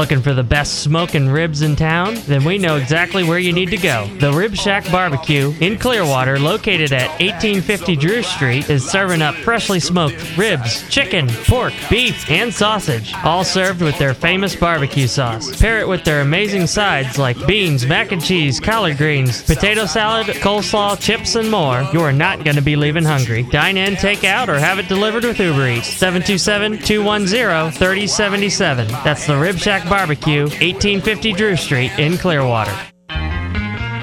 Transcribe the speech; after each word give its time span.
Looking 0.00 0.22
for 0.22 0.32
the 0.32 0.42
best 0.42 0.78
smoking 0.78 1.28
ribs 1.28 1.60
in 1.60 1.76
town? 1.76 2.14
Then 2.26 2.42
we 2.42 2.56
know 2.56 2.76
exactly 2.76 3.22
where 3.22 3.38
you 3.38 3.52
need 3.52 3.68
to 3.68 3.76
go. 3.76 4.06
The 4.18 4.32
Rib 4.32 4.54
Shack 4.54 4.90
Barbecue 4.90 5.52
in 5.60 5.76
Clearwater, 5.76 6.38
located 6.38 6.90
at 6.90 7.10
1850 7.20 7.96
Drew 7.96 8.22
Street, 8.22 8.70
is 8.70 8.82
serving 8.82 9.20
up 9.20 9.34
freshly 9.34 9.78
smoked 9.78 10.38
ribs, 10.38 10.88
chicken, 10.88 11.28
pork, 11.28 11.74
beef, 11.90 12.30
and 12.30 12.50
sausage, 12.50 13.12
all 13.24 13.44
served 13.44 13.82
with 13.82 13.98
their 13.98 14.14
famous 14.14 14.56
barbecue 14.56 15.06
sauce. 15.06 15.60
Pair 15.60 15.80
it 15.80 15.88
with 15.88 16.02
their 16.04 16.22
amazing 16.22 16.66
sides 16.66 17.18
like 17.18 17.36
beans, 17.46 17.84
mac 17.84 18.10
and 18.10 18.24
cheese, 18.24 18.58
collard 18.58 18.96
greens, 18.96 19.42
potato 19.42 19.84
salad, 19.84 20.28
coleslaw, 20.28 20.98
chips, 20.98 21.34
and 21.34 21.50
more. 21.50 21.86
You 21.92 22.00
are 22.00 22.10
not 22.10 22.42
going 22.42 22.56
to 22.56 22.62
be 22.62 22.74
leaving 22.74 23.04
hungry. 23.04 23.42
Dine 23.42 23.76
in, 23.76 23.96
take 23.96 24.24
out, 24.24 24.48
or 24.48 24.58
have 24.58 24.78
it 24.78 24.88
delivered 24.88 25.24
with 25.24 25.38
Uber 25.38 25.68
Eats. 25.68 25.88
727 25.88 26.78
210 26.78 27.72
3077. 27.72 28.88
That's 29.04 29.26
the 29.26 29.36
Rib 29.36 29.58
Shack 29.58 29.89
Barbecue, 29.90 30.42
1850 30.42 31.32
Drew 31.32 31.56
Street 31.56 31.90
in 31.98 32.16
Clearwater. 32.16 32.89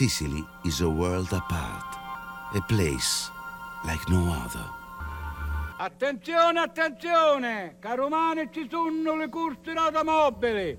Sicily 0.00 0.42
is 0.64 0.80
a 0.80 0.88
world 0.88 1.30
apart, 1.30 1.98
a 2.54 2.60
place 2.62 3.30
like 3.84 4.00
no 4.08 4.32
other. 4.32 4.64
Attenzione, 5.76 6.58
attenzione! 6.58 7.76
Caro 7.80 8.06
umane, 8.06 8.48
ci 8.50 8.66
sono 8.70 9.14
le 9.16 9.28
corse 9.28 9.74
d'automobili! 9.74 10.78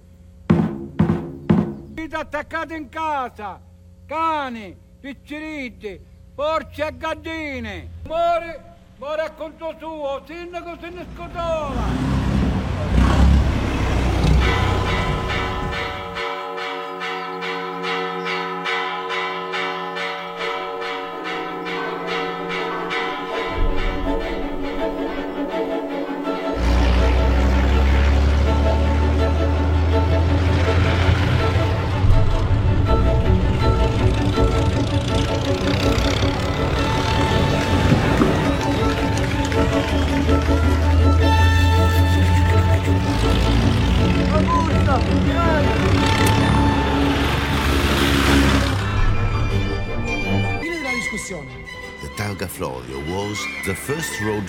Vite 1.94 2.16
attaccate 2.16 2.73
in 2.73 2.89
casa! 2.89 3.61
Cani, 4.08 4.75
picciriddi, 4.99 6.03
porci 6.33 6.81
e 6.81 6.97
galline! 6.97 7.89
Muore, 8.08 8.77
muore 8.97 9.22
a 9.22 9.31
conto 9.33 9.75
suo, 9.77 10.23
sindaco 10.25 10.80
se 10.81 10.89
ne 10.89 11.05
scotola! 11.14 12.41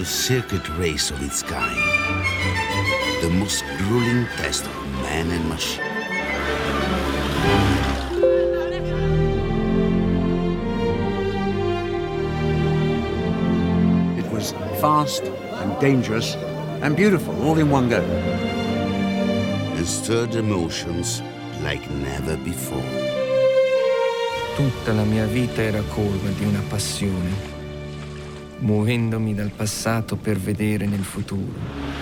First 0.05 0.31
road 0.31 0.41
circuit 0.41 0.69
race 0.79 1.11
of 1.11 1.23
its 1.23 1.43
kind. 1.43 1.77
The 3.21 3.31
most 3.31 3.65
grueling 3.79 4.27
test 4.37 4.67
of 4.67 4.75
man 5.03 5.31
and 5.31 5.49
machine. 5.49 5.85
It 14.19 14.33
was 14.33 14.53
fast 14.81 15.23
and 15.23 15.81
dangerous 15.81 16.37
and 16.83 16.97
beautiful 16.97 17.35
all 17.43 17.59
in 17.59 17.71
one 17.71 17.89
go. 17.89 18.01
And 18.01 19.87
stirred 19.87 20.35
emotions 20.35 21.23
like 21.63 21.89
never 21.91 22.37
before. 22.39 22.83
Tutta 24.57 24.93
la 24.93 25.05
mia 25.05 25.27
vita 25.27 25.63
era 25.63 25.83
colma 25.95 26.31
di 26.31 26.45
una 26.45 26.63
passione, 26.69 27.62
muovendomi 28.63 29.35
dal 29.35 29.51
passato 29.51 30.17
per 30.17 30.39
vedere 30.39 30.87
nel 30.87 31.03
futuro. 31.03 32.01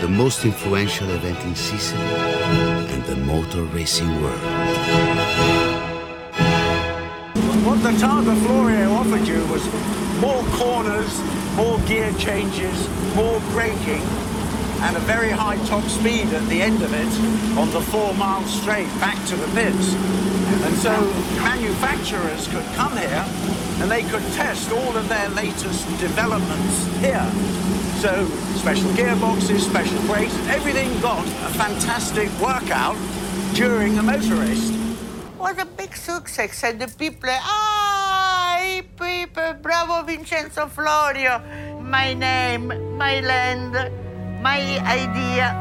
The 0.00 0.08
most 0.08 0.44
influential 0.44 1.10
event 1.10 1.42
in 1.44 1.54
Sicily 1.54 2.00
and 2.92 3.04
the 3.04 3.16
motor 3.16 3.62
racing 3.72 4.10
world. 4.20 4.40
What 7.64 7.82
the 7.82 7.92
Targa 7.98 8.34
Florio 8.44 8.92
offered 8.92 9.26
you 9.26 9.44
was 9.50 9.62
more 10.20 10.44
corners, 10.56 11.20
more 11.56 11.78
gear 11.86 12.12
changes, 12.18 12.88
more 13.14 13.40
braking, 13.52 14.02
and 14.84 14.96
a 14.96 15.00
very 15.00 15.30
high 15.30 15.56
top 15.64 15.82
speed 15.84 16.28
at 16.34 16.46
the 16.48 16.60
end 16.60 16.82
of 16.82 16.92
it 16.92 17.12
on 17.58 17.70
the 17.70 17.80
four 17.80 18.12
mile 18.14 18.42
straight 18.44 18.88
back 19.00 19.16
to 19.26 19.34
the 19.34 19.46
pits. 19.56 19.94
And 20.66 20.74
so 20.76 20.92
manufacturers 21.42 22.46
could 22.48 22.66
come 22.76 22.94
here 22.96 23.24
and 23.80 23.90
they 23.90 24.02
could 24.02 24.22
test 24.34 24.70
all 24.70 24.94
of 24.94 25.08
their 25.08 25.28
latest 25.30 25.88
developments 25.98 26.86
here. 27.00 27.28
So 28.04 28.26
special 28.60 28.90
gearboxes, 28.90 29.60
special 29.60 30.00
brakes, 30.02 30.36
everything 30.48 30.90
got 31.00 31.24
a 31.24 31.50
fantastic 31.56 32.28
workout 32.38 32.96
during 33.54 33.96
the 33.96 34.02
motor 34.02 34.34
race. 34.34 34.70
was 35.38 35.56
a 35.58 35.64
big 35.64 35.96
success 35.96 36.64
and 36.64 36.80
the 36.80 36.88
people 36.88 37.28
ah 37.30 38.80
people 38.98 39.52
bravo 39.60 40.02
Vincenzo 40.02 40.66
Florio 40.66 41.38
my 41.80 42.14
name 42.14 42.96
my 42.96 43.20
land 43.20 44.03
my 44.44 44.78
idea 44.84 45.56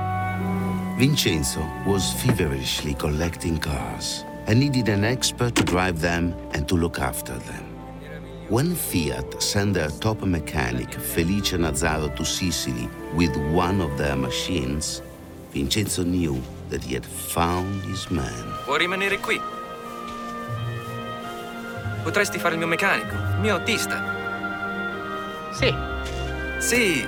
Vincenzo 0.97 1.65
was 1.87 2.11
feverishly 2.21 2.93
collecting 2.93 3.57
cars 3.57 4.25
and 4.47 4.59
needed 4.59 4.89
an 4.89 5.05
expert 5.05 5.55
to 5.55 5.63
drive 5.63 6.01
them 6.01 6.35
and 6.53 6.67
to 6.67 6.75
look 6.75 6.99
after 6.99 7.33
them. 7.33 7.63
When 8.49 8.75
Fiat 8.75 9.41
sent 9.41 9.73
their 9.73 9.89
top 9.89 10.21
mechanic 10.23 10.93
Felice 10.93 11.53
Nazzaro 11.53 12.13
to 12.17 12.25
Sicily 12.25 12.89
with 13.15 13.33
one 13.53 13.79
of 13.79 13.97
their 13.97 14.17
machines, 14.17 15.01
Vincenzo 15.53 16.03
knew 16.03 16.41
that 16.69 16.83
he 16.83 16.93
had 16.93 17.05
found 17.05 17.85
his 17.85 18.11
man. 18.11 18.43
Vuoi 18.65 18.79
rimanere 18.79 19.17
qui? 19.19 19.39
Potresti 22.03 22.37
fare 22.37 22.55
il 22.55 22.59
mio 22.59 22.67
meccanico, 22.67 23.15
il 23.15 23.39
mio 23.39 23.55
autista. 23.55 24.03
sì 25.53 25.73
Sì, 26.59 27.05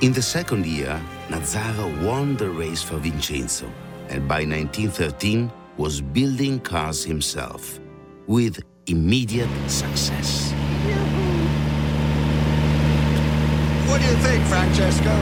In 0.00 0.12
the 0.12 0.22
second 0.22 0.66
year, 0.66 1.00
Nazzaro 1.28 2.04
won 2.04 2.36
the 2.36 2.50
race 2.50 2.82
for 2.82 2.96
Vincenzo 2.96 3.66
and 4.08 4.28
by 4.28 4.44
1913 4.44 5.50
was 5.78 6.00
building 6.00 6.60
cars 6.60 7.04
himself 7.04 7.78
with 8.26 8.60
immediate 8.86 9.48
success. 9.70 10.52
What 13.88 14.00
do 14.00 14.06
you 14.06 14.16
think, 14.16 14.44
Francesco? 14.46 15.14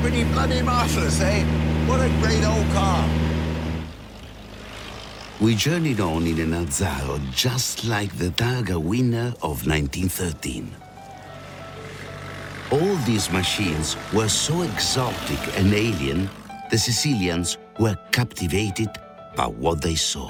Pretty 0.00 0.24
bloody 0.32 0.62
marvelous, 0.62 1.20
eh? 1.20 1.44
What 1.86 2.00
a 2.00 2.08
great 2.20 2.44
old 2.44 2.66
car. 2.72 3.08
We 5.40 5.54
journeyed 5.54 6.00
on 6.00 6.26
in 6.26 6.40
a 6.40 6.56
Nazzaro 6.56 7.20
just 7.30 7.84
like 7.84 8.16
the 8.16 8.30
Targa 8.30 8.82
winner 8.82 9.34
of 9.42 9.66
1913. 9.66 10.83
All 12.74 12.96
these 13.06 13.30
machines 13.30 13.96
were 14.12 14.28
so 14.28 14.62
exotic 14.62 15.38
and 15.56 15.72
alien, 15.72 16.28
the 16.72 16.76
Sicilians 16.76 17.56
were 17.78 17.96
captivated 18.10 18.88
by 19.36 19.46
what 19.46 19.80
they 19.80 19.94
saw. 19.94 20.28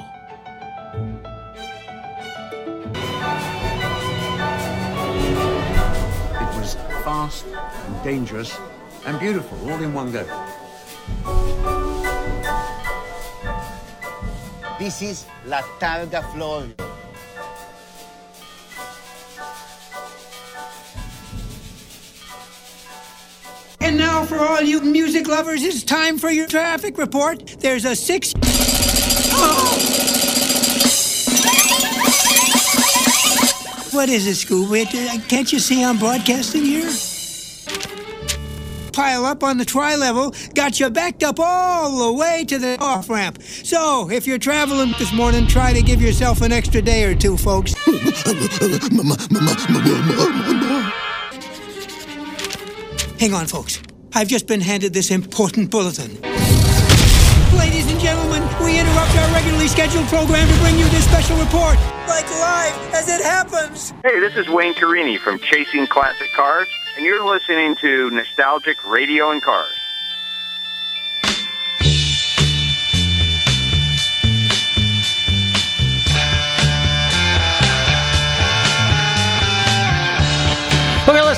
It 6.36 6.50
was 6.60 6.74
fast 7.02 7.46
and 7.46 8.04
dangerous 8.04 8.54
and 9.06 9.18
beautiful 9.18 9.56
all 9.70 9.82
in 9.82 9.94
one 9.94 10.12
go. 10.12 10.26
This 14.78 15.00
is 15.00 15.24
La 15.46 15.62
Targa 15.80 16.22
Florio. 16.34 16.74
And 23.84 23.98
now, 23.98 24.24
for 24.24 24.38
all 24.38 24.62
you 24.62 24.80
music 24.80 25.28
lovers, 25.28 25.62
it's 25.62 25.82
time 25.82 26.16
for 26.16 26.30
your 26.30 26.46
traffic 26.46 26.96
report. 26.96 27.46
There's 27.58 27.84
a 27.84 27.94
six. 27.94 28.32
Oh! 29.34 29.78
What 33.92 34.08
is 34.08 34.26
it, 34.26 34.36
Scooby? 34.36 35.28
Can't 35.28 35.52
you 35.52 35.58
see 35.58 35.84
I'm 35.84 35.98
broadcasting 35.98 36.62
here? 36.62 36.90
Pile 38.94 39.26
up 39.26 39.44
on 39.44 39.58
the 39.58 39.66
tri 39.66 39.96
level 39.96 40.34
got 40.54 40.80
you 40.80 40.88
backed 40.88 41.22
up 41.22 41.38
all 41.38 42.06
the 42.06 42.12
way 42.18 42.46
to 42.48 42.58
the 42.58 42.78
off 42.80 43.10
ramp. 43.10 43.42
So, 43.42 44.10
if 44.10 44.26
you're 44.26 44.38
traveling 44.38 44.94
this 44.98 45.12
morning, 45.12 45.46
try 45.46 45.74
to 45.74 45.82
give 45.82 46.00
yourself 46.00 46.40
an 46.40 46.52
extra 46.52 46.80
day 46.80 47.04
or 47.04 47.14
two, 47.14 47.36
folks. 47.36 47.74
Hang 53.24 53.32
on, 53.32 53.46
folks. 53.46 53.80
I've 54.14 54.28
just 54.28 54.46
been 54.46 54.60
handed 54.60 54.92
this 54.92 55.10
important 55.10 55.70
bulletin. 55.70 56.20
Ladies 57.56 57.90
and 57.90 57.98
gentlemen, 57.98 58.42
we 58.62 58.78
interrupt 58.78 59.16
our 59.16 59.32
regularly 59.32 59.66
scheduled 59.66 60.06
program 60.08 60.46
to 60.46 60.60
bring 60.60 60.78
you 60.78 60.84
this 60.90 61.04
special 61.04 61.38
report, 61.38 61.78
like 62.06 62.28
live 62.32 62.76
as 62.92 63.08
it 63.08 63.22
happens. 63.22 63.94
Hey, 64.04 64.20
this 64.20 64.36
is 64.36 64.46
Wayne 64.50 64.74
Carini 64.74 65.16
from 65.16 65.38
Chasing 65.38 65.86
Classic 65.86 66.30
Cars, 66.36 66.68
and 66.98 67.06
you're 67.06 67.24
listening 67.26 67.76
to 67.76 68.10
Nostalgic 68.10 68.86
Radio 68.86 69.30
and 69.30 69.40
Cars. 69.40 69.83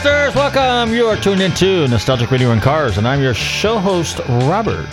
Welcome. 0.06 0.94
You 0.94 1.06
are 1.06 1.17
tuned 1.17 1.41
into 1.41 1.88
Nostalgic 1.88 2.31
Radio 2.31 2.53
and 2.53 2.62
Cars, 2.62 2.97
and 2.97 3.08
I'm 3.08 3.20
your 3.20 3.35
show 3.35 3.79
host, 3.79 4.20
Robert. 4.29 4.87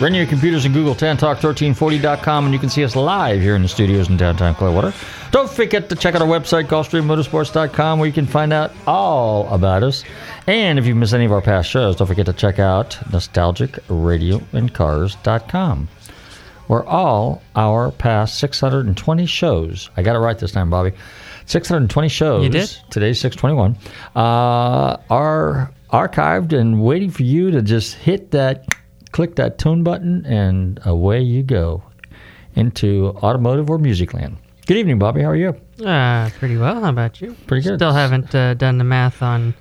Run 0.00 0.12
your 0.12 0.26
computers 0.26 0.64
and 0.64 0.74
Google 0.74 0.96
TanTalk1340.com, 0.96 2.46
and 2.46 2.52
you 2.52 2.58
can 2.58 2.68
see 2.68 2.82
us 2.82 2.96
live 2.96 3.40
here 3.40 3.54
in 3.54 3.62
the 3.62 3.68
studios 3.68 4.08
in 4.08 4.16
downtown 4.16 4.56
Clearwater. 4.56 4.92
Don't 5.30 5.48
forget 5.48 5.88
to 5.90 5.94
check 5.94 6.16
out 6.16 6.22
our 6.22 6.26
website, 6.26 6.64
GulfstreamMotorsports.com, 6.64 8.00
where 8.00 8.08
you 8.08 8.12
can 8.12 8.26
find 8.26 8.52
out 8.52 8.72
all 8.88 9.48
about 9.54 9.84
us. 9.84 10.02
And 10.48 10.80
if 10.80 10.86
you've 10.86 10.96
missed 10.96 11.14
any 11.14 11.26
of 11.26 11.32
our 11.32 11.40
past 11.40 11.70
shows, 11.70 11.94
don't 11.94 12.08
forget 12.08 12.26
to 12.26 12.32
check 12.32 12.58
out 12.58 12.98
NostalgicRadioandCars.com, 13.10 15.88
where 16.66 16.84
all 16.84 17.42
our 17.54 17.92
past 17.92 18.40
620 18.40 19.26
shows, 19.26 19.90
I 19.96 20.02
got 20.02 20.16
it 20.16 20.18
right 20.18 20.36
this 20.36 20.50
time, 20.50 20.70
Bobby, 20.70 20.90
620 21.50 22.08
shows. 22.08 22.44
You 22.44 22.48
did? 22.48 22.68
Today's 22.90 23.20
621. 23.20 23.76
Uh, 24.14 24.96
are 25.10 25.72
archived 25.92 26.52
and 26.52 26.82
waiting 26.82 27.10
for 27.10 27.24
you 27.24 27.50
to 27.50 27.60
just 27.60 27.94
hit 27.94 28.30
that, 28.30 28.68
click 29.10 29.34
that 29.36 29.58
tune 29.58 29.82
button, 29.82 30.24
and 30.26 30.78
away 30.84 31.20
you 31.20 31.42
go 31.42 31.82
into 32.54 33.08
automotive 33.22 33.68
or 33.68 33.78
music 33.78 34.14
land. 34.14 34.36
Good 34.66 34.76
evening, 34.76 35.00
Bobby. 35.00 35.22
How 35.22 35.30
are 35.30 35.36
you? 35.36 35.60
Uh, 35.84 36.30
pretty 36.38 36.56
well. 36.56 36.80
How 36.80 36.90
about 36.90 37.20
you? 37.20 37.34
Pretty 37.48 37.68
good. 37.68 37.78
Still 37.78 37.92
haven't 37.92 38.32
uh, 38.32 38.54
done 38.54 38.78
the 38.78 38.84
math 38.84 39.20
on 39.20 39.54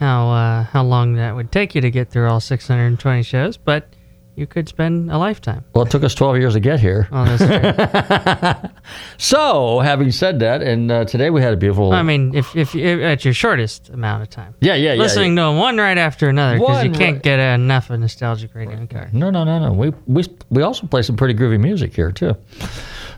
how 0.00 0.30
uh, 0.30 0.64
how 0.64 0.82
long 0.82 1.14
that 1.14 1.34
would 1.34 1.50
take 1.50 1.74
you 1.74 1.80
to 1.80 1.90
get 1.90 2.10
through 2.10 2.28
all 2.28 2.40
620 2.40 3.22
shows, 3.22 3.56
but 3.56 3.88
you 4.36 4.46
could 4.46 4.68
spend 4.68 5.10
a 5.10 5.18
lifetime. 5.18 5.64
Well, 5.74 5.84
it 5.84 5.90
took 5.90 6.02
us 6.04 6.14
12 6.14 6.38
years 6.38 6.54
to 6.54 6.60
get 6.60 6.80
here. 6.80 7.08
Oh. 7.12 8.60
So, 9.16 9.78
having 9.80 10.10
said 10.10 10.40
that, 10.40 10.60
and 10.62 10.90
uh, 10.90 11.04
today 11.04 11.30
we 11.30 11.40
had 11.40 11.54
a 11.54 11.56
beautiful. 11.56 11.92
I 11.92 12.02
mean, 12.02 12.34
if, 12.34 12.54
if 12.54 12.74
if 12.74 13.00
at 13.00 13.24
your 13.24 13.32
shortest 13.32 13.88
amount 13.88 14.22
of 14.22 14.30
time. 14.30 14.54
yeah, 14.60 14.74
yeah, 14.74 14.92
yeah. 14.92 15.00
Listening 15.00 15.36
to 15.36 15.52
one 15.52 15.78
right 15.78 15.96
after 15.96 16.28
another 16.28 16.58
because 16.58 16.84
you 16.84 16.90
can't 16.90 17.16
right- 17.16 17.22
get 17.22 17.38
enough 17.38 17.90
of 17.90 18.00
nostalgic 18.00 18.54
radio 18.54 18.76
and 18.76 18.90
car. 18.90 19.08
No, 19.12 19.30
no, 19.30 19.44
no, 19.44 19.58
no. 19.58 19.72
We 19.72 19.92
we 20.06 20.24
we 20.50 20.62
also 20.62 20.86
play 20.86 21.02
some 21.02 21.16
pretty 21.16 21.34
groovy 21.34 21.58
music 21.60 21.94
here 21.94 22.12
too. 22.12 22.36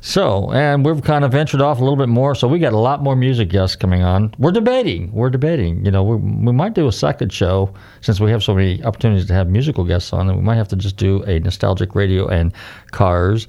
So, 0.01 0.51
and 0.53 0.85
we've 0.85 1.03
kind 1.03 1.25
of 1.25 1.33
ventured 1.33 1.61
off 1.61 1.79
a 1.79 1.81
little 1.83 1.97
bit 1.97 2.09
more. 2.09 2.35
So 2.35 2.47
we 2.49 2.59
got 2.59 2.73
a 2.73 2.79
lot 2.79 3.03
more 3.03 3.17
music 3.17 3.49
guests 3.49 3.77
coming 3.77 4.03
on. 4.03 4.33
We're 4.39 4.53
debating. 4.53 5.13
We're 5.13 5.31
debating. 5.31 5.85
You 5.85 5.91
know, 5.91 6.03
we 6.05 6.17
we 6.17 6.53
might 6.53 6.75
do 6.75 6.87
a 6.87 6.93
second 6.93 7.33
show 7.33 7.73
since 8.01 8.21
we 8.21 8.31
have 8.31 8.43
so 8.43 8.55
many 8.55 8.83
opportunities 8.85 9.27
to 9.27 9.35
have 9.35 9.49
musical 9.49 9.85
guests 9.85 10.13
on. 10.13 10.29
And 10.29 10.39
we 10.39 10.45
might 10.45 10.57
have 10.57 10.69
to 10.69 10.77
just 10.77 10.97
do 10.97 11.23
a 11.25 11.41
nostalgic 11.41 11.95
radio 11.95 12.29
and 12.29 12.53
cars. 12.93 13.47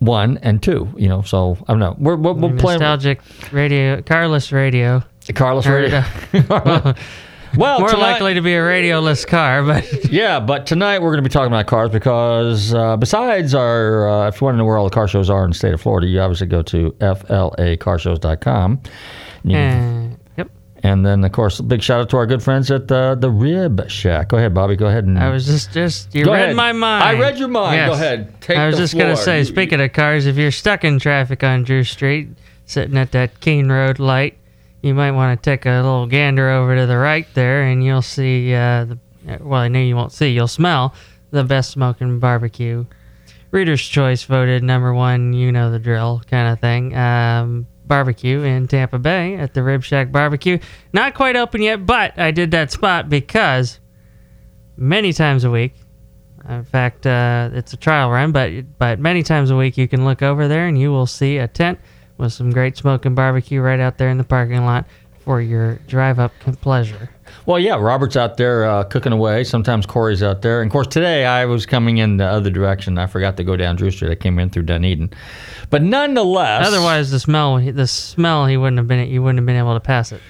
One 0.00 0.38
and 0.42 0.62
two, 0.62 0.92
you 0.96 1.08
know. 1.08 1.22
So 1.22 1.56
I 1.66 1.72
don't 1.72 1.80
know. 1.80 1.96
We're 1.98 2.16
we're, 2.16 2.32
we're 2.34 2.56
playing 2.56 2.80
nostalgic 2.80 3.20
radio, 3.52 4.02
carless 4.02 4.52
radio. 4.52 5.02
Carlos 5.34 5.66
Or, 5.66 5.76
Radio. 5.76 6.04
Uh, 6.50 6.92
well, 7.56 7.80
more 7.80 7.88
tonight- 7.88 8.12
likely 8.12 8.34
to 8.34 8.40
be 8.42 8.54
a 8.54 8.60
radioless 8.60 9.26
car, 9.26 9.62
but 9.62 9.84
yeah, 10.12 10.40
but 10.40 10.66
tonight 10.66 11.00
we're 11.00 11.10
going 11.12 11.22
to 11.22 11.28
be 11.28 11.32
talking 11.32 11.48
about 11.52 11.66
cars 11.66 11.90
because 11.90 12.72
uh, 12.74 12.96
besides 12.96 13.54
our, 13.54 14.08
uh, 14.08 14.28
if 14.28 14.40
you 14.40 14.44
want 14.46 14.54
to 14.54 14.58
know 14.58 14.64
where 14.64 14.76
all 14.76 14.84
the 14.84 14.94
car 14.94 15.08
shows 15.08 15.30
are 15.30 15.44
in 15.44 15.50
the 15.50 15.56
state 15.56 15.74
of 15.74 15.80
Florida, 15.80 16.06
you 16.06 16.20
obviously 16.20 16.46
go 16.46 16.62
to 16.62 16.90
flacarshows.com. 17.00 18.80
And, 19.44 20.12
Uh, 20.14 20.16
yep. 20.38 20.50
and 20.82 21.04
then, 21.04 21.22
of 21.24 21.32
course, 21.32 21.58
a 21.58 21.62
big 21.62 21.82
shout 21.82 22.00
out 22.00 22.08
to 22.10 22.16
our 22.16 22.26
good 22.26 22.42
friends 22.42 22.70
at 22.70 22.88
the, 22.88 23.14
the 23.18 23.30
Rib 23.30 23.88
Shack. 23.90 24.28
Go 24.28 24.36
ahead, 24.38 24.54
Bobby. 24.54 24.76
Go 24.76 24.86
ahead 24.86 25.04
and. 25.04 25.18
I 25.18 25.30
was 25.30 25.46
just 25.46 25.72
just 25.72 26.14
you 26.14 26.24
read 26.24 26.34
ahead. 26.44 26.56
my 26.56 26.72
mind. 26.72 27.04
I 27.04 27.18
read 27.20 27.38
your 27.38 27.48
mind. 27.48 27.86
Go 27.86 27.92
ahead. 27.92 28.40
Take 28.40 28.56
I 28.56 28.66
was 28.66 28.76
just 28.78 28.96
gonna 28.96 29.16
say, 29.16 29.38
You- 29.40 29.44
speaking 29.44 29.80
of 29.80 29.92
cars, 29.92 30.26
if 30.26 30.36
you're 30.36 30.50
stuck 30.50 30.84
in 30.84 30.98
traffic 30.98 31.44
on 31.44 31.62
Drew 31.64 31.84
Street, 31.84 32.28
sitting 32.66 32.96
at 32.96 33.12
that 33.12 33.40
Keene 33.40 33.70
Road 33.70 33.98
light, 33.98 34.38
you 34.84 34.92
might 34.92 35.12
want 35.12 35.42
to 35.42 35.50
take 35.50 35.64
a 35.64 35.70
little 35.70 36.06
gander 36.06 36.50
over 36.50 36.76
to 36.76 36.84
the 36.84 36.98
right 36.98 37.26
there, 37.32 37.62
and 37.62 37.82
you'll 37.82 38.02
see 38.02 38.52
uh, 38.52 38.84
the. 38.84 38.98
Well, 39.40 39.60
I 39.60 39.68
know 39.68 39.80
you 39.80 39.96
won't 39.96 40.12
see. 40.12 40.28
You'll 40.28 40.46
smell 40.46 40.94
the 41.30 41.42
best 41.42 41.70
smoking 41.70 42.18
barbecue. 42.18 42.84
Reader's 43.50 43.80
Choice 43.80 44.24
voted 44.24 44.62
number 44.62 44.92
one. 44.92 45.32
You 45.32 45.52
know 45.52 45.70
the 45.70 45.78
drill, 45.78 46.20
kind 46.30 46.52
of 46.52 46.60
thing. 46.60 46.94
Um, 46.94 47.66
barbecue 47.86 48.42
in 48.42 48.68
Tampa 48.68 48.98
Bay 48.98 49.36
at 49.36 49.54
the 49.54 49.62
Rib 49.62 49.82
Shack 49.84 50.12
Barbecue. 50.12 50.58
Not 50.92 51.14
quite 51.14 51.34
open 51.34 51.62
yet, 51.62 51.86
but 51.86 52.18
I 52.18 52.30
did 52.30 52.50
that 52.50 52.70
spot 52.70 53.08
because 53.08 53.80
many 54.76 55.14
times 55.14 55.44
a 55.44 55.50
week. 55.50 55.76
In 56.46 56.64
fact, 56.64 57.06
uh, 57.06 57.48
it's 57.54 57.72
a 57.72 57.78
trial 57.78 58.10
run, 58.10 58.32
but 58.32 58.78
but 58.78 58.98
many 58.98 59.22
times 59.22 59.50
a 59.50 59.56
week 59.56 59.78
you 59.78 59.88
can 59.88 60.04
look 60.04 60.20
over 60.20 60.46
there 60.46 60.66
and 60.66 60.78
you 60.78 60.90
will 60.90 61.06
see 61.06 61.38
a 61.38 61.48
tent 61.48 61.78
with 62.18 62.32
some 62.32 62.50
great 62.50 62.76
smoking 62.76 63.14
barbecue 63.14 63.60
right 63.60 63.80
out 63.80 63.98
there 63.98 64.08
in 64.08 64.18
the 64.18 64.24
parking 64.24 64.64
lot 64.64 64.86
for 65.24 65.40
your 65.40 65.76
drive 65.88 66.18
up 66.18 66.32
pleasure. 66.60 67.10
Well, 67.46 67.58
yeah, 67.58 67.76
Robert's 67.76 68.16
out 68.16 68.36
there 68.36 68.64
uh, 68.64 68.84
cooking 68.84 69.12
away. 69.12 69.44
Sometimes 69.44 69.86
Corey's 69.86 70.22
out 70.22 70.42
there. 70.42 70.60
And 70.60 70.68
of 70.68 70.72
course, 70.72 70.86
today 70.86 71.24
I 71.24 71.46
was 71.46 71.66
coming 71.66 71.98
in 71.98 72.18
the 72.18 72.26
other 72.26 72.50
direction. 72.50 72.98
I 72.98 73.06
forgot 73.06 73.36
to 73.38 73.44
go 73.44 73.56
down 73.56 73.76
Drew 73.76 73.90
Street. 73.90 74.10
I 74.10 74.14
came 74.14 74.38
in 74.38 74.50
through 74.50 74.64
Dunedin. 74.64 75.10
But 75.70 75.82
nonetheless. 75.82 76.66
Otherwise, 76.66 77.10
the 77.10 77.20
smell 77.20 77.58
the 77.58 77.86
smell 77.86 78.46
he 78.46 78.56
wouldn't 78.56 78.78
have 78.78 78.88
been 78.88 79.08
you 79.08 79.22
wouldn't 79.22 79.38
have 79.38 79.46
been 79.46 79.56
able 79.56 79.74
to 79.74 79.80
pass 79.80 80.12
it. 80.12 80.20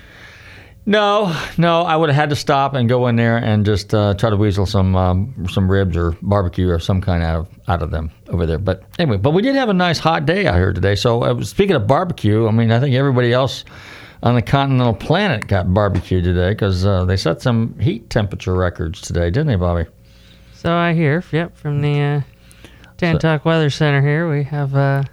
No, 0.87 1.35
no, 1.57 1.81
I 1.81 1.97
would 1.97 2.11
have 2.11 2.17
had 2.17 2.31
to 2.31 2.37
stop 2.37 2.75
and 2.75 2.89
go 2.89 3.07
in 3.07 3.17
there 3.17 3.39
and 3.39 3.65
just 3.65 3.95
uh, 3.95 4.13
try 4.15 4.29
to 4.29 4.37
weasel 4.37 4.67
some 4.67 4.95
um, 4.95 5.47
some 5.49 5.71
ribs 5.71 5.97
or 5.97 6.17
barbecue 6.21 6.69
or 6.69 6.79
some 6.79 7.01
kind 7.01 7.23
out 7.23 7.37
of 7.37 7.49
out 7.69 7.83
of 7.83 7.91
them 7.91 8.11
over 8.29 8.45
there. 8.45 8.59
But 8.59 8.83
anyway, 8.99 9.17
but 9.17 9.31
we 9.31 9.41
did 9.41 9.55
have 9.55 9.71
a 9.71 9.75
nice 9.75 9.99
hot 9.99 10.27
day 10.27 10.47
out 10.47 10.57
here 10.57 10.75
today. 10.75 10.95
So 10.95 11.23
uh, 11.23 11.43
speaking 11.43 11.75
of 11.75 11.87
barbecue, 11.87 12.47
I 12.47 12.51
mean, 12.51 12.71
I 12.71 12.81
think 12.81 12.95
everybody 12.95 13.33
else 13.33 13.65
on 14.23 14.35
the 14.35 14.43
continental 14.43 14.95
planet 14.95 15.47
got 15.47 15.73
barbecue 15.73 16.21
today 16.21 16.51
because 16.51 16.85
uh, 16.85 17.07
they 17.07 17.17
set 17.17 17.41
some 17.41 17.79
heat 17.79 18.11
temperature 18.11 18.55
records 18.55 19.01
today, 19.01 19.31
didn't 19.31 19.47
they, 19.47 19.57
Bobby? 19.57 19.87
So 20.55 20.75
I 20.75 20.93
hear, 20.93 21.25
yep, 21.33 21.57
from 21.57 21.81
the 21.81 22.01
uh, 22.01 22.21
Tantalk 22.99 23.45
Weather 23.45 23.71
Center 23.71 24.03
here, 24.03 24.31
we 24.31 24.45
have 24.45 24.75
uh, 24.75 25.05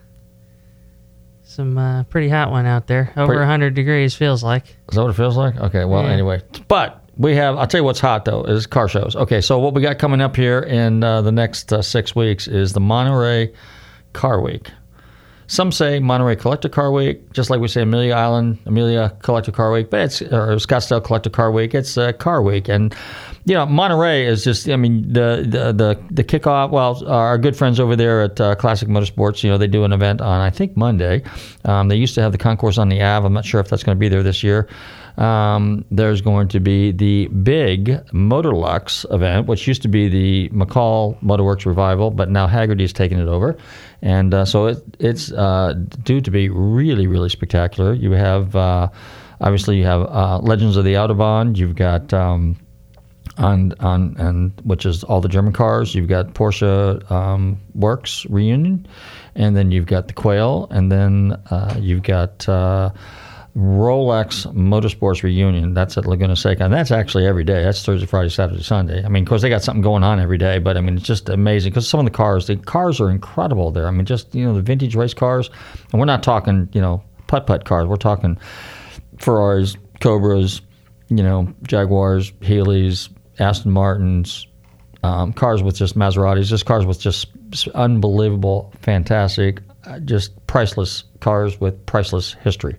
some 1.52 1.78
uh, 1.78 2.04
pretty 2.06 2.30
hot 2.30 2.50
one 2.52 2.66
out 2.66 2.88
there. 2.88 3.12
Over 3.18 3.28
Pretty- 3.28 3.40
100 3.40 3.74
degrees 3.74 4.16
feels 4.16 4.44
like. 4.44 4.68
Is 4.90 4.96
that 4.96 5.02
what 5.02 5.10
it 5.12 5.16
feels 5.16 5.36
like? 5.38 5.58
Okay, 5.58 5.86
well, 5.86 6.04
Yeah. 6.04 6.10
anyway. 6.12 6.42
But 6.68 7.04
we 7.18 7.36
have, 7.36 7.58
I'll 7.58 7.68
tell 7.68 7.82
you 7.82 7.86
what's 7.86 8.00
hot, 8.00 8.26
though, 8.26 8.44
is 8.44 8.66
car 8.66 8.88
shows. 8.88 9.16
Okay, 9.16 9.42
so 9.42 9.60
what 9.60 9.74
we 9.74 9.82
got 9.82 10.00
coming 10.00 10.22
up 10.22 10.36
here 10.36 10.60
in 10.62 11.04
uh, 11.04 11.22
the 11.22 11.32
next 11.32 11.72
uh, 11.74 11.82
six 11.82 12.16
weeks 12.16 12.48
is 12.48 12.74
the 12.74 12.80
Monterey 12.80 13.54
Car 14.14 14.42
Week. 14.42 14.70
Some 15.52 15.74
say 15.74 16.00
Monterey 16.00 16.38
Collector 16.38 16.70
Car 16.70 16.94
Week, 16.94 17.30
just 17.34 17.50
like 17.50 17.60
we 17.60 17.68
say 17.68 17.82
Amelia 17.82 18.14
Island, 18.14 18.58
Amelia 18.66 19.14
Collector 19.22 19.52
Car 19.52 19.70
Week, 19.70 19.90
but 19.90 20.00
it's 20.00 20.22
or 20.22 20.56
Scottsdale 20.56 21.04
Collector 21.04 21.30
Car 21.30 21.52
Week. 21.52 21.76
It's 21.76 21.98
uh, 21.98 22.14
Car 22.14 22.42
Week, 22.42 22.70
and 22.70 22.96
you 23.44 23.54
know 23.54 23.66
Monterey 23.66 24.26
is 24.26 24.46
just. 24.46 24.70
I 24.70 24.78
mean 24.78 25.12
the 25.12 25.46
the 25.46 25.74
the, 25.74 26.02
the 26.10 26.24
kickoff. 26.24 26.70
Well, 26.70 27.06
our 27.06 27.38
good 27.38 27.58
friends 27.58 27.82
over 27.82 27.98
there 27.98 28.22
at 28.22 28.40
uh, 28.40 28.56
Classic 28.56 28.88
Motorsports, 28.88 29.44
you 29.44 29.50
know, 29.50 29.58
they 29.58 29.68
do 29.68 29.84
an 29.84 29.92
event 29.92 30.22
on 30.22 30.40
I 30.40 30.52
think 30.52 30.78
Monday. 30.78 31.22
Um, 31.66 31.90
they 31.90 31.98
used 31.98 32.16
to 32.16 32.22
have 32.22 32.32
the 32.32 32.38
concourse 32.38 32.78
on 32.78 32.88
the 32.88 33.02
Ave. 33.02 33.26
I'm 33.28 33.34
not 33.34 33.44
sure 33.44 33.60
if 33.60 33.68
that's 33.68 33.84
going 33.84 33.98
to 33.98 34.00
be 34.00 34.08
there 34.08 34.24
this 34.24 34.44
year. 34.44 34.70
Um, 35.18 35.86
there's 35.92 36.22
going 36.22 36.48
to 36.50 36.60
be 36.60 36.92
the 36.92 37.28
big 37.28 37.88
Motorlux 38.12 39.06
event, 39.14 39.48
which 39.48 39.68
used 39.68 39.82
to 39.84 39.88
be 39.88 40.08
the 40.08 40.50
McCall 40.50 41.22
Motorworks 41.22 41.66
revival, 41.66 42.12
but 42.12 42.30
now 42.30 42.48
Hagerty's 42.48 42.94
taken 42.94 43.20
it 43.20 43.28
over, 43.28 43.58
and 44.02 44.34
uh, 44.34 44.46
so 44.46 44.68
it, 44.68 44.84
it's 45.00 45.32
uh, 45.32 45.74
due 46.04 46.22
to 46.22 46.32
be 46.32 46.50
really, 46.50 47.08
really 47.08 47.30
spectacular. 47.30 47.94
You 47.94 48.12
have 48.12 48.56
uh, 48.56 48.90
obviously 49.42 49.78
you 49.78 49.86
have 49.86 50.02
uh, 50.04 50.40
Legends 50.40 50.78
of 50.78 50.86
the 50.86 50.94
Autobahn. 50.94 51.58
You've 51.58 51.76
got 51.76 52.14
um, 52.14 52.58
on 53.38 53.74
on 53.80 54.16
and 54.18 54.54
which 54.64 54.86
is 54.86 55.04
all 55.04 55.22
the 55.22 55.30
German 55.30 55.54
cars. 55.54 55.94
You've 55.96 56.08
got 56.08 56.34
Porsche 56.34 57.10
um, 57.12 57.60
Works 57.76 58.26
reunion, 58.30 58.88
and 59.36 59.56
then 59.56 59.72
you've 59.72 59.88
got 59.88 60.08
the 60.08 60.14
Quail, 60.14 60.68
and 60.72 60.92
then 60.92 61.42
uh, 61.50 61.76
you've 61.80 62.04
got 62.04 62.48
uh, 62.48 62.92
Rolex 63.56 64.52
Motorsports 64.54 65.24
reunion. 65.24 65.74
That's 65.74 65.98
at 65.98 66.06
Laguna 66.06 66.36
Seca, 66.36 66.64
and 66.64 66.74
that's 66.74 66.92
actually 66.92 67.28
every 67.28 67.44
day. 67.44 67.64
That's 67.64 67.84
Thursday, 67.84 68.06
Friday, 68.06 68.30
Saturday, 68.30 68.64
Sunday. 68.64 69.04
I 69.04 69.10
mean, 69.10 69.24
of 69.24 69.30
course, 69.30 69.42
they 69.42 69.50
got 69.50 69.62
something 69.62 69.82
going 69.82 70.04
on 70.04 70.20
every 70.20 70.38
day, 70.38 70.58
but 70.60 70.78
I 70.78 70.82
mean, 70.82 70.96
it's 70.96 71.06
just 71.06 71.28
amazing 71.28 71.72
because 71.72 71.88
some 71.88 72.00
of 72.00 72.06
the 72.06 72.12
cars, 72.12 72.48
the 72.48 72.56
cars 72.56 73.02
are 73.02 73.10
incredible 73.10 73.72
there. 73.72 73.88
I 73.88 73.92
mean, 73.92 74.06
just 74.06 74.34
you 74.34 74.46
know, 74.46 74.54
the 74.54 74.62
vintage 74.62 74.96
race 74.96 75.14
cars, 75.14 75.50
and 75.92 76.00
we're 76.00 76.06
not 76.06 76.24
talking 76.24 76.70
you 76.72 76.80
know 76.80 77.04
putt 77.28 77.46
putt 77.46 77.66
cars. 77.66 77.88
We're 77.88 77.98
talking 77.98 78.38
Ferraris, 79.18 79.76
Cobras, 80.00 80.62
you 81.10 81.24
know, 81.24 81.54
Jaguars, 81.64 82.32
Healey's, 82.42 83.10
Aston 83.40 83.72
Martins, 83.72 84.48
um, 85.04 85.34
cars 85.34 85.62
with 85.62 85.76
just 85.76 85.98
Maseratis, 85.98 86.46
just 86.46 86.66
cars 86.66 86.86
with 86.86 87.02
just 87.02 87.28
unbelievable, 87.76 88.72
fantastic, 88.80 89.60
uh, 89.86 90.00
just 90.00 90.46
priceless 90.48 91.04
cars 91.20 91.60
with 91.60 91.86
priceless 91.86 92.34
history. 92.34 92.78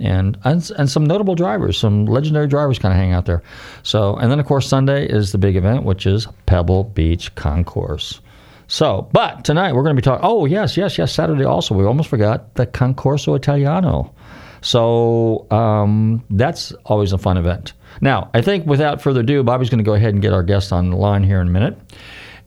And, 0.00 0.38
and 0.44 0.70
and 0.78 0.90
some 0.90 1.04
notable 1.04 1.34
drivers, 1.34 1.78
some 1.78 2.06
legendary 2.06 2.46
drivers 2.46 2.78
kind 2.78 2.92
of 2.92 2.98
hang 2.98 3.12
out 3.12 3.26
there. 3.26 3.42
So, 3.82 4.16
and 4.16 4.30
then 4.30 4.40
of 4.40 4.46
course 4.46 4.66
Sunday 4.66 5.06
is 5.06 5.32
the 5.32 5.38
big 5.38 5.56
event, 5.56 5.84
which 5.84 6.06
is 6.06 6.26
Pebble 6.46 6.84
Beach 6.84 7.34
Concours. 7.34 8.20
So, 8.66 9.08
but 9.12 9.44
tonight 9.44 9.74
we're 9.74 9.82
going 9.82 9.94
to 9.96 10.00
be 10.00 10.04
talking. 10.04 10.24
Oh 10.24 10.46
yes, 10.46 10.76
yes, 10.76 10.96
yes. 10.96 11.12
Saturday 11.12 11.44
also. 11.44 11.74
We 11.74 11.84
almost 11.84 12.08
forgot 12.08 12.54
the 12.54 12.66
Concorso 12.66 13.36
Italiano. 13.36 14.14
So 14.62 15.46
um, 15.50 16.24
that's 16.30 16.72
always 16.84 17.12
a 17.12 17.18
fun 17.18 17.36
event. 17.36 17.72
Now, 18.00 18.30
I 18.34 18.42
think 18.42 18.66
without 18.66 19.02
further 19.02 19.20
ado, 19.20 19.42
Bobby's 19.42 19.70
going 19.70 19.78
to 19.78 19.84
go 19.84 19.94
ahead 19.94 20.14
and 20.14 20.22
get 20.22 20.32
our 20.32 20.42
guest 20.42 20.72
on 20.72 20.90
the 20.90 20.96
line 20.96 21.22
here 21.22 21.40
in 21.40 21.48
a 21.48 21.50
minute. 21.50 21.78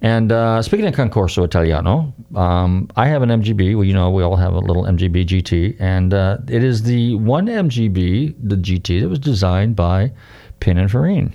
And 0.03 0.33
uh, 0.33 0.61
speaking 0.61 0.85
of 0.85 0.93
Concorso 0.93 1.45
Italiano, 1.45 2.13
um, 2.35 2.89
I 2.97 3.07
have 3.07 3.21
an 3.21 3.29
MGB. 3.29 3.73
Well, 3.73 3.85
you 3.85 3.93
know, 3.93 4.11
we 4.11 4.21
all 4.21 4.35
have 4.35 4.53
a 4.53 4.59
little 4.59 4.83
MGB 4.83 5.25
GT, 5.25 5.77
and 5.79 6.13
uh, 6.13 6.39
it 6.49 6.61
is 6.61 6.83
the 6.83 7.15
one 7.15 7.47
MGB, 7.47 8.35
the 8.37 8.57
GT, 8.57 8.99
that 8.99 9.07
was 9.07 9.17
designed 9.17 9.77
by 9.77 10.11
Pininfarina, 10.59 11.31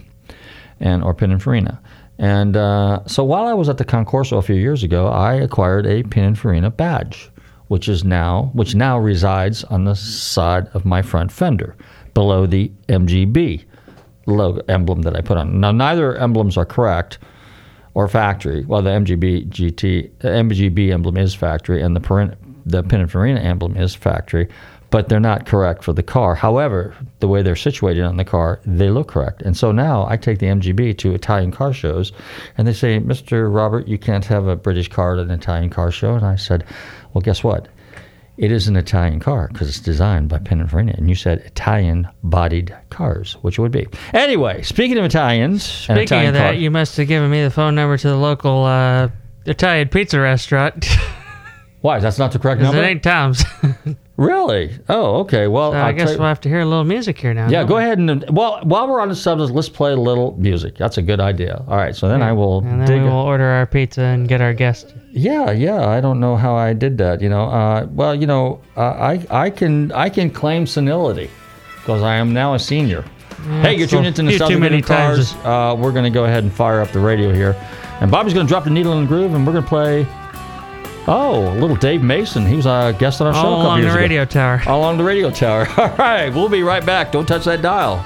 and 0.81 1.03
or 1.03 1.15
Pininfarina. 1.15 1.79
And 2.19 2.59
uh, 2.59 3.07
so 3.07 3.25
while 3.25 3.47
I 3.47 3.55
was 3.55 3.71
at 3.71 3.79
the 3.79 3.87
Concorso 3.87 4.37
a 4.37 4.43
few 4.43 4.57
years 4.57 4.83
ago, 4.83 5.07
I 5.07 5.37
acquired 5.37 5.87
a 5.87 6.03
Pininfarina 6.03 6.77
badge, 6.77 7.31
which 7.69 7.89
is 7.89 8.05
now 8.05 8.51
which 8.53 8.75
now 8.75 8.99
resides 8.99 9.65
on 9.65 9.85
the 9.85 9.95
side 9.95 10.69
of 10.75 10.85
my 10.85 11.01
front 11.01 11.33
fender, 11.33 11.75
below 12.13 12.45
the 12.45 12.71
MGB 12.91 13.65
logo 14.27 14.61
emblem 14.69 15.01
that 15.03 15.17
I 15.17 15.23
put 15.23 15.39
on. 15.39 15.59
Now, 15.59 15.73
neither 15.73 16.17
emblems 16.17 16.59
are 16.59 16.67
correct 16.67 17.19
or 17.99 18.07
factory. 18.07 18.65
Well, 18.65 18.81
the 18.81 18.91
MGB 18.91 19.49
GT 19.49 20.09
MGB 20.21 20.93
emblem 20.93 21.17
is 21.17 21.35
factory, 21.35 21.83
and 21.83 21.97
the 21.97 22.01
Perin, 22.01 22.37
the 22.65 22.85
Pininfarina 22.85 23.43
emblem 23.43 23.77
is 23.77 23.93
factory, 23.93 24.47
but 24.91 25.09
they're 25.09 25.19
not 25.19 25.47
correct 25.47 25.83
for 25.83 25.93
the 25.93 26.03
car. 26.05 26.37
However, 26.37 26.95
the 27.19 27.27
way 27.27 27.43
they're 27.43 27.57
situated 27.57 28.05
on 28.05 28.17
the 28.17 28.25
car, 28.25 28.61
they 28.65 28.89
look 28.89 29.09
correct. 29.09 29.43
And 29.43 29.57
so 29.57 29.73
now 29.73 30.07
I 30.09 30.17
take 30.17 30.39
the 30.39 30.47
MGB 30.47 30.97
to 30.99 31.13
Italian 31.13 31.51
car 31.51 31.73
shows, 31.73 32.13
and 32.57 32.69
they 32.69 32.73
say, 32.73 33.01
"Mr. 33.01 33.53
Robert, 33.53 33.89
you 33.89 33.99
can't 33.99 34.27
have 34.27 34.47
a 34.47 34.55
British 34.55 34.87
car 34.87 35.15
at 35.15 35.19
an 35.19 35.33
Italian 35.33 35.69
car 35.69 35.91
show." 35.91 36.15
And 36.15 36.25
I 36.25 36.37
said, 36.37 36.63
"Well, 37.13 37.23
guess 37.23 37.43
what?" 37.43 37.67
It 38.39 38.53
is 38.53 38.69
an 38.69 38.77
Italian 38.77 39.19
car 39.19 39.49
because 39.53 39.69
it's 39.69 39.81
designed 39.81 40.29
by 40.29 40.39
Pininfarina, 40.39 40.97
and 40.97 41.09
you 41.09 41.17
said 41.17 41.41
Italian-bodied 41.41 42.73
cars, 42.89 43.33
which 43.43 43.59
it 43.59 43.63
would 43.63 43.73
be. 43.73 43.89
Anyway, 44.15 44.63
speaking 44.63 44.97
of 44.97 45.05
Italians, 45.05 45.65
Speaking 45.65 46.03
Italian 46.05 46.29
of 46.29 46.35
that, 46.35 46.53
car- 46.53 46.55
you 46.55 46.71
must 46.71 46.97
have 46.99 47.09
given 47.09 47.31
me 47.31 47.43
the 47.43 47.51
phone 47.51 47.75
number 47.75 47.99
to 47.99 48.09
the 48.09 48.17
local 48.17 48.65
uh, 48.65 49.09
Italian 49.45 49.89
pizza 49.89 50.21
restaurant. 50.21 50.87
Why? 51.81 51.99
That's 51.99 52.19
not 52.19 52.31
the 52.31 52.39
correct 52.39 52.61
number. 52.61 52.81
It 52.81 52.87
ain't 52.87 53.03
Tom's. 53.03 53.45
Really? 54.19 54.73
Oh, 54.89 55.21
okay. 55.21 55.47
Well, 55.47 55.71
So 55.71 55.79
I 55.79 55.87
I'll 55.89 55.93
guess 55.93 56.09
we'll 56.19 56.27
have 56.27 56.41
to 56.41 56.49
hear 56.49 56.59
a 56.59 56.65
little 56.65 56.83
music 56.83 57.17
here 57.19 57.33
now. 57.33 57.49
yeah. 57.49 57.63
Go 57.63 57.77
we? 57.77 57.83
ahead 57.83 57.99
and 57.99 58.25
well, 58.31 58.59
while 58.65 58.89
we're 58.89 59.01
on 59.01 59.09
the 59.09 59.15
subject, 59.15 59.53
let's 59.53 59.69
play 59.69 59.93
a 59.93 59.97
little 59.97 60.35
music. 60.37 60.77
That's 60.77 60.99
a 60.99 61.03
good 61.03 61.21
idea. 61.21 61.63
All 61.69 61.77
right. 61.77 61.95
So 61.95 62.09
then 62.09 62.21
I 62.21 62.33
will 62.33 62.59
And 62.59 62.81
then 62.81 62.89
dig. 62.89 63.03
we 63.03 63.09
will 63.09 63.15
order 63.17 63.45
our 63.45 63.65
pizza 63.65 64.03
and 64.03 64.27
get 64.29 64.41
our 64.41 64.53
guest. 64.53 64.93
Yeah, 65.13 65.53
yeah. 65.53 65.87
I 65.89 66.01
don't 66.01 66.19
know 66.19 66.35
how 66.35 66.57
I 66.57 66.73
did 66.73 66.99
that. 66.99 67.21
You 67.23 67.29
know. 67.29 67.45
Uh, 67.45 67.87
well, 67.93 68.13
you 68.13 68.27
know, 68.27 68.61
uh, 68.77 68.81
I 69.13 69.25
I 69.31 69.51
can 69.51 69.93
I 69.93 70.09
can 70.09 70.31
claim 70.31 70.67
senility 70.67 71.31
because 71.77 72.03
I 72.03 72.17
am 72.17 72.33
now 72.33 72.55
a 72.55 72.59
senior. 72.59 73.05
hey, 73.63 73.75
you're 73.77 73.87
so 73.87 73.99
tuned 74.03 74.09
into 74.09 74.23
too 74.23 74.29
Nostalgia 74.31 74.59
many 74.59 74.83
Cars. 74.83 75.33
times. 75.33 75.45
Uh, 75.47 75.77
we're 75.81 75.93
going 75.93 76.05
to 76.05 76.11
go 76.11 76.25
ahead 76.25 76.43
and 76.43 76.53
fire 76.53 76.81
up 76.81 76.91
the 76.91 76.99
radio 76.99 77.33
here, 77.33 77.55
and 78.01 78.11
Bobby's 78.11 78.35
going 78.35 78.47
to 78.47 78.51
drop 78.51 78.65
the 78.65 78.71
needle 78.71 78.93
in 78.95 79.03
the 79.03 79.07
groove, 79.09 79.33
and 79.35 79.47
we're 79.47 79.53
going 79.53 79.63
to 79.65 79.69
play. 79.69 80.05
Oh, 81.11 81.57
little 81.59 81.75
Dave 81.77 82.03
Mason. 82.03 82.45
He 82.45 82.55
was 82.55 82.67
a 82.67 82.95
guest 82.99 83.21
on 83.23 83.29
our 83.29 83.33
show 83.33 83.41
a 83.41 83.43
All 83.45 83.63
along 83.63 83.81
the 83.81 83.87
ago. 83.89 83.97
radio 83.97 84.25
tower. 84.27 84.63
All 84.67 84.81
along 84.81 84.99
the 84.99 85.05
radio 85.05 85.31
tower. 85.31 85.67
All 85.79 85.89
right, 85.97 86.29
we'll 86.29 86.51
be 86.51 86.63
right 86.63 86.85
back. 86.85 87.13
Don't 87.13 87.27
touch 87.27 87.45
that 87.47 87.63
dial. 87.63 88.05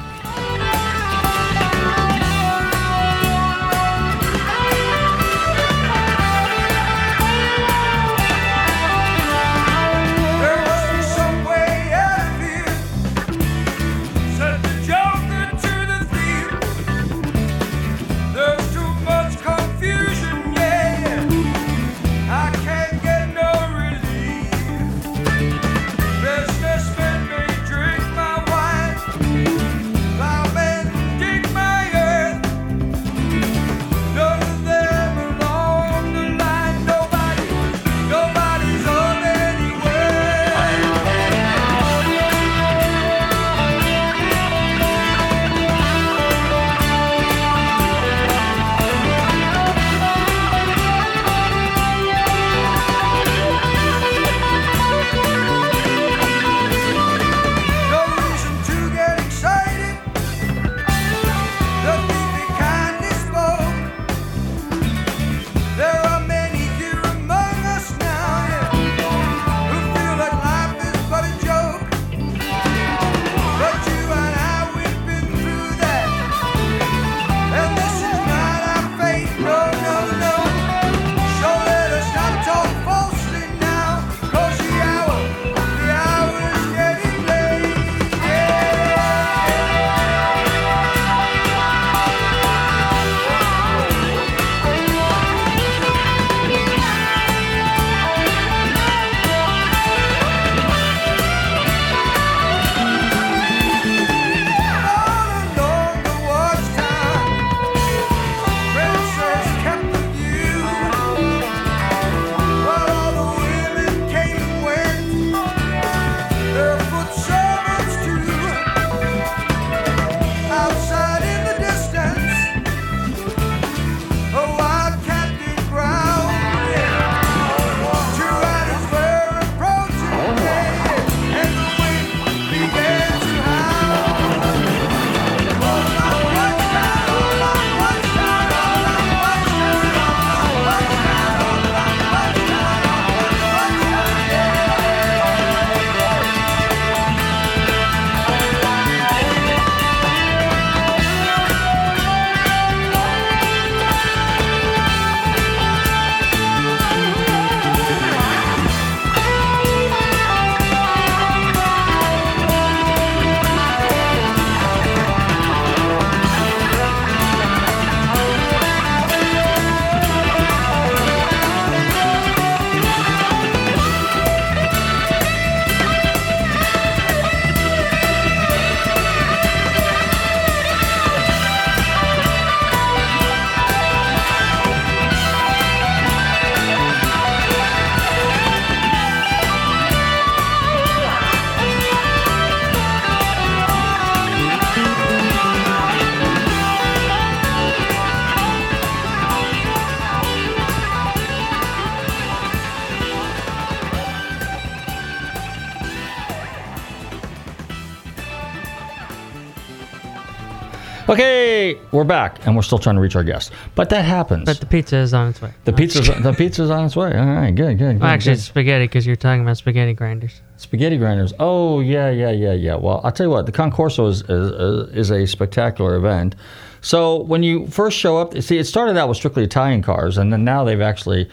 We're 211.92 212.04
back, 212.04 212.44
and 212.46 212.56
we're 212.56 212.62
still 212.62 212.78
trying 212.78 212.96
to 212.96 213.00
reach 213.02 213.14
our 213.14 213.22
guests, 213.22 213.50
but 213.74 213.90
that 213.90 214.04
happens. 214.04 214.46
But 214.46 214.60
the 214.60 214.66
pizza 214.66 214.96
is 214.96 215.14
on 215.14 215.28
its 215.28 215.40
way. 215.40 215.52
the 215.64 215.72
pizza's 215.72 216.08
the 216.08 216.32
pizza's 216.32 216.70
on 216.70 216.86
its 216.86 216.96
way. 216.96 217.16
All 217.16 217.26
right, 217.26 217.54
good, 217.54 217.78
good. 217.78 217.94
good 217.94 218.00
Well, 218.00 218.10
actually, 218.10 218.32
good. 218.32 218.38
it's 218.38 218.44
spaghetti 218.44 218.84
because 218.84 219.06
you're 219.06 219.16
talking 219.16 219.42
about 219.42 219.58
spaghetti 219.58 219.92
grinders. 219.92 220.40
Spaghetti 220.56 220.96
grinders. 220.96 221.32
Oh 221.38 221.80
yeah, 221.80 222.10
yeah, 222.10 222.30
yeah, 222.30 222.52
yeah. 222.52 222.74
Well, 222.74 223.00
I'll 223.04 223.12
tell 223.12 223.26
you 223.26 223.30
what. 223.30 223.46
The 223.46 223.52
Concorso 223.52 224.08
is 224.08 224.22
is, 224.22 224.96
is 224.96 225.10
a 225.10 225.26
spectacular 225.26 225.94
event. 225.96 226.34
So 226.80 227.22
when 227.22 227.42
you 227.42 227.68
first 227.68 227.96
show 227.96 228.18
up, 228.18 228.36
see, 228.42 228.58
it 228.58 228.64
started 228.64 228.96
out 228.96 229.08
with 229.08 229.16
strictly 229.16 229.44
Italian 229.44 229.82
cars, 229.82 230.18
and 230.18 230.32
then 230.32 230.44
now 230.44 230.64
they've 230.64 230.80
actually 230.80 231.30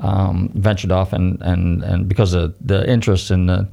um, 0.00 0.50
ventured 0.54 0.92
off, 0.92 1.12
and, 1.12 1.40
and, 1.40 1.82
and 1.82 2.08
because 2.08 2.34
of 2.34 2.54
the 2.60 2.88
interest 2.90 3.30
in 3.30 3.46
the 3.46 3.68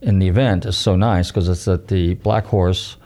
in 0.00 0.18
the 0.18 0.26
event 0.26 0.66
is 0.66 0.76
so 0.76 0.96
nice 0.96 1.28
because 1.28 1.48
it's 1.48 1.68
at 1.68 1.86
the 1.86 2.14
Black 2.14 2.44
Horse 2.44 2.96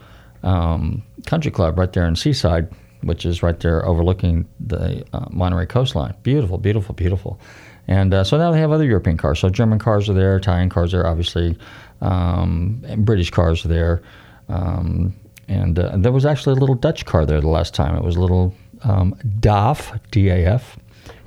um, 0.41 1.03
Country 1.27 1.51
Club 1.51 1.77
right 1.77 1.93
there 1.93 2.07
in 2.07 2.15
Seaside, 2.15 2.67
which 3.01 3.25
is 3.25 3.43
right 3.43 3.59
there 3.59 3.85
overlooking 3.85 4.47
the 4.59 5.05
uh, 5.13 5.27
Monterey 5.29 5.67
coastline. 5.67 6.15
Beautiful, 6.23 6.57
beautiful, 6.57 6.95
beautiful. 6.95 7.39
And 7.87 8.13
uh, 8.13 8.23
so 8.23 8.37
now 8.37 8.51
they 8.51 8.59
have 8.59 8.71
other 8.71 8.85
European 8.85 9.17
cars. 9.17 9.39
So 9.39 9.49
German 9.49 9.77
cars 9.77 10.09
are 10.09 10.13
there, 10.13 10.37
Italian 10.37 10.69
cars 10.69 10.93
are 10.93 10.97
there, 10.97 11.07
obviously, 11.07 11.57
um, 12.01 12.83
and 12.87 13.05
British 13.05 13.29
cars 13.29 13.63
are 13.65 13.69
there. 13.69 14.01
Um, 14.49 15.13
and 15.47 15.77
uh, 15.77 15.95
there 15.97 16.11
was 16.11 16.25
actually 16.25 16.53
a 16.57 16.59
little 16.59 16.75
Dutch 16.75 17.05
car 17.05 17.25
there 17.25 17.39
the 17.39 17.49
last 17.49 17.73
time. 17.73 17.95
It 17.95 18.03
was 18.03 18.15
a 18.15 18.21
little 18.21 18.53
um, 18.83 19.15
DAF, 19.39 19.99
D-A-F. 20.11 20.77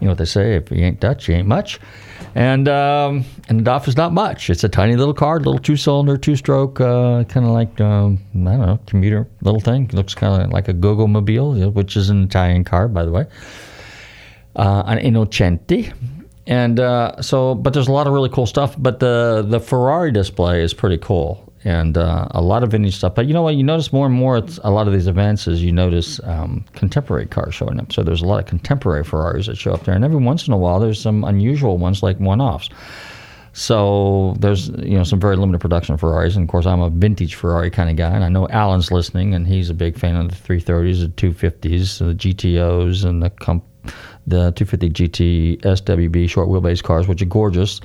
You 0.01 0.07
know 0.07 0.11
what 0.13 0.19
they 0.19 0.25
say? 0.25 0.57
If 0.57 0.71
you 0.71 0.79
ain't 0.79 1.01
Dutch, 1.01 1.29
you 1.29 1.35
ain't 1.35 1.49
much. 1.49 1.81
And 2.35 2.69
um, 2.69 3.25
and 3.49 3.61
the 3.61 3.71
DAF 3.71 3.89
is 3.89 3.97
not 3.97 4.13
much. 4.13 4.51
It's 4.51 4.63
a 4.63 4.69
tiny 4.69 4.95
little 4.97 5.15
car, 5.15 5.39
little 5.39 5.59
two-cylinder, 5.59 6.17
two-stroke, 6.17 6.81
uh, 6.81 7.25
kind 7.25 7.45
of 7.45 7.53
like 7.53 7.81
um, 7.81 8.19
I 8.35 8.57
don't 8.57 8.61
know, 8.61 8.79
commuter 8.87 9.27
little 9.43 9.61
thing. 9.61 9.85
It 9.85 9.95
looks 9.95 10.15
kind 10.15 10.43
of 10.43 10.51
like 10.51 10.69
a 10.69 10.75
Goggomobil, 10.75 11.73
which 11.73 11.97
is 11.97 12.09
an 12.09 12.25
Italian 12.25 12.65
car, 12.65 12.87
by 12.89 13.05
the 13.05 13.11
way. 13.11 13.27
Uh, 14.55 14.83
an 14.87 14.99
Innocenti. 14.99 15.93
And 16.47 16.81
uh, 16.81 17.21
so, 17.23 17.55
but 17.55 17.73
there's 17.73 17.89
a 17.89 17.93
lot 17.93 18.07
of 18.07 18.13
really 18.13 18.29
cool 18.29 18.47
stuff. 18.47 18.75
But 18.79 19.01
the 19.01 19.45
the 19.47 19.61
Ferrari 19.61 20.13
display 20.13 20.63
is 20.63 20.75
pretty 20.75 20.99
cool, 20.99 21.50
and 21.65 21.99
uh, 21.99 22.27
a 22.31 22.41
lot 22.41 22.63
of 22.63 22.71
vintage 22.71 22.97
stuff. 22.97 23.15
But 23.15 23.27
you 23.27 23.35
know 23.35 23.43
what? 23.43 23.55
You 23.55 23.63
notice 23.63 23.93
more 23.93 24.07
and 24.07 24.15
more 24.15 24.39
at 24.39 24.59
a 24.65 24.71
lot 24.71 24.87
of 24.87 24.93
these 24.93 25.07
events 25.07 25.47
is 25.47 25.63
you 25.63 25.73
notice 25.73 26.21
um, 26.25 26.65
contemporary 26.73 27.27
cars 27.27 27.55
showing 27.55 27.79
up. 27.79 27.93
So 27.93 28.03
there's 28.03 28.23
a 28.23 28.27
lot 28.27 28.41
of 28.41 28.47
contemporary 28.47 29.05
Ferraris 29.05 29.47
that 29.47 29.59
show 29.59 29.73
up 29.73 29.85
there, 29.85 29.95
and 29.95 30.05
every 30.05 30.17
once 30.17 30.47
in 30.47 30.53
a 30.53 30.57
while 30.57 30.81
there's 30.81 31.01
some 31.01 31.25
unusual 31.25 31.79
ones 31.79 32.03
like 32.03 32.19
one-offs. 32.19 32.71
So 33.53 34.37
there's 34.39 34.69
you 34.69 34.97
know 34.97 35.05
some 35.05 35.21
very 35.21 35.37
limited 35.37 35.61
production 35.61 35.97
Ferraris, 35.97 36.37
and 36.37 36.45
of 36.45 36.49
course 36.51 36.67
I'm 36.67 36.81
a 36.81 36.91
vintage 36.91 37.35
Ferrari 37.35 37.71
kind 37.71 37.91
of 37.91 37.97
guy, 37.97 38.11
and 38.11 38.25
I 38.25 38.29
know 38.29 38.49
Alan's 38.49 38.91
listening, 38.91 39.35
and 39.35 39.47
he's 39.47 39.71
a 39.71 39.75
big 39.75 39.99
fan 39.99 40.17
of 40.17 40.29
the 40.29 40.37
330s, 40.37 41.01
the 41.01 41.09
250s, 41.09 41.99
the 41.99 42.15
GTOs, 42.15 43.05
and 43.05 43.23
the 43.23 43.31
comp- 43.31 43.65
the 44.27 44.53
250 44.53 44.91
GT 44.91 45.61
SWB 45.63 46.29
short 46.29 46.49
wheelbase 46.49 46.83
cars, 46.83 47.09
which 47.09 47.23
are 47.23 47.27
gorgeous. 47.27 47.81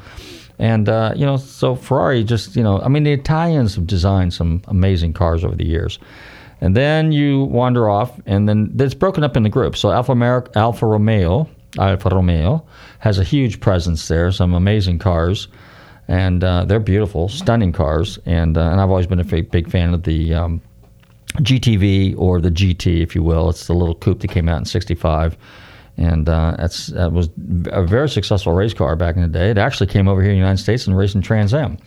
And 0.60 0.88
uh, 0.88 1.14
you 1.16 1.26
know, 1.26 1.38
so 1.38 1.76
Ferrari 1.76 2.24
just 2.24 2.56
you 2.56 2.64
know, 2.64 2.82
I 2.82 2.88
mean, 2.88 3.04
the 3.04 3.12
Italians 3.12 3.76
have 3.76 3.88
designed 3.88 4.34
some 4.34 4.62
amazing 4.68 5.14
cars 5.14 5.44
over 5.44 5.56
the 5.56 5.66
years. 5.66 6.00
And 6.62 6.76
then 6.76 7.12
you 7.12 7.44
wander 7.44 7.90
off, 7.90 8.20
and 8.26 8.48
then 8.48 8.74
it's 8.80 8.94
broken 8.94 9.24
up 9.24 9.36
into 9.36 9.50
groups. 9.50 9.80
So 9.80 9.92
Alfa, 9.92 10.50
Alfa 10.56 10.86
Romeo, 10.86 11.50
Alfa 11.78 12.10
Romeo 12.10 12.66
has 13.00 13.20
a 13.20 13.24
huge 13.24 13.60
presence 13.60 14.08
there. 14.08 14.32
Some 14.32 14.54
amazing 14.54 15.00
cars, 15.00 15.50
and 16.08 16.44
uh, 16.44 16.64
they're 16.64 16.80
beautiful, 16.80 17.28
stunning 17.28 17.74
cars. 17.74 18.20
And 18.26 18.58
uh, 18.58 18.70
and 18.72 18.80
I've 18.80 18.90
always 18.90 19.08
been 19.08 19.20
a 19.20 19.26
big, 19.26 19.52
big 19.52 19.70
fan 19.70 19.94
of 19.94 20.04
the 20.04 20.34
um, 20.34 20.62
GTV 21.40 22.18
or 22.18 22.40
the 22.40 22.52
GT, 22.52 23.04
if 23.04 23.16
you 23.16 23.24
will. 23.24 23.50
It's 23.50 23.68
the 23.68 23.74
little 23.74 23.96
coupe 23.96 24.22
that 24.22 24.32
came 24.32 24.48
out 24.48 24.60
in 24.60 24.66
'65 24.66 25.38
and 25.98 26.28
uh, 26.28 26.56
that's 26.58 26.88
that 26.88 27.12
was 27.12 27.30
a 27.68 27.84
very 27.86 28.10
successful 28.10 28.54
race 28.54 28.74
car 28.74 28.96
back 28.96 29.16
in 29.16 29.22
the 29.22 29.28
day. 29.28 29.50
It 29.50 29.58
actually 29.58 29.88
came 29.88 30.08
over 30.08 30.22
here 30.22 30.32
in 30.32 30.36
the 30.36 30.40
United 30.40 30.62
States 30.62 30.88
and 30.88 30.98
raced 30.98 31.16
in 31.16 31.22
Trans 31.22 31.54
Am. 31.54 31.78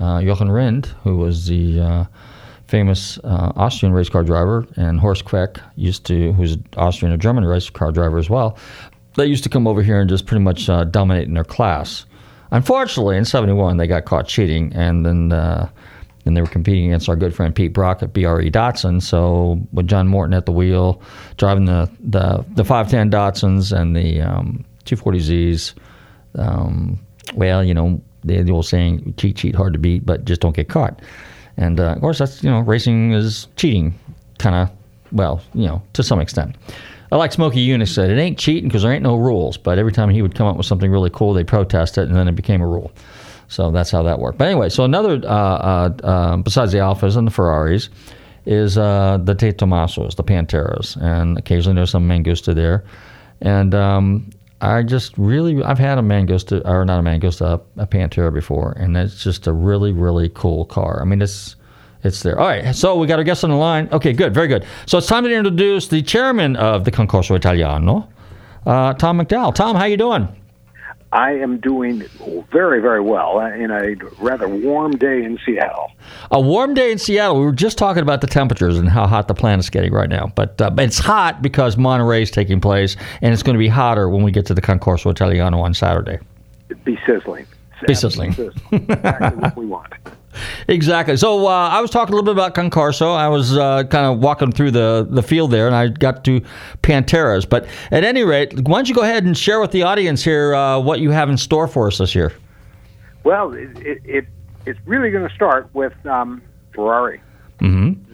Uh, 0.00 0.20
Jochen 0.22 0.48
Rindt, 0.48 0.86
who 1.04 1.16
was 1.16 1.46
the 1.46 1.80
uh, 1.80 2.04
famous 2.66 3.18
uh, 3.18 3.52
Austrian 3.54 3.92
race 3.92 4.08
car 4.08 4.24
driver, 4.24 4.66
and 4.76 4.98
Horst 4.98 5.24
Kwech 5.24 5.60
used 5.76 6.04
to, 6.06 6.32
who's 6.32 6.54
an 6.54 6.66
Austrian 6.76 7.14
or 7.14 7.16
German 7.16 7.44
race 7.44 7.70
car 7.70 7.92
driver 7.92 8.18
as 8.18 8.28
well. 8.28 8.58
They 9.16 9.26
used 9.26 9.44
to 9.44 9.48
come 9.48 9.68
over 9.68 9.82
here 9.82 10.00
and 10.00 10.10
just 10.10 10.26
pretty 10.26 10.42
much 10.42 10.68
uh, 10.68 10.82
dominate 10.84 11.28
in 11.28 11.34
their 11.34 11.44
class. 11.44 12.06
Unfortunately, 12.50 13.16
in 13.16 13.24
'71, 13.24 13.76
they 13.76 13.86
got 13.86 14.04
caught 14.04 14.26
cheating, 14.26 14.72
and 14.74 15.06
then 15.06 15.32
uh, 15.32 15.68
and 16.24 16.36
they 16.36 16.40
were 16.40 16.46
competing 16.46 16.86
against 16.86 17.08
our 17.08 17.16
good 17.16 17.34
friend 17.34 17.54
Pete 17.54 17.72
Brock 17.72 18.02
at 18.02 18.12
BRE 18.12 18.50
Datsun. 18.50 19.02
So 19.02 19.60
with 19.72 19.86
John 19.86 20.08
Morton 20.08 20.34
at 20.34 20.46
the 20.46 20.52
wheel, 20.52 21.00
driving 21.36 21.66
the 21.66 21.90
the, 22.00 22.44
the 22.54 22.64
510 22.64 23.10
Datsuns 23.10 23.76
and 23.76 23.94
the 23.96 24.20
um, 24.20 24.64
240Zs, 24.84 25.74
um, 26.36 26.98
well, 27.34 27.62
you 27.64 27.74
know, 27.74 28.00
the, 28.24 28.42
the 28.42 28.52
old 28.52 28.66
saying, 28.66 29.14
cheat, 29.16 29.36
cheat, 29.36 29.54
hard 29.54 29.72
to 29.72 29.78
beat, 29.78 30.04
but 30.04 30.24
just 30.24 30.40
don't 30.40 30.56
get 30.56 30.68
caught. 30.68 31.00
And 31.56 31.78
uh, 31.78 31.92
of 31.92 32.00
course, 32.00 32.18
that's, 32.18 32.42
you 32.42 32.50
know, 32.50 32.60
racing 32.60 33.12
is 33.12 33.46
cheating, 33.56 33.94
kind 34.38 34.56
of, 34.56 34.70
well, 35.12 35.42
you 35.54 35.66
know, 35.66 35.82
to 35.92 36.02
some 36.02 36.20
extent. 36.20 36.56
I 37.12 37.16
like 37.16 37.32
Smokey 37.32 37.64
Yunick 37.64 37.88
said, 37.88 38.10
it 38.10 38.18
ain't 38.18 38.38
cheating 38.38 38.68
because 38.68 38.82
there 38.82 38.92
ain't 38.92 39.02
no 39.02 39.16
rules. 39.16 39.56
But 39.56 39.78
every 39.78 39.92
time 39.92 40.08
he 40.10 40.20
would 40.20 40.34
come 40.34 40.48
up 40.48 40.56
with 40.56 40.66
something 40.66 40.90
really 40.90 41.10
cool, 41.10 41.32
they 41.32 41.44
protest 41.44 41.96
it, 41.96 42.08
and 42.08 42.16
then 42.16 42.26
it 42.26 42.34
became 42.34 42.60
a 42.60 42.66
rule. 42.66 42.90
So 43.48 43.70
that's 43.70 43.90
how 43.90 44.02
that 44.02 44.18
worked. 44.18 44.38
But 44.38 44.48
anyway, 44.48 44.68
so 44.68 44.84
another, 44.84 45.20
uh, 45.24 45.28
uh, 45.28 45.90
uh, 46.02 46.36
besides 46.38 46.72
the 46.72 46.78
Alfas 46.78 47.16
and 47.16 47.26
the 47.26 47.30
Ferraris, 47.30 47.88
is 48.46 48.76
uh, 48.76 49.18
the 49.22 49.34
De 49.34 49.52
Tomasos, 49.52 50.16
the 50.16 50.22
Panteras. 50.22 50.96
And 51.00 51.38
occasionally 51.38 51.76
there's 51.76 51.90
some 51.90 52.08
Mangusta 52.08 52.54
there. 52.54 52.84
And 53.40 53.74
um, 53.74 54.30
I 54.60 54.82
just 54.82 55.16
really, 55.16 55.62
I've 55.62 55.78
had 55.78 55.98
a 55.98 56.02
Mangusta, 56.02 56.64
or 56.64 56.84
not 56.84 57.00
a 57.00 57.02
Mangusta, 57.02 57.60
a 57.76 57.86
Pantera 57.86 58.32
before. 58.32 58.72
And 58.72 58.96
it's 58.96 59.22
just 59.22 59.46
a 59.46 59.52
really, 59.52 59.92
really 59.92 60.28
cool 60.30 60.64
car. 60.64 61.00
I 61.00 61.04
mean, 61.04 61.22
it's. 61.22 61.56
It's 62.06 62.22
there. 62.22 62.38
All 62.38 62.46
right. 62.46 62.74
So 62.74 62.96
we 62.96 63.06
got 63.06 63.18
our 63.18 63.24
guest 63.24 63.44
on 63.44 63.50
the 63.50 63.56
line. 63.56 63.88
Okay, 63.90 64.12
good. 64.12 64.34
Very 64.34 64.46
good. 64.46 64.66
So 64.84 64.98
it's 64.98 65.06
time 65.06 65.24
to 65.24 65.34
introduce 65.34 65.88
the 65.88 66.02
chairman 66.02 66.54
of 66.56 66.84
the 66.84 66.90
Concorso 66.90 67.34
Italiano, 67.34 68.06
uh, 68.66 68.92
Tom 68.92 69.18
McDowell. 69.18 69.54
Tom, 69.54 69.74
how 69.74 69.86
you 69.86 69.96
doing? 69.96 70.28
I 71.14 71.30
am 71.34 71.60
doing 71.60 72.02
very, 72.50 72.80
very 72.80 73.00
well 73.00 73.38
in 73.38 73.70
a 73.70 73.94
rather 74.18 74.48
warm 74.48 74.96
day 74.96 75.22
in 75.22 75.38
Seattle. 75.46 75.92
A 76.32 76.40
warm 76.40 76.74
day 76.74 76.90
in 76.90 76.98
Seattle. 76.98 77.38
We 77.38 77.44
were 77.44 77.52
just 77.52 77.78
talking 77.78 78.02
about 78.02 78.20
the 78.20 78.26
temperatures 78.26 78.76
and 78.76 78.88
how 78.88 79.06
hot 79.06 79.28
the 79.28 79.34
planet's 79.34 79.70
getting 79.70 79.92
right 79.92 80.08
now. 80.08 80.32
But, 80.34 80.60
uh, 80.60 80.72
it's 80.78 80.98
hot 80.98 81.40
because 81.40 81.76
Monterey 81.76 82.22
is 82.22 82.32
taking 82.32 82.60
place, 82.60 82.96
and 83.22 83.32
it's 83.32 83.44
going 83.44 83.54
to 83.54 83.60
be 83.60 83.68
hotter 83.68 84.08
when 84.08 84.24
we 84.24 84.32
get 84.32 84.44
to 84.46 84.54
the 84.54 84.60
Concorso 84.60 85.08
Italiano 85.12 85.60
on 85.60 85.72
Saturday. 85.72 86.18
It'd 86.68 86.84
be 86.84 86.98
sizzling. 87.06 87.46
Be 87.86 87.94
sizzling. 87.94 88.30
exactly 88.72 89.38
what 89.38 89.56
we 89.56 89.66
want. 89.66 89.92
Exactly. 90.68 91.16
So 91.16 91.46
uh, 91.46 91.68
I 91.68 91.80
was 91.80 91.90
talking 91.90 92.12
a 92.12 92.16
little 92.16 92.34
bit 92.34 92.38
about 92.38 92.54
Concorso. 92.54 93.14
I 93.14 93.28
was 93.28 93.56
uh, 93.56 93.84
kind 93.84 94.06
of 94.06 94.18
walking 94.18 94.52
through 94.52 94.72
the, 94.72 95.06
the 95.08 95.22
field 95.22 95.50
there, 95.50 95.66
and 95.66 95.74
I 95.74 95.88
got 95.88 96.24
to 96.24 96.40
Panteras. 96.82 97.48
But 97.48 97.66
at 97.90 98.04
any 98.04 98.22
rate, 98.22 98.54
why 98.60 98.78
don't 98.78 98.88
you 98.88 98.94
go 98.94 99.02
ahead 99.02 99.24
and 99.24 99.36
share 99.36 99.60
with 99.60 99.70
the 99.70 99.82
audience 99.82 100.24
here 100.24 100.54
uh, 100.54 100.78
what 100.78 101.00
you 101.00 101.10
have 101.10 101.28
in 101.28 101.36
store 101.36 101.68
for 101.68 101.88
us 101.88 101.98
this 101.98 102.14
year? 102.14 102.32
Well, 103.24 103.54
it, 103.54 103.78
it, 103.78 104.02
it 104.04 104.26
it's 104.66 104.80
really 104.86 105.10
going 105.10 105.28
to 105.28 105.34
start 105.34 105.68
with 105.74 105.94
um, 106.06 106.42
Ferrari. 106.74 107.20
Mm-hmm. 107.60 108.12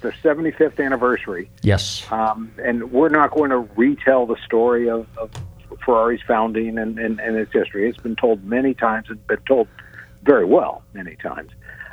Their 0.00 0.12
75th 0.22 0.84
anniversary. 0.84 1.48
Yes. 1.62 2.04
Um, 2.10 2.52
and 2.62 2.90
we're 2.90 3.08
not 3.08 3.30
going 3.30 3.50
to 3.50 3.58
retell 3.76 4.26
the 4.26 4.36
story 4.44 4.90
of, 4.90 5.06
of 5.16 5.30
Ferrari's 5.84 6.22
founding 6.26 6.78
and, 6.78 6.98
and, 6.98 7.20
and 7.20 7.36
its 7.36 7.52
history. 7.52 7.88
It's 7.88 7.98
been 7.98 8.16
told 8.16 8.44
many 8.44 8.74
times 8.74 9.08
and 9.10 9.24
been 9.26 9.38
told 9.46 9.68
very 10.22 10.44
well 10.44 10.82
many 10.94 11.16
times. 11.16 11.50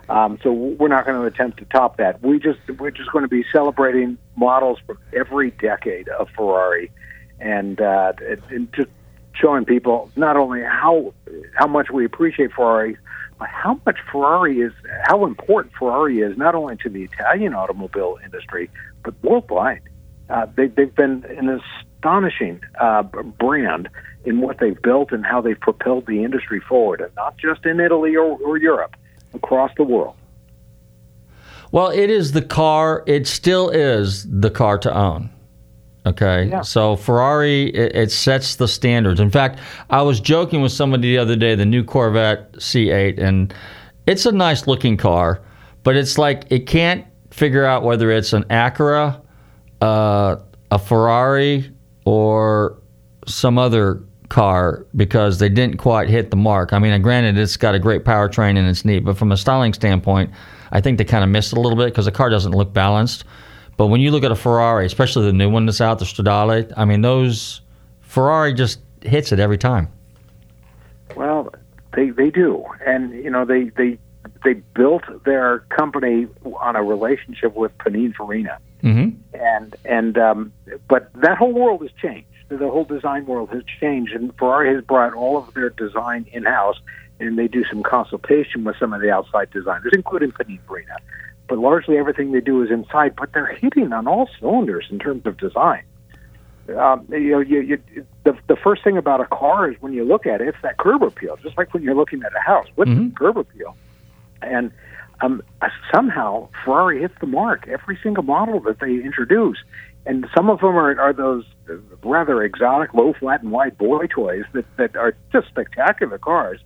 Um, 0.09 0.39
so 0.41 0.51
we're 0.51 0.87
not 0.87 1.05
going 1.05 1.19
to 1.19 1.27
attempt 1.27 1.59
to 1.59 1.65
top 1.65 1.97
that. 1.97 2.23
We 2.23 2.39
just 2.39 2.59
we're 2.79 2.91
just 2.91 3.11
going 3.11 3.23
to 3.23 3.29
be 3.29 3.45
celebrating 3.51 4.17
models 4.35 4.79
from 4.85 4.97
every 5.13 5.51
decade 5.51 6.09
of 6.09 6.29
Ferrari, 6.35 6.91
and, 7.39 7.79
uh, 7.79 8.13
and, 8.49 8.73
just 8.73 8.89
showing 9.33 9.65
people 9.65 10.11
not 10.15 10.35
only 10.35 10.63
how 10.63 11.13
how 11.53 11.67
much 11.67 11.91
we 11.91 12.05
appreciate 12.05 12.51
Ferrari, 12.53 12.97
but 13.37 13.49
how 13.49 13.79
much 13.85 13.97
Ferrari 14.11 14.61
is, 14.61 14.73
how 15.03 15.25
important 15.25 15.75
Ferrari 15.77 16.21
is 16.21 16.35
not 16.37 16.55
only 16.55 16.75
to 16.77 16.89
the 16.89 17.03
Italian 17.03 17.53
automobile 17.53 18.17
industry 18.23 18.69
but 19.03 19.13
worldwide. 19.23 19.81
Uh, 20.29 20.45
they, 20.55 20.67
they've 20.67 20.93
been 20.93 21.23
an 21.37 21.61
astonishing 21.97 22.61
uh, 22.79 23.03
brand 23.03 23.89
in 24.25 24.41
what 24.41 24.59
they've 24.59 24.81
built 24.81 25.11
and 25.11 25.25
how 25.25 25.41
they've 25.41 25.59
propelled 25.59 26.05
the 26.05 26.23
industry 26.23 26.59
forward, 26.59 27.01
and 27.01 27.13
not 27.15 27.37
just 27.37 27.65
in 27.65 27.79
Italy 27.79 28.15
or, 28.15 28.37
or 28.45 28.57
Europe, 28.57 28.95
across 29.33 29.71
the 29.77 29.83
world. 29.83 30.15
Well, 31.71 31.89
it 31.89 32.09
is 32.09 32.31
the 32.31 32.41
car. 32.41 33.03
It 33.05 33.27
still 33.27 33.69
is 33.69 34.25
the 34.29 34.49
car 34.49 34.77
to 34.79 34.93
own. 34.95 35.29
Okay, 36.05 36.45
Yeah. 36.45 36.61
so 36.61 36.95
Ferrari 36.95 37.65
it, 37.75 37.95
it 37.95 38.11
sets 38.11 38.55
the 38.55 38.67
standards. 38.67 39.19
In 39.19 39.29
fact, 39.29 39.59
I 39.89 40.01
was 40.01 40.19
joking 40.19 40.61
with 40.61 40.71
somebody 40.71 41.11
the 41.11 41.17
other 41.17 41.35
day, 41.35 41.55
the 41.55 41.65
new 41.65 41.83
Corvette 41.83 42.53
C8, 42.53 43.19
and 43.19 43.53
it's 44.07 44.25
a 44.25 44.31
nice 44.31 44.65
looking 44.65 44.97
car, 44.97 45.41
but 45.83 45.95
it's 45.95 46.17
like 46.17 46.45
it 46.49 46.65
can't 46.65 47.05
figure 47.31 47.65
out 47.65 47.83
whether 47.83 48.09
it's 48.11 48.33
an 48.33 48.43
Acura 48.45 49.21
uh, 49.81 50.37
a 50.71 50.79
Ferrari 50.79 51.71
or 52.05 52.79
some 53.27 53.57
other 53.57 54.01
car 54.29 54.85
because 54.95 55.39
they 55.39 55.49
didn't 55.49 55.77
quite 55.77 56.07
hit 56.09 56.29
the 56.29 56.37
mark. 56.37 56.71
I 56.71 56.79
mean, 56.79 56.99
granted, 57.01 57.37
it's 57.37 57.57
got 57.57 57.75
a 57.75 57.79
great 57.79 58.05
powertrain 58.05 58.57
and 58.57 58.67
it's 58.67 58.85
neat, 58.85 58.99
but 58.99 59.17
from 59.17 59.31
a 59.31 59.37
styling 59.37 59.73
standpoint, 59.73 60.31
I 60.71 60.81
think 60.81 60.97
they 60.97 61.03
kind 61.03 61.23
of 61.23 61.29
missed 61.29 61.51
it 61.51 61.57
a 61.57 61.61
little 61.61 61.77
bit 61.77 61.85
because 61.85 62.05
the 62.05 62.11
car 62.11 62.29
doesn't 62.29 62.51
look 62.51 62.73
balanced. 62.73 63.25
But 63.75 63.87
when 63.87 64.01
you 64.01 64.11
look 64.11 64.23
at 64.23 64.31
a 64.31 64.35
Ferrari, 64.35 64.85
especially 64.85 65.25
the 65.25 65.33
new 65.33 65.49
one 65.49 65.65
that's 65.65 65.81
out, 65.81 65.99
the 65.99 66.05
Stradale, 66.05 66.71
I 66.77 66.85
mean, 66.85 67.01
those 67.01 67.61
Ferrari 68.01 68.53
just 68.53 68.79
hits 69.01 69.31
it 69.31 69.39
every 69.39 69.57
time. 69.57 69.87
Well, 71.15 71.53
they 71.95 72.11
they 72.11 72.29
do, 72.29 72.63
and 72.85 73.13
you 73.13 73.29
know 73.29 73.45
they 73.45 73.69
they 73.69 73.97
they 74.43 74.53
built 74.75 75.03
their 75.25 75.59
company 75.69 76.27
on 76.59 76.75
a 76.75 76.83
relationship 76.83 77.55
with 77.55 77.75
Pininfarina, 77.79 78.57
Mm-hmm. 78.83 79.17
and 79.33 79.75
and 79.85 80.17
um, 80.17 80.53
but 80.87 81.09
that 81.15 81.37
whole 81.37 81.51
world 81.51 81.81
has 81.81 81.91
changed. 82.01 82.27
The 82.49 82.57
whole 82.57 82.83
design 82.83 83.25
world 83.25 83.49
has 83.51 83.63
changed, 83.79 84.13
and 84.13 84.35
Ferrari 84.37 84.73
has 84.73 84.83
brought 84.83 85.13
all 85.13 85.37
of 85.37 85.53
their 85.53 85.69
design 85.69 86.27
in 86.33 86.43
house, 86.43 86.77
and 87.19 87.37
they 87.37 87.47
do 87.47 87.63
some 87.65 87.83
consultation 87.83 88.63
with 88.63 88.75
some 88.79 88.91
of 88.91 89.01
the 89.01 89.11
outside 89.11 89.51
designers, 89.51 89.91
including 89.93 90.31
Pininfarina. 90.31 90.97
But 91.47 91.59
largely 91.59 91.97
everything 91.97 92.31
they 92.31 92.41
do 92.41 92.63
is 92.63 92.71
inside. 92.71 93.15
But 93.15 93.33
they're 93.33 93.53
hitting 93.53 93.93
on 93.93 94.07
all 94.07 94.29
cylinders 94.39 94.87
in 94.89 94.99
terms 94.99 95.25
of 95.25 95.37
design. 95.37 95.83
Um, 96.77 97.07
you 97.09 97.31
know, 97.31 97.39
you, 97.39 97.61
you, 97.61 98.05
the 98.23 98.37
the 98.47 98.55
first 98.55 98.83
thing 98.83 98.97
about 98.97 99.21
a 99.21 99.25
car 99.25 99.71
is 99.71 99.77
when 99.81 99.93
you 99.93 100.03
look 100.03 100.27
at 100.27 100.41
it, 100.41 100.47
it's 100.47 100.57
that 100.61 100.77
curb 100.77 101.01
appeal. 101.03 101.37
Just 101.37 101.57
like 101.57 101.73
when 101.73 101.83
you're 101.83 101.95
looking 101.95 102.21
at 102.23 102.31
a 102.35 102.39
house, 102.39 102.67
what's 102.75 102.91
the 102.91 103.11
curb 103.15 103.37
appeal? 103.37 103.75
And 104.41 104.71
um, 105.21 105.41
somehow 105.93 106.49
Ferrari 106.63 107.01
hits 107.01 107.15
the 107.19 107.27
mark 107.27 107.67
every 107.67 107.97
single 108.01 108.23
model 108.23 108.59
that 108.61 108.79
they 108.79 108.93
introduce, 108.93 109.57
and 110.05 110.27
some 110.35 110.49
of 110.49 110.59
them 110.59 110.75
are, 110.75 110.99
are 110.99 111.13
those 111.13 111.45
rather 112.03 112.43
exotic, 112.43 112.93
low, 112.93 113.13
flat, 113.13 113.41
and 113.41 113.51
wide 113.51 113.77
boy 113.77 114.07
toys 114.07 114.43
that, 114.53 114.65
that 114.77 114.95
are 114.95 115.15
just 115.31 115.47
spectacular 115.47 116.17
cars. 116.17 116.59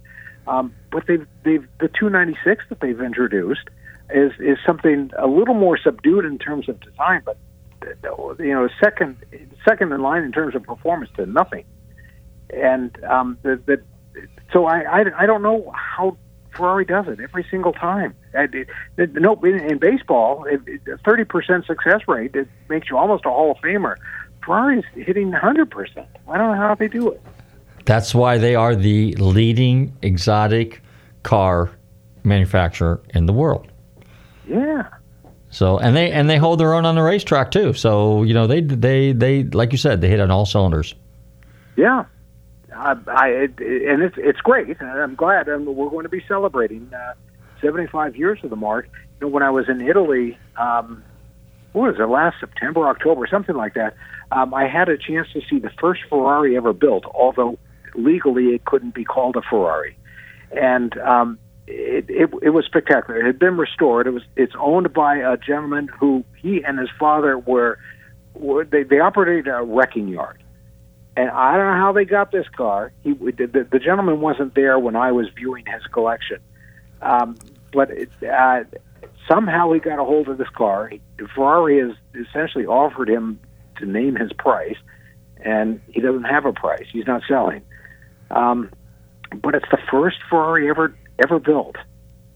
Um, 0.47 0.73
but 0.91 1.07
they've 1.07 1.25
they've 1.43 1.65
the 1.79 1.87
296 1.87 2.65
that 2.69 2.79
they've 2.81 2.99
introduced 2.99 3.69
is 4.09 4.31
is 4.39 4.57
something 4.65 5.11
a 5.17 5.27
little 5.27 5.55
more 5.55 5.77
subdued 5.77 6.25
in 6.25 6.37
terms 6.37 6.67
of 6.67 6.79
design, 6.81 7.21
but 7.25 7.37
you 8.39 8.53
know 8.53 8.67
second 8.81 9.17
second 9.67 9.91
in 9.91 10.01
line 10.01 10.23
in 10.23 10.31
terms 10.31 10.55
of 10.55 10.63
performance 10.63 11.11
to 11.15 11.25
nothing. 11.25 11.65
And 12.49 13.03
um, 13.05 13.37
the, 13.41 13.59
the, 13.65 13.81
so 14.51 14.65
I, 14.65 14.81
I 14.81 15.23
I 15.23 15.25
don't 15.25 15.41
know 15.41 15.71
how 15.73 16.17
Ferrari 16.55 16.85
does 16.85 17.07
it 17.07 17.19
every 17.19 17.45
single 17.49 17.73
time. 17.73 18.13
It, 18.33 18.67
it, 18.97 19.13
no, 19.13 19.35
in, 19.43 19.59
in 19.59 19.77
baseball, 19.79 20.45
thirty 21.05 21.23
percent 21.23 21.65
success 21.65 22.01
rate 22.07 22.35
it 22.35 22.47
makes 22.69 22.89
you 22.89 22.97
almost 22.97 23.25
a 23.25 23.29
Hall 23.29 23.51
of 23.51 23.57
Famer. 23.57 23.95
Ferrari's 24.45 24.85
hitting 24.95 25.31
hundred 25.31 25.71
percent. 25.71 26.07
I 26.27 26.37
don't 26.37 26.55
know 26.55 26.61
how 26.61 26.75
they 26.75 26.87
do 26.87 27.11
it. 27.11 27.21
That's 27.85 28.15
why 28.15 28.37
they 28.37 28.55
are 28.55 28.75
the 28.75 29.13
leading 29.15 29.95
exotic 30.01 30.81
car 31.23 31.71
manufacturer 32.23 33.01
in 33.13 33.25
the 33.25 33.33
world. 33.33 33.71
Yeah. 34.47 34.87
So 35.49 35.77
and 35.77 35.95
they 35.95 36.11
and 36.11 36.29
they 36.29 36.37
hold 36.37 36.59
their 36.59 36.73
own 36.73 36.85
on 36.85 36.95
the 36.95 37.03
racetrack 37.03 37.51
too. 37.51 37.73
So 37.73 38.23
you 38.23 38.33
know 38.33 38.47
they 38.47 38.61
they 38.61 39.11
they 39.11 39.43
like 39.43 39.71
you 39.71 39.77
said 39.77 40.01
they 40.01 40.09
hit 40.09 40.19
on 40.19 40.31
all 40.31 40.45
cylinders. 40.45 40.95
Yeah, 41.75 42.05
I, 42.75 42.95
I 43.07 43.27
it, 43.27 43.59
and 43.59 44.01
it's 44.01 44.15
it's 44.17 44.39
great, 44.39 44.67
and 44.67 44.89
I'm 44.89 45.15
glad. 45.15 45.47
And 45.47 45.67
we're 45.67 45.89
going 45.89 46.03
to 46.03 46.09
be 46.09 46.23
celebrating 46.27 46.89
uh, 46.93 47.13
75 47.61 48.15
years 48.15 48.39
of 48.43 48.49
the 48.49 48.55
mark. 48.55 48.89
You 49.19 49.27
know, 49.27 49.33
when 49.33 49.43
I 49.43 49.49
was 49.49 49.69
in 49.69 49.81
Italy, 49.81 50.37
um, 50.57 51.03
what 51.73 51.91
was 51.91 51.99
it? 51.99 52.09
Last 52.09 52.39
September, 52.39 52.87
October, 52.87 53.27
something 53.27 53.55
like 53.55 53.75
that. 53.75 53.95
Um, 54.31 54.53
I 54.53 54.67
had 54.67 54.89
a 54.89 54.97
chance 54.97 55.27
to 55.33 55.41
see 55.49 55.59
the 55.59 55.71
first 55.79 56.01
Ferrari 56.09 56.57
ever 56.57 56.73
built, 56.73 57.05
although 57.13 57.59
legally 57.95 58.47
it 58.47 58.65
couldn't 58.65 58.95
be 58.95 59.03
called 59.03 59.35
a 59.35 59.41
Ferrari, 59.41 59.95
and 60.51 60.97
um, 60.99 61.37
it, 61.67 62.05
it 62.09 62.29
it 62.41 62.49
was 62.49 62.65
spectacular. 62.65 63.19
It 63.19 63.25
had 63.25 63.39
been 63.39 63.57
restored. 63.57 64.07
It 64.07 64.11
was 64.11 64.23
it's 64.35 64.53
owned 64.59 64.93
by 64.93 65.17
a 65.17 65.37
gentleman 65.37 65.87
who 65.87 66.25
he 66.41 66.63
and 66.63 66.79
his 66.79 66.89
father 66.99 67.37
were, 67.37 67.77
were 68.33 68.65
they 68.65 68.83
they 68.83 68.99
operated 68.99 69.47
a 69.47 69.61
wrecking 69.61 70.07
yard 70.07 70.43
and 71.15 71.29
I 71.29 71.57
don't 71.57 71.67
know 71.67 71.79
how 71.79 71.91
they 71.91 72.05
got 72.05 72.31
this 72.31 72.47
car. 72.49 72.91
He 73.03 73.13
the, 73.13 73.67
the 73.69 73.79
gentleman 73.79 74.21
wasn't 74.21 74.55
there 74.55 74.79
when 74.79 74.95
I 74.95 75.11
was 75.11 75.27
viewing 75.35 75.65
his 75.65 75.83
collection, 75.91 76.39
um, 77.01 77.37
but 77.71 77.91
it, 77.91 78.09
uh, 78.23 78.63
somehow 79.27 79.71
he 79.73 79.79
got 79.79 79.99
a 79.99 80.03
hold 80.03 80.27
of 80.27 80.37
this 80.37 80.49
car. 80.49 80.91
Ferrari 81.35 81.79
has 81.79 81.95
essentially 82.27 82.65
offered 82.65 83.09
him 83.09 83.39
to 83.77 83.85
name 83.85 84.15
his 84.15 84.31
price, 84.33 84.77
and 85.37 85.81
he 85.87 86.01
doesn't 86.01 86.23
have 86.23 86.45
a 86.45 86.53
price. 86.53 86.85
He's 86.91 87.07
not 87.07 87.21
selling. 87.27 87.61
Um, 88.31 88.71
but 89.41 89.55
it's 89.55 89.69
the 89.71 89.79
first 89.89 90.17
Ferrari 90.29 90.69
ever 90.69 90.95
ever 91.23 91.39
built, 91.39 91.75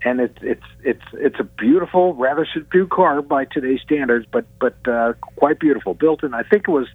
and 0.03 0.19
it's 0.19 0.37
it's 0.41 0.65
it's 0.83 1.03
it's 1.13 1.39
a 1.39 1.43
beautiful, 1.43 2.13
rather 2.13 2.47
subdued 2.51 2.89
car 2.89 3.21
by 3.21 3.45
today's 3.45 3.81
standards, 3.81 4.25
but 4.31 4.45
but 4.59 4.75
uh, 4.87 5.13
quite 5.35 5.59
beautiful. 5.59 5.93
Built 5.93 6.23
in, 6.23 6.33
I 6.33 6.43
think 6.43 6.67
it 6.67 6.71
was 6.71 6.87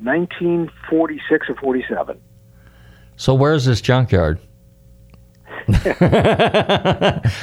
1946 0.00 1.50
or 1.50 1.54
47. 1.56 2.20
So 3.16 3.34
where's 3.34 3.64
this 3.64 3.80
junkyard? 3.80 4.38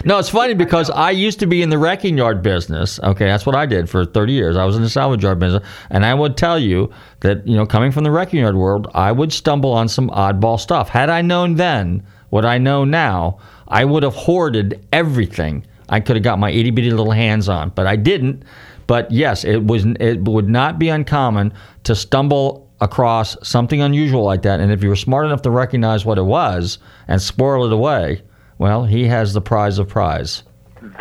no, 0.05 0.17
it's 0.17 0.29
funny 0.29 0.55
because 0.55 0.89
I 0.89 1.11
used 1.11 1.39
to 1.41 1.45
be 1.45 1.61
in 1.61 1.69
the 1.69 1.77
wrecking 1.77 2.17
yard 2.17 2.41
business. 2.41 2.99
Okay, 3.01 3.25
that's 3.25 3.45
what 3.45 3.55
I 3.55 3.67
did 3.67 3.87
for 3.89 4.03
30 4.03 4.33
years. 4.33 4.57
I 4.57 4.65
was 4.65 4.75
in 4.75 4.81
the 4.81 4.89
salvage 4.89 5.23
yard 5.23 5.37
business, 5.37 5.63
and 5.91 6.03
I 6.03 6.13
would 6.13 6.35
tell 6.35 6.57
you 6.57 6.91
that 7.19 7.47
you 7.47 7.55
know, 7.55 7.65
coming 7.67 7.91
from 7.91 8.03
the 8.03 8.11
wrecking 8.11 8.39
yard 8.39 8.55
world, 8.55 8.87
I 8.95 9.11
would 9.11 9.31
stumble 9.31 9.71
on 9.71 9.87
some 9.87 10.09
oddball 10.09 10.59
stuff. 10.59 10.89
Had 10.89 11.09
I 11.09 11.21
known 11.21 11.55
then 11.55 12.03
what 12.31 12.45
I 12.45 12.57
know 12.57 12.83
now, 12.83 13.37
I 13.67 13.85
would 13.85 14.01
have 14.01 14.15
hoarded 14.15 14.85
everything 14.91 15.65
I 15.89 15.99
could 15.99 16.15
have 16.15 16.23
got 16.23 16.39
my 16.39 16.49
itty 16.49 16.71
bitty 16.71 16.89
little 16.89 17.11
hands 17.11 17.49
on, 17.49 17.69
but 17.69 17.87
I 17.87 17.95
didn't. 17.95 18.43
But 18.87 19.11
yes, 19.11 19.43
it 19.43 19.65
was. 19.65 19.85
It 19.99 20.21
would 20.21 20.49
not 20.49 20.79
be 20.79 20.89
uncommon 20.89 21.53
to 21.83 21.95
stumble 21.95 22.64
across 22.81 23.37
something 23.47 23.81
unusual 23.81 24.23
like 24.23 24.41
that, 24.43 24.59
and 24.59 24.71
if 24.71 24.83
you 24.83 24.89
were 24.89 24.95
smart 24.95 25.25
enough 25.25 25.41
to 25.43 25.49
recognize 25.49 26.05
what 26.05 26.17
it 26.17 26.23
was 26.23 26.77
and 27.07 27.21
squirrel 27.21 27.65
it 27.65 27.73
away, 27.73 28.21
well, 28.57 28.85
he 28.85 29.05
has 29.05 29.33
the 29.33 29.41
prize 29.41 29.79
of 29.79 29.87
prize. 29.87 30.43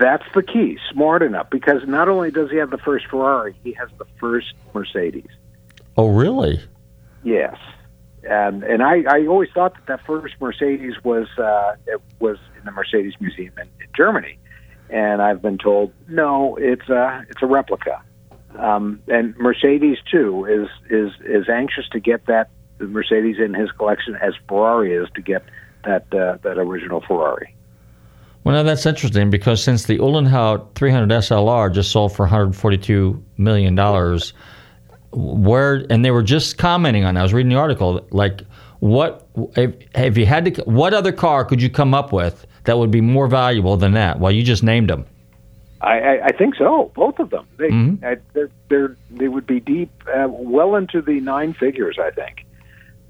That's 0.00 0.24
the 0.34 0.42
key, 0.42 0.78
smart 0.90 1.22
enough, 1.22 1.50
because 1.50 1.82
not 1.86 2.08
only 2.08 2.30
does 2.30 2.50
he 2.50 2.56
have 2.56 2.70
the 2.70 2.78
first 2.78 3.06
Ferrari, 3.06 3.54
he 3.62 3.72
has 3.72 3.88
the 3.98 4.06
first 4.18 4.54
Mercedes. 4.72 5.28
Oh, 5.96 6.08
really? 6.08 6.60
Yes, 7.22 7.56
and 8.28 8.62
and 8.64 8.82
I, 8.82 9.02
I 9.08 9.26
always 9.26 9.50
thought 9.52 9.74
that 9.74 9.86
that 9.86 10.06
first 10.06 10.34
Mercedes 10.40 10.94
was 11.04 11.26
uh, 11.38 11.76
it 11.86 12.00
was 12.18 12.38
in 12.58 12.64
the 12.64 12.70
Mercedes 12.70 13.14
Museum 13.20 13.52
in, 13.58 13.68
in 13.80 13.88
Germany, 13.96 14.38
and 14.90 15.20
I've 15.20 15.42
been 15.42 15.58
told 15.58 15.92
no, 16.08 16.56
it's 16.56 16.88
a 16.88 17.24
it's 17.28 17.42
a 17.42 17.46
replica. 17.46 18.02
Um, 18.58 19.00
and 19.08 19.36
Mercedes 19.36 19.98
too 20.10 20.44
is 20.44 20.68
is 20.90 21.12
is 21.24 21.48
anxious 21.48 21.88
to 21.90 22.00
get 22.00 22.26
that 22.26 22.50
Mercedes 22.78 23.36
in 23.38 23.54
his 23.54 23.70
collection 23.72 24.16
as 24.16 24.34
Ferrari 24.48 24.92
is 24.92 25.08
to 25.14 25.22
get 25.22 25.44
that 25.84 26.12
uh, 26.14 26.38
that 26.42 26.58
original 26.58 27.00
Ferrari. 27.00 27.54
Well, 28.44 28.54
now 28.54 28.62
that's 28.62 28.84
interesting 28.84 29.30
because 29.30 29.62
since 29.62 29.84
the 29.84 29.98
Uhlenhaut 29.98 30.74
300 30.74 31.08
SLR 31.08 31.72
just 31.72 31.90
sold 31.90 32.14
for 32.14 32.24
142 32.24 33.22
million 33.38 33.74
dollars, 33.74 34.34
where 35.12 35.86
and 35.90 36.04
they 36.04 36.10
were 36.10 36.22
just 36.22 36.58
commenting 36.58 37.04
on. 37.04 37.16
I 37.16 37.22
was 37.22 37.32
reading 37.32 37.50
the 37.50 37.58
article. 37.58 38.06
Like, 38.10 38.42
what 38.80 39.26
if, 39.56 39.74
if 39.94 40.18
you 40.18 40.26
had 40.26 40.54
to? 40.54 40.62
What 40.64 40.94
other 40.94 41.12
car 41.12 41.44
could 41.44 41.62
you 41.62 41.70
come 41.70 41.94
up 41.94 42.12
with 42.12 42.46
that 42.64 42.78
would 42.78 42.90
be 42.90 43.00
more 43.00 43.26
valuable 43.28 43.76
than 43.76 43.92
that? 43.92 44.20
Well, 44.20 44.32
you 44.32 44.42
just 44.42 44.62
named 44.62 44.90
them. 44.90 45.06
I, 45.84 45.98
I, 45.98 46.24
I 46.26 46.32
think 46.32 46.54
so. 46.56 46.90
Both 46.94 47.18
of 47.18 47.30
them. 47.30 47.46
They 47.56 47.68
Mhm. 47.68 48.02
I, 48.04 48.16
they're, 48.32 48.50
they're 48.68 48.96
they 49.10 49.28
would 49.28 49.46
be 49.46 49.60
deep, 49.60 49.90
uh, 50.12 50.26
well 50.28 50.76
into 50.76 51.02
the 51.02 51.20
nine 51.20 51.52
figures. 51.54 51.98
I 51.98 52.10
think. 52.10 52.46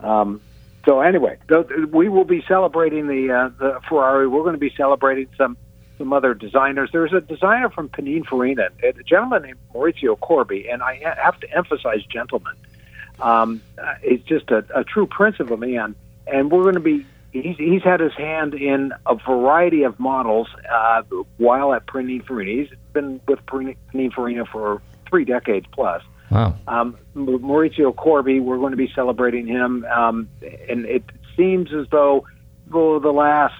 Um, 0.00 0.40
so 0.84 1.00
anyway, 1.00 1.38
th- 1.48 1.66
we 1.90 2.08
will 2.08 2.24
be 2.24 2.42
celebrating 2.46 3.06
the 3.06 3.32
uh, 3.32 3.48
the 3.58 3.80
Ferrari. 3.88 4.26
We're 4.28 4.42
going 4.42 4.54
to 4.54 4.58
be 4.58 4.74
celebrating 4.76 5.28
some 5.38 5.56
some 5.98 6.12
other 6.12 6.34
designers. 6.34 6.90
There's 6.92 7.12
a 7.12 7.20
designer 7.20 7.70
from 7.70 7.88
Pininfarina, 7.88 8.68
a 8.82 8.92
gentleman 9.04 9.42
named 9.42 9.58
Maurizio 9.72 10.18
Corbi, 10.18 10.68
and 10.68 10.82
I 10.82 11.00
ha- 11.04 11.14
have 11.22 11.38
to 11.40 11.50
emphasize 11.56 12.02
gentleman. 12.04 12.54
Um, 13.20 13.62
uh, 13.78 13.94
he's 14.02 14.22
just 14.22 14.50
a, 14.50 14.64
a 14.74 14.82
true 14.84 15.06
prince 15.06 15.38
of 15.38 15.50
a 15.52 15.56
man, 15.56 15.94
and 16.26 16.50
we're 16.50 16.64
going 16.64 16.74
to 16.74 16.80
be. 16.80 17.06
He's, 17.34 17.56
he's 17.56 17.82
had 17.82 17.98
his 17.98 18.12
hand 18.14 18.54
in 18.54 18.92
a 19.06 19.16
variety 19.16 19.82
of 19.82 19.98
models 19.98 20.46
uh, 20.72 21.02
while 21.36 21.74
at 21.74 21.84
Pininfarina. 21.86 22.60
He's 22.60 22.78
been 22.92 23.20
with 23.26 23.44
Pinin- 23.46 23.76
Pininfarina 23.92 24.46
for 24.46 24.80
three 25.08 25.24
decades 25.24 25.66
plus. 25.72 26.02
Wow. 26.30 26.56
Um, 26.68 26.96
Maurizio 27.16 27.94
Corbi, 27.94 28.38
we're 28.38 28.58
going 28.58 28.70
to 28.70 28.76
be 28.76 28.90
celebrating 28.94 29.48
him, 29.48 29.84
um, 29.84 30.28
and 30.68 30.86
it 30.86 31.02
seems 31.36 31.72
as 31.74 31.86
though 31.90 32.24
for 32.70 33.00
the 33.00 33.12
last 33.12 33.54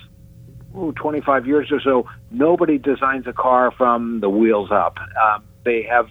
ooh, 0.77 0.93
25 0.93 1.47
years 1.47 1.73
or 1.73 1.81
so, 1.81 2.09
nobody 2.31 2.79
designs 2.79 3.27
a 3.27 3.33
car 3.33 3.73
from 3.73 4.21
the 4.21 4.31
wheels 4.31 4.71
up. 4.71 4.99
Um, 5.21 5.45
they 5.65 5.83
have 5.83 6.09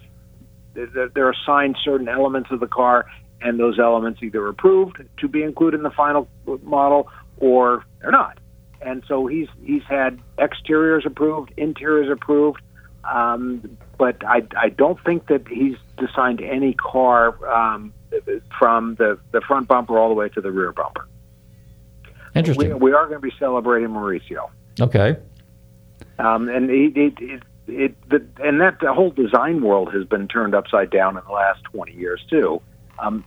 they're, 0.73 1.09
they're 1.09 1.31
assigned 1.31 1.77
certain 1.83 2.09
elements 2.09 2.51
of 2.51 2.59
the 2.59 2.67
car, 2.67 3.05
and 3.41 3.57
those 3.57 3.79
elements 3.79 4.21
either 4.21 4.47
approved 4.47 5.01
to 5.17 5.27
be 5.29 5.43
included 5.43 5.77
in 5.77 5.83
the 5.83 5.91
final 5.91 6.27
model 6.61 7.09
or 7.37 7.85
they're 8.01 8.11
not. 8.11 8.37
And 8.81 9.03
so 9.07 9.27
he's 9.27 9.47
he's 9.63 9.83
had 9.83 10.19
exteriors 10.37 11.05
approved, 11.05 11.53
interiors 11.55 12.09
approved, 12.11 12.61
um, 13.03 13.77
but 13.97 14.23
I, 14.25 14.43
I 14.57 14.69
don't 14.69 15.01
think 15.03 15.27
that 15.27 15.47
he's 15.47 15.77
designed 15.97 16.41
any 16.41 16.73
car 16.73 17.45
um, 17.47 17.93
from 18.57 18.95
the, 18.95 19.19
the 19.31 19.41
front 19.41 19.67
bumper 19.67 19.97
all 19.97 20.09
the 20.09 20.15
way 20.15 20.29
to 20.29 20.41
the 20.41 20.51
rear 20.51 20.71
bumper. 20.71 21.07
Interesting. 22.35 22.69
We, 22.69 22.75
we 22.75 22.93
are 22.93 23.07
going 23.07 23.21
to 23.21 23.27
be 23.27 23.33
celebrating 23.37 23.89
Maurizio. 23.89 24.49
Okay. 24.79 25.17
Um, 26.19 26.49
and 26.49 26.69
it, 26.69 26.97
it, 26.97 27.13
it, 27.19 27.43
it 27.67 28.09
the, 28.09 28.25
and 28.43 28.61
that 28.61 28.79
the 28.79 28.93
whole 28.93 29.11
design 29.11 29.61
world 29.61 29.93
has 29.93 30.05
been 30.05 30.27
turned 30.27 30.55
upside 30.55 30.89
down 30.89 31.17
in 31.17 31.23
the 31.25 31.31
last 31.31 31.63
20 31.65 31.93
years 31.93 32.23
too. 32.29 32.61
Um, 32.99 33.23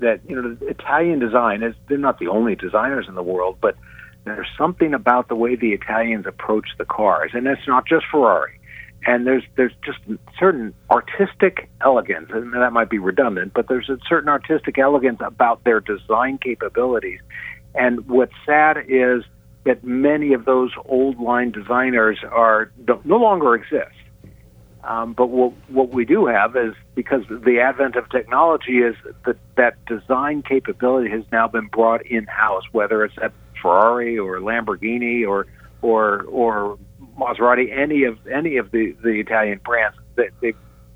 that 0.00 0.20
you 0.28 0.40
know, 0.40 0.56
Italian 0.62 1.18
design 1.18 1.62
is 1.62 1.74
they're 1.88 1.98
not 1.98 2.18
the 2.18 2.28
only 2.28 2.54
designers 2.54 3.06
in 3.08 3.14
the 3.14 3.22
world, 3.22 3.58
but 3.60 3.76
there's 4.24 4.48
something 4.58 4.94
about 4.94 5.28
the 5.28 5.34
way 5.34 5.56
the 5.56 5.72
Italians 5.72 6.26
approach 6.26 6.68
the 6.78 6.84
cars, 6.84 7.30
and 7.34 7.46
it's 7.46 7.66
not 7.66 7.86
just 7.86 8.04
Ferrari. 8.10 8.58
And 9.06 9.26
there's 9.26 9.44
there's 9.56 9.72
just 9.84 9.98
certain 10.38 10.74
artistic 10.90 11.70
elegance, 11.80 12.28
and 12.32 12.52
that 12.52 12.72
might 12.72 12.90
be 12.90 12.98
redundant, 12.98 13.52
but 13.54 13.66
there's 13.68 13.88
a 13.88 13.98
certain 14.06 14.28
artistic 14.28 14.78
elegance 14.78 15.20
about 15.24 15.64
their 15.64 15.80
design 15.80 16.38
capabilities. 16.38 17.20
And 17.74 18.06
what's 18.08 18.34
sad 18.44 18.76
is 18.88 19.24
that 19.64 19.84
many 19.84 20.34
of 20.34 20.44
those 20.44 20.72
old 20.84 21.18
line 21.18 21.50
designers 21.50 22.18
are 22.30 22.70
no 23.04 23.16
longer 23.16 23.54
exist. 23.54 23.96
Um, 24.82 25.12
but 25.12 25.26
what 25.26 25.52
what 25.68 25.90
we 25.90 26.04
do 26.04 26.26
have 26.26 26.56
is 26.56 26.74
because 26.94 27.22
the 27.28 27.60
advent 27.60 27.96
of 27.96 28.08
technology 28.08 28.78
is 28.78 28.96
that 29.26 29.36
that 29.56 29.84
design 29.84 30.42
capability 30.42 31.10
has 31.10 31.24
now 31.30 31.48
been 31.48 31.66
brought 31.66 32.04
in 32.06 32.26
house, 32.26 32.64
whether 32.72 33.04
it's 33.04 33.16
at 33.22 33.32
Ferrari 33.60 34.18
or 34.18 34.38
Lamborghini 34.40 35.26
or 35.28 35.46
or 35.82 36.22
or 36.24 36.78
Maserati, 37.18 37.76
any 37.76 38.04
of 38.04 38.18
any 38.26 38.56
of 38.56 38.70
the 38.70 38.96
the 39.02 39.20
Italian 39.20 39.60
brands, 39.62 39.98
they, 40.16 40.54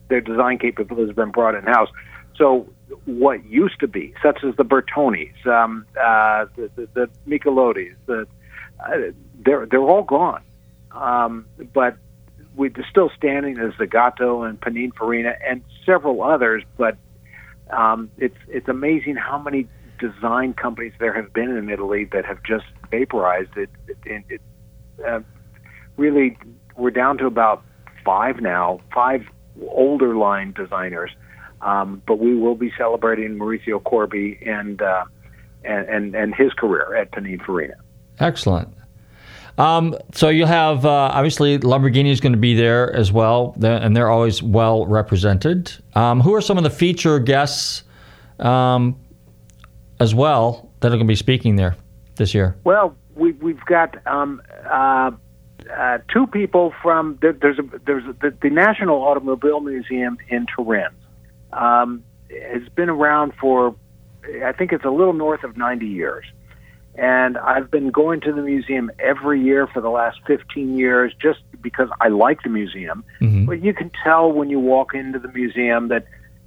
their 0.08 0.20
design 0.22 0.58
capability 0.58 1.08
has 1.08 1.16
been 1.16 1.30
brought 1.30 1.54
in 1.54 1.64
house. 1.64 1.90
So 2.36 2.68
what 3.04 3.44
used 3.44 3.80
to 3.80 3.88
be, 3.88 4.14
such 4.22 4.42
as 4.44 4.56
the 4.56 4.64
Bertonis, 4.64 5.46
um, 5.46 5.86
uh, 6.00 6.46
the, 6.56 6.70
the, 6.74 6.88
the 6.94 7.10
Michelottis, 7.28 7.94
the 8.06 8.26
uh, 8.80 9.12
they're 9.44 9.66
they're 9.66 9.80
all 9.80 10.02
gone. 10.02 10.42
Um, 10.92 11.46
but 11.72 11.96
we're 12.56 12.72
still 12.88 13.10
standing 13.16 13.58
as 13.58 13.72
Zagato 13.74 14.48
and 14.48 14.60
Pininfarina 14.60 15.36
and 15.46 15.62
several 15.84 16.22
others. 16.22 16.62
But 16.76 16.96
um, 17.70 18.10
it's 18.18 18.36
it's 18.48 18.68
amazing 18.68 19.16
how 19.16 19.38
many 19.38 19.68
design 19.98 20.54
companies 20.54 20.92
there 20.98 21.14
have 21.14 21.32
been 21.32 21.56
in 21.56 21.68
Italy 21.70 22.04
that 22.12 22.24
have 22.24 22.42
just 22.42 22.64
vaporized 22.90 23.56
it. 23.56 23.70
it, 23.88 23.96
it, 24.04 24.24
it 24.28 24.40
uh, 25.06 25.20
really, 25.96 26.38
we're 26.76 26.90
down 26.90 27.18
to 27.18 27.26
about 27.26 27.62
five 28.04 28.40
now, 28.40 28.80
five 28.92 29.22
older 29.68 30.16
line 30.16 30.52
designers. 30.52 31.10
Um, 31.62 32.02
but 32.06 32.18
we 32.18 32.34
will 32.34 32.56
be 32.56 32.72
celebrating 32.76 33.38
Maurizio 33.38 33.82
Corbi 33.82 34.38
and 34.44 34.82
uh, 34.82 35.04
and, 35.64 35.88
and 35.88 36.14
and 36.14 36.34
his 36.34 36.52
career 36.52 36.94
at 36.94 37.10
Pininfarina. 37.12 37.74
Excellent. 38.20 38.68
Um, 39.56 39.96
so 40.12 40.28
you'll 40.30 40.48
have 40.48 40.84
uh, 40.84 41.10
obviously 41.12 41.58
Lamborghini 41.58 42.10
is 42.10 42.20
going 42.20 42.32
to 42.32 42.38
be 42.38 42.54
there 42.54 42.92
as 42.92 43.12
well, 43.12 43.54
and 43.62 43.96
they're 43.96 44.10
always 44.10 44.42
well 44.42 44.86
represented. 44.86 45.72
Um, 45.94 46.20
who 46.20 46.34
are 46.34 46.40
some 46.40 46.58
of 46.58 46.64
the 46.64 46.70
feature 46.70 47.18
guests 47.18 47.84
um, 48.40 48.98
as 50.00 50.14
well 50.14 50.70
that 50.80 50.88
are 50.88 50.96
going 50.96 51.06
to 51.06 51.10
be 51.10 51.14
speaking 51.14 51.56
there 51.56 51.76
this 52.16 52.34
year? 52.34 52.56
Well, 52.64 52.96
we, 53.14 53.32
we've 53.32 53.64
got 53.66 53.96
um, 54.06 54.42
uh, 54.68 55.12
uh, 55.72 55.98
two 56.12 56.26
people 56.26 56.72
from 56.82 57.18
there, 57.22 57.32
there's 57.32 57.58
a, 57.58 57.78
there's 57.86 58.04
a, 58.04 58.12
the, 58.14 58.36
the 58.42 58.50
National 58.50 59.02
Automobile 59.02 59.60
Museum 59.60 60.18
in 60.28 60.46
Turin. 60.54 60.88
Um, 61.52 62.02
has 62.30 62.68
been 62.70 62.88
around 62.88 63.32
for 63.40 63.76
I 64.44 64.52
think 64.52 64.72
it's 64.72 64.84
a 64.84 64.90
little 64.90 65.12
north 65.12 65.44
of 65.44 65.56
90 65.56 65.86
years. 65.86 66.24
And 66.96 67.36
I've 67.38 67.70
been 67.70 67.90
going 67.90 68.20
to 68.20 68.32
the 68.32 68.42
museum 68.42 68.90
every 68.98 69.42
year 69.42 69.66
for 69.66 69.80
the 69.80 69.90
last 69.90 70.20
15 70.26 70.76
years 70.76 71.12
just 71.20 71.40
because 71.60 71.88
I 72.00 72.08
like 72.08 72.42
the 72.42 72.50
museum. 72.50 73.04
Mm-hmm. 73.20 73.46
But 73.46 73.64
you 73.64 73.74
can 73.74 73.90
tell 74.04 74.30
when 74.30 74.48
you 74.48 74.60
walk 74.60 74.94
into 74.94 75.18
the 75.18 75.28
museum 75.28 75.88
that 75.88 76.06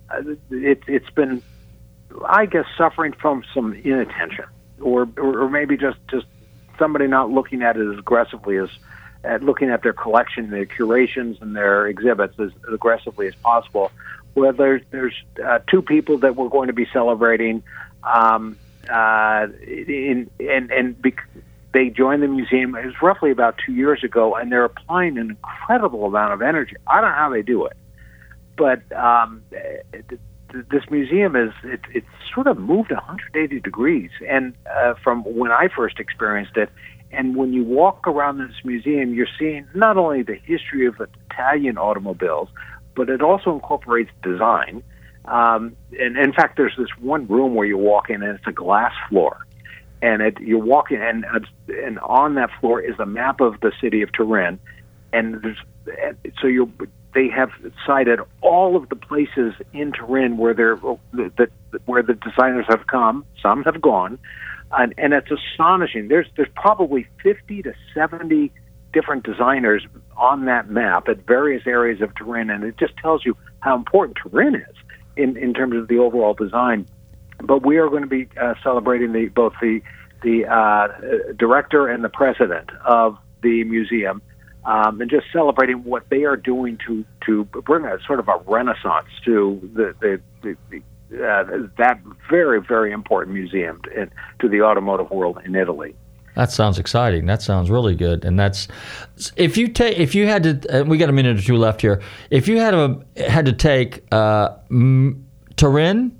uh, 0.09 0.21
it, 0.49 0.83
it's 0.87 1.09
been, 1.09 1.41
I 2.25 2.45
guess, 2.45 2.65
suffering 2.77 3.11
from 3.11 3.43
some 3.53 3.73
inattention, 3.73 4.45
or, 4.79 5.09
or 5.17 5.41
or 5.41 5.49
maybe 5.49 5.75
just 5.75 5.97
just 6.09 6.25
somebody 6.79 7.07
not 7.07 7.29
looking 7.29 7.61
at 7.61 7.75
it 7.75 7.91
as 7.91 7.99
aggressively 7.99 8.57
as 8.57 8.69
at 9.25 9.43
looking 9.43 9.69
at 9.69 9.83
their 9.83 9.93
collection, 9.93 10.49
their 10.49 10.65
curations, 10.65 11.37
and 11.41 11.55
their 11.55 11.87
exhibits 11.87 12.39
as 12.39 12.51
aggressively 12.71 13.27
as 13.27 13.35
possible. 13.35 13.91
Well, 14.35 14.53
there's 14.53 14.81
there's 14.91 15.15
uh, 15.43 15.59
two 15.67 15.81
people 15.81 16.19
that 16.19 16.35
we're 16.37 16.49
going 16.49 16.67
to 16.67 16.73
be 16.73 16.87
celebrating. 16.93 17.63
Um, 18.03 18.57
uh, 18.89 19.47
in 19.65 20.29
and 20.39 20.71
and 20.71 21.01
bec- 21.01 21.27
they 21.73 21.89
joined 21.89 22.23
the 22.23 22.27
museum. 22.27 22.75
It 22.75 22.85
was 22.85 22.95
roughly 23.01 23.31
about 23.31 23.55
two 23.63 23.73
years 23.73 24.03
ago, 24.03 24.35
and 24.35 24.51
they're 24.51 24.65
applying 24.65 25.17
an 25.17 25.29
incredible 25.31 26.05
amount 26.05 26.33
of 26.33 26.41
energy. 26.41 26.75
I 26.87 27.01
don't 27.01 27.11
know 27.11 27.15
how 27.15 27.29
they 27.29 27.41
do 27.41 27.65
it, 27.65 27.77
but 28.57 28.91
um, 28.93 29.43
th- 29.51 30.05
th- 30.09 30.65
this 30.71 30.83
museum 30.89 31.35
is 31.35 31.51
it, 31.63 31.81
it's 31.93 32.07
sort 32.33 32.47
of 32.47 32.57
moved 32.57 32.91
180 32.91 33.59
degrees, 33.59 34.11
and 34.27 34.53
uh, 34.75 34.93
from 35.03 35.23
when 35.23 35.51
I 35.51 35.67
first 35.75 35.99
experienced 35.99 36.57
it. 36.57 36.69
And 37.09 37.37
when 37.37 37.53
you 37.53 37.63
walk 37.63 38.05
around 38.05 38.39
this 38.39 38.55
museum, 38.65 39.13
you're 39.13 39.29
seeing 39.39 39.65
not 39.73 39.95
only 39.95 40.23
the 40.23 40.35
history 40.35 40.85
of 40.85 40.95
Italian 41.31 41.77
automobiles, 41.77 42.49
but 42.97 43.09
it 43.09 43.21
also 43.21 43.53
incorporates 43.53 44.11
design. 44.23 44.83
Um, 45.27 45.75
and 45.99 46.17
in 46.17 46.33
fact, 46.33 46.57
there's 46.57 46.75
this 46.77 46.89
one 46.99 47.27
room 47.27 47.53
where 47.53 47.67
you 47.67 47.77
walk 47.77 48.09
in, 48.09 48.23
and 48.23 48.37
it's 48.37 48.47
a 48.47 48.51
glass 48.51 48.93
floor, 49.09 49.45
and 50.01 50.21
it, 50.21 50.39
you're 50.39 50.63
walking, 50.63 50.97
and 51.01 51.25
and 51.67 51.99
on 51.99 52.35
that 52.35 52.49
floor 52.61 52.81
is 52.81 52.97
a 52.99 53.05
map 53.05 53.41
of 53.41 53.59
the 53.61 53.71
city 53.81 54.01
of 54.01 54.11
Turin, 54.13 54.59
and 55.11 55.41
there's 55.41 55.57
so 56.41 56.47
you 56.47 56.71
they 57.13 57.27
have 57.29 57.49
cited 57.85 58.19
all 58.41 58.75
of 58.75 58.89
the 58.89 58.95
places 58.95 59.53
in 59.73 59.91
Turin 59.91 60.37
where 60.37 60.53
they're 60.53 60.79
that 61.13 61.49
where 61.85 62.03
the 62.03 62.13
designers 62.13 62.65
have 62.69 62.87
come. 62.87 63.25
Some 63.41 63.63
have 63.63 63.81
gone, 63.81 64.17
and, 64.71 64.93
and 64.97 65.13
it's 65.13 65.29
astonishing. 65.29 66.07
There's 66.07 66.27
there's 66.37 66.51
probably 66.55 67.05
50 67.21 67.63
to 67.63 67.73
70 67.93 68.51
different 68.93 69.25
designers 69.25 69.85
on 70.15 70.45
that 70.45 70.69
map 70.69 71.09
at 71.09 71.27
various 71.27 71.67
areas 71.67 72.01
of 72.01 72.15
Turin, 72.15 72.49
and 72.49 72.63
it 72.63 72.77
just 72.77 72.95
tells 72.95 73.25
you 73.25 73.35
how 73.59 73.75
important 73.75 74.17
Turin 74.23 74.55
is 74.55 74.75
in, 75.17 75.37
in 75.37 75.53
terms 75.53 75.75
of 75.75 75.87
the 75.87 75.97
overall 75.97 76.33
design. 76.33 76.87
But 77.41 77.65
we 77.65 77.77
are 77.77 77.89
going 77.89 78.03
to 78.03 78.07
be 78.07 78.27
uh, 78.39 78.55
celebrating 78.63 79.13
the 79.13 79.27
both 79.27 79.53
the 79.61 79.81
the 80.23 80.45
uh, 80.47 81.33
director 81.37 81.87
and 81.87 82.03
the 82.03 82.09
president 82.09 82.71
of 82.83 83.17
the 83.43 83.63
museum, 83.65 84.21
um, 84.65 84.99
and 84.99 85.09
just 85.09 85.27
celebrating 85.31 85.83
what 85.83 86.09
they 86.09 86.23
are 86.23 86.35
doing 86.35 86.79
to 86.87 87.05
to 87.25 87.45
bring 87.45 87.85
a 87.85 87.97
sort 88.07 88.19
of 88.19 88.27
a 88.27 88.37
renaissance 88.45 89.07
to 89.25 89.59
the 89.73 89.93
the, 89.99 90.21
the, 90.41 90.57
the 90.71 90.81
uh, 91.23 91.67
that 91.77 92.01
very 92.29 92.59
very 92.59 92.91
important 92.91 93.35
museum 93.35 93.81
to, 93.83 94.09
to 94.39 94.49
the 94.49 94.61
automotive 94.61 95.11
world 95.11 95.39
in 95.45 95.55
Italy. 95.55 95.95
That 96.37 96.51
sounds 96.51 96.77
exciting. 96.77 97.25
That 97.25 97.41
sounds 97.41 97.71
really 97.71 97.95
good. 97.95 98.23
And 98.23 98.37
that's 98.39 98.67
if 99.37 99.57
you 99.57 99.67
take 99.67 99.97
if 99.97 100.13
you 100.13 100.27
had 100.27 100.43
to. 100.43 100.81
Uh, 100.81 100.83
we 100.83 100.99
got 100.99 101.09
a 101.09 101.11
minute 101.11 101.39
or 101.39 101.41
two 101.41 101.57
left 101.57 101.81
here. 101.81 101.99
If 102.29 102.47
you 102.47 102.59
had 102.59 102.75
a 102.75 102.99
had 103.27 103.47
to 103.47 103.53
take 103.53 104.03
uh, 104.13 104.49
Turin, 105.55 106.15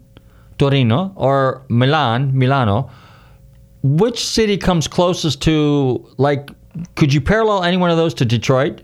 Torino, 0.58 1.14
or 1.16 1.64
Milan, 1.70 2.36
Milano, 2.36 2.90
which 3.84 4.26
city 4.26 4.58
comes 4.58 4.88
closest 4.88 5.40
to 5.44 6.04
like? 6.18 6.50
Could 6.96 7.14
you 7.14 7.22
parallel 7.22 7.64
any 7.64 7.78
one 7.78 7.92
of 7.92 7.98
those 7.98 8.16
to 8.16 8.26
Detroit? 8.26 8.82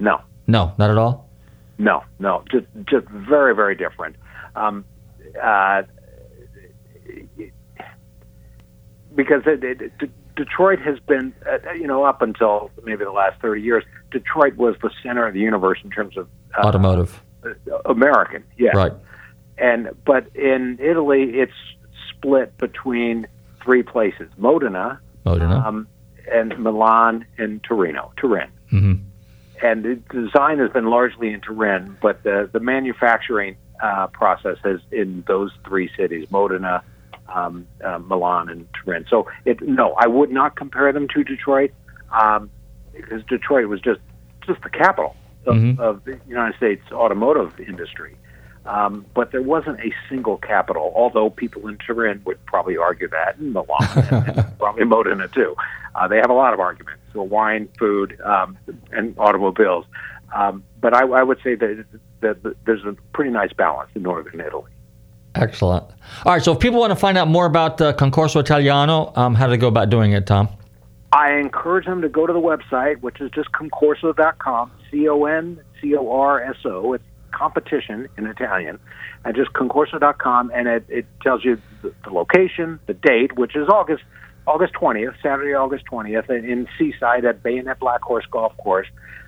No, 0.00 0.20
No, 0.46 0.74
not 0.76 0.90
at 0.90 0.98
all. 0.98 1.30
no, 1.78 2.04
no, 2.18 2.42
just 2.50 2.66
just 2.84 3.06
very 3.08 3.54
very 3.54 3.74
different. 3.74 4.16
Um, 4.54 4.84
uh, 5.42 5.82
because 9.14 9.42
it, 9.46 9.64
it, 9.64 10.10
Detroit 10.36 10.78
has 10.80 10.98
been, 11.00 11.34
uh, 11.50 11.72
you 11.72 11.86
know, 11.86 12.04
up 12.04 12.22
until 12.22 12.70
maybe 12.84 13.04
the 13.04 13.10
last 13.10 13.40
30 13.40 13.62
years, 13.62 13.84
Detroit 14.10 14.56
was 14.56 14.76
the 14.82 14.90
center 15.02 15.26
of 15.26 15.34
the 15.34 15.40
universe 15.40 15.78
in 15.82 15.90
terms 15.90 16.16
of 16.16 16.28
uh, 16.56 16.66
Automotive. 16.66 17.20
uh, 17.44 17.50
American, 17.86 18.44
yeah. 18.58 18.76
Right. 18.76 18.92
And 19.58 19.90
but 20.04 20.28
in 20.36 20.78
Italy, 20.80 21.38
it's 21.40 21.52
split 22.10 22.56
between 22.58 23.26
three 23.64 23.82
places: 23.82 24.30
Modena, 24.36 25.00
Modena. 25.24 25.56
um, 25.66 25.88
and 26.30 26.58
Milan, 26.58 27.24
and 27.38 27.62
Torino, 27.62 28.12
Turin. 28.16 28.50
hmm 28.68 28.94
and 29.62 29.84
the 29.84 29.94
design 30.12 30.58
has 30.58 30.70
been 30.70 30.86
largely 30.86 31.32
in 31.32 31.40
Turin, 31.40 31.96
but 32.00 32.22
the 32.22 32.48
the 32.52 32.60
manufacturing 32.60 33.56
uh, 33.82 34.06
process 34.08 34.58
has 34.64 34.80
in 34.90 35.24
those 35.26 35.50
three 35.66 35.90
cities, 35.96 36.30
Modena, 36.30 36.82
um, 37.34 37.66
uh, 37.84 37.98
Milan, 37.98 38.48
and 38.48 38.66
Turin. 38.74 39.06
So 39.08 39.26
it 39.44 39.60
no, 39.62 39.94
I 39.94 40.06
would 40.06 40.30
not 40.30 40.56
compare 40.56 40.92
them 40.92 41.08
to 41.14 41.24
Detroit 41.24 41.72
um, 42.12 42.50
because 42.92 43.22
Detroit 43.24 43.66
was 43.68 43.80
just 43.80 44.00
just 44.46 44.62
the 44.62 44.70
capital 44.70 45.16
of, 45.46 45.56
Mhm. 45.56 45.78
of 45.78 46.04
the 46.04 46.18
United 46.28 46.56
States 46.56 46.82
automotive 46.92 47.58
industry. 47.60 48.16
Um, 48.64 49.06
but 49.14 49.30
there 49.30 49.42
wasn't 49.42 49.78
a 49.80 49.92
single 50.08 50.38
capital, 50.38 50.92
although 50.96 51.30
people 51.30 51.68
in 51.68 51.78
Turin 51.78 52.20
would 52.24 52.44
probably 52.46 52.76
argue 52.76 53.06
that, 53.08 53.36
and 53.38 53.52
Milan, 53.52 53.78
and, 54.10 54.38
and 54.38 54.58
probably 54.58 54.84
Modena 54.84 55.28
too. 55.28 55.54
Uh, 55.94 56.08
they 56.08 56.16
have 56.16 56.30
a 56.30 56.34
lot 56.34 56.52
of 56.52 56.58
arguments 56.58 57.00
for 57.12 57.22
wine, 57.26 57.68
food, 57.78 58.18
um, 58.24 58.58
and 58.90 59.14
automobiles. 59.18 59.84
Um, 60.34 60.64
but 60.80 60.94
I, 60.94 61.06
I 61.06 61.22
would 61.22 61.38
say 61.44 61.54
that, 61.54 61.84
that, 62.22 62.42
that 62.42 62.56
there's 62.66 62.84
a 62.84 62.96
pretty 63.12 63.30
nice 63.30 63.52
balance 63.52 63.90
in 63.94 64.02
northern 64.02 64.40
Italy. 64.40 64.70
Excellent. 65.36 65.84
All 66.24 66.32
right, 66.32 66.42
so 66.42 66.52
if 66.52 66.60
people 66.60 66.80
want 66.80 66.90
to 66.90 66.96
find 66.96 67.18
out 67.18 67.28
more 67.28 67.46
about 67.46 67.80
uh, 67.80 67.92
Concorso 67.92 68.40
Italiano, 68.40 69.12
um, 69.16 69.34
how 69.34 69.46
do 69.46 69.50
they 69.50 69.58
go 69.58 69.68
about 69.68 69.90
doing 69.90 70.12
it, 70.12 70.26
Tom? 70.26 70.48
I 71.12 71.32
encourage 71.32 71.86
them 71.86 72.02
to 72.02 72.08
go 72.08 72.26
to 72.26 72.32
the 72.32 72.40
website, 72.40 73.00
which 73.00 73.20
is 73.20 73.30
just 73.30 73.52
concorso.com, 73.52 74.72
C 74.90 75.08
O 75.08 75.24
N 75.24 75.60
C 75.80 75.94
O 75.94 76.10
R 76.10 76.42
S 76.42 76.56
O. 76.64 76.94
It's 76.94 77.04
competition 77.32 78.08
in 78.16 78.26
Italian, 78.26 78.78
and 79.24 79.36
just 79.36 79.52
concorso.com, 79.52 80.50
and 80.54 80.68
it, 80.68 80.84
it 80.88 81.06
tells 81.22 81.44
you 81.44 81.60
the, 81.82 81.92
the 82.04 82.10
location, 82.10 82.80
the 82.86 82.94
date, 82.94 83.36
which 83.36 83.54
is 83.54 83.68
August 83.68 84.04
August 84.46 84.74
20th, 84.74 85.14
Saturday, 85.22 85.54
August 85.54 85.84
20th, 85.90 86.30
in, 86.30 86.44
in 86.44 86.68
Seaside 86.78 87.24
at 87.24 87.42
Bayonet 87.42 87.78
Black 87.78 88.02
Horse 88.02 88.26
Golf 88.30 88.56
Course. 88.56 88.86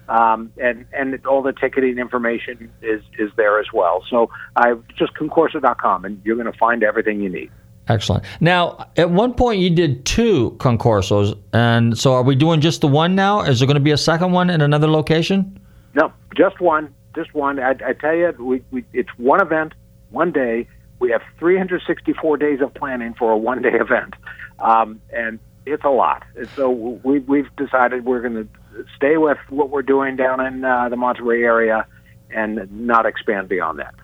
Um, 0.09 0.51
and 0.57 0.87
and 0.95 1.27
all 1.27 1.43
the 1.43 1.53
ticketing 1.53 1.99
information 1.99 2.73
is 2.81 3.03
is 3.19 3.31
there 3.37 3.61
as 3.61 3.67
well. 3.75 4.03
So 4.09 4.31
I 4.57 4.75
just 4.97 5.13
concorso.com, 5.15 6.07
and 6.07 6.21
you're 6.25 6.37
going 6.37 6.51
to 6.51 6.59
find 6.59 6.83
everything 6.83 7.21
you 7.21 7.29
need. 7.29 7.51
Excellent. 7.89 8.25
Now, 8.41 8.87
at 8.97 9.11
one 9.11 9.35
point 9.35 9.61
you 9.61 9.71
did 9.71 10.05
two 10.05 10.57
concorsos, 10.59 11.39
and 11.53 11.99
so 11.99 12.15
are 12.15 12.23
we 12.23 12.37
doing 12.37 12.61
just 12.61 12.81
the 12.81 12.89
one 12.89 13.15
now? 13.15 13.43
Is 13.43 13.61
there 13.61 13.67
going 13.67 13.77
to 13.77 13.81
be 13.81 13.91
a 13.91 13.99
second 13.99 14.33
one 14.33 14.51
in 14.51 14.61
another 14.61 14.89
location? 14.89 15.59
No, 15.95 16.13
just 16.37 16.61
one, 16.61 16.95
just 17.15 17.35
one. 17.35 17.59
I, 17.59 17.71
I 17.85 17.93
tell 17.95 18.15
you, 18.15 18.35
we, 18.39 18.63
we 18.71 18.85
it's 18.93 19.09
one 19.17 19.41
event, 19.41 19.73
one 20.11 20.33
day. 20.33 20.69
We 21.01 21.11
have 21.13 21.23
364 21.39 22.37
days 22.39 22.61
of 22.61 22.75
planning 22.75 23.15
for 23.15 23.31
a 23.31 23.39
one-day 23.39 23.75
event, 23.81 24.15
um, 24.61 25.01
and 25.13 25.39
it's 25.67 25.85
a 25.85 25.91
lot. 25.91 26.25
And 26.37 26.49
so 26.57 26.71
we 26.71 27.21
we've 27.21 27.55
decided 27.57 28.05
we're 28.05 28.21
going 28.21 28.49
to 28.75 28.85
stay 28.97 29.17
with 29.17 29.39
what 29.49 29.71
we're 29.71 29.83
doing 29.83 30.17
down 30.17 30.45
in 30.45 30.65
uh, 30.65 30.89
the 30.89 30.97
Monterey 30.97 31.43
area 31.43 31.87
and 32.31 32.71
not 32.71 33.07
expand 33.07 33.49
beyond 33.49 33.79
that. 33.79 33.95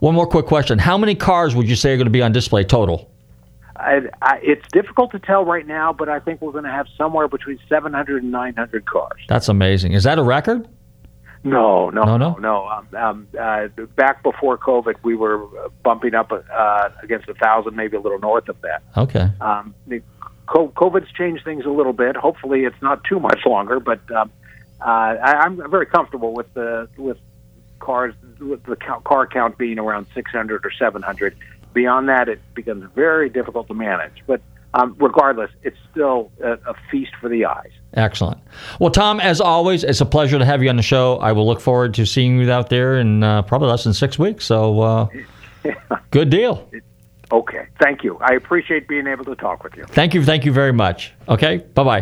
One 0.00 0.14
more 0.14 0.26
quick 0.26 0.46
question: 0.46 0.78
How 0.78 0.98
many 0.98 1.14
cars 1.14 1.54
would 1.54 1.68
you 1.68 1.76
say 1.76 1.92
are 1.92 1.96
going 1.96 2.06
to 2.06 2.10
be 2.10 2.22
on 2.22 2.32
display 2.32 2.64
total? 2.64 3.10
I, 3.76 4.02
I, 4.22 4.38
it's 4.42 4.66
difficult 4.72 5.10
to 5.12 5.18
tell 5.18 5.44
right 5.44 5.66
now, 5.66 5.92
but 5.92 6.08
I 6.08 6.20
think 6.20 6.40
we're 6.40 6.52
going 6.52 6.64
to 6.64 6.70
have 6.70 6.86
somewhere 6.96 7.26
between 7.26 7.58
700 7.68 8.22
and 8.22 8.30
900 8.30 8.86
cars. 8.86 9.20
That's 9.28 9.48
amazing. 9.48 9.92
Is 9.92 10.04
that 10.04 10.18
a 10.18 10.22
record? 10.22 10.68
No, 11.44 11.90
no, 11.90 12.04
No, 12.04 12.16
no, 12.16 12.34
no? 12.38 12.66
Um, 12.66 12.88
um, 12.96 13.28
uh, 13.38 13.68
back 13.96 14.22
before 14.22 14.56
COVID, 14.56 14.94
we 15.02 15.14
were 15.14 15.46
bumping 15.82 16.14
up 16.14 16.32
uh, 16.32 16.88
against 17.02 17.28
a 17.28 17.34
thousand, 17.34 17.76
maybe 17.76 17.96
a 17.96 18.00
little 18.00 18.18
north 18.18 18.48
of 18.48 18.60
that. 18.62 18.82
Okay. 18.96 19.28
Um, 19.42 19.74
the 19.86 20.02
COVID's 20.46 21.12
changed 21.12 21.44
things 21.44 21.64
a 21.66 21.70
little 21.70 21.92
bit. 21.92 22.16
Hopefully, 22.16 22.64
it's 22.64 22.80
not 22.80 23.04
too 23.04 23.20
much 23.20 23.40
longer, 23.44 23.78
but 23.78 24.00
um, 24.10 24.30
uh, 24.80 24.84
I, 24.84 25.32
I'm 25.44 25.70
very 25.70 25.86
comfortable 25.86 26.32
with 26.32 26.52
the 26.54 26.88
with 26.96 27.18
cars 27.78 28.14
with 28.40 28.62
the 28.64 28.76
car 28.76 29.26
count 29.26 29.58
being 29.58 29.78
around 29.78 30.06
600 30.14 30.64
or 30.64 30.70
700. 30.70 31.36
Beyond 31.72 32.08
that, 32.08 32.28
it 32.28 32.40
becomes 32.54 32.90
very 32.94 33.28
difficult 33.28 33.68
to 33.68 33.74
manage. 33.74 34.22
But 34.26 34.40
um, 34.74 34.96
regardless, 34.98 35.50
it's 35.62 35.76
still 35.90 36.30
a, 36.42 36.52
a 36.52 36.74
feast 36.90 37.12
for 37.20 37.28
the 37.28 37.44
eyes. 37.46 37.70
Excellent. 37.94 38.40
Well, 38.80 38.90
Tom, 38.90 39.20
as 39.20 39.40
always, 39.40 39.84
it's 39.84 40.00
a 40.00 40.06
pleasure 40.06 40.38
to 40.38 40.44
have 40.44 40.62
you 40.62 40.68
on 40.68 40.76
the 40.76 40.82
show. 40.82 41.16
I 41.18 41.32
will 41.32 41.46
look 41.46 41.60
forward 41.60 41.94
to 41.94 42.04
seeing 42.04 42.38
you 42.40 42.50
out 42.50 42.68
there 42.68 42.98
in 42.98 43.22
uh, 43.22 43.42
probably 43.42 43.68
less 43.68 43.84
than 43.84 43.94
six 43.94 44.18
weeks. 44.18 44.44
So, 44.44 44.80
uh, 44.80 45.06
good 46.10 46.30
deal. 46.30 46.68
Okay, 47.32 47.66
thank 47.80 48.04
you. 48.04 48.18
I 48.20 48.34
appreciate 48.34 48.86
being 48.86 49.06
able 49.06 49.24
to 49.24 49.34
talk 49.36 49.64
with 49.64 49.76
you. 49.76 49.84
Thank 49.84 50.14
you. 50.14 50.24
Thank 50.24 50.44
you 50.44 50.52
very 50.52 50.72
much. 50.72 51.12
Okay. 51.28 51.58
Bye 51.74 51.84
bye. 51.84 52.00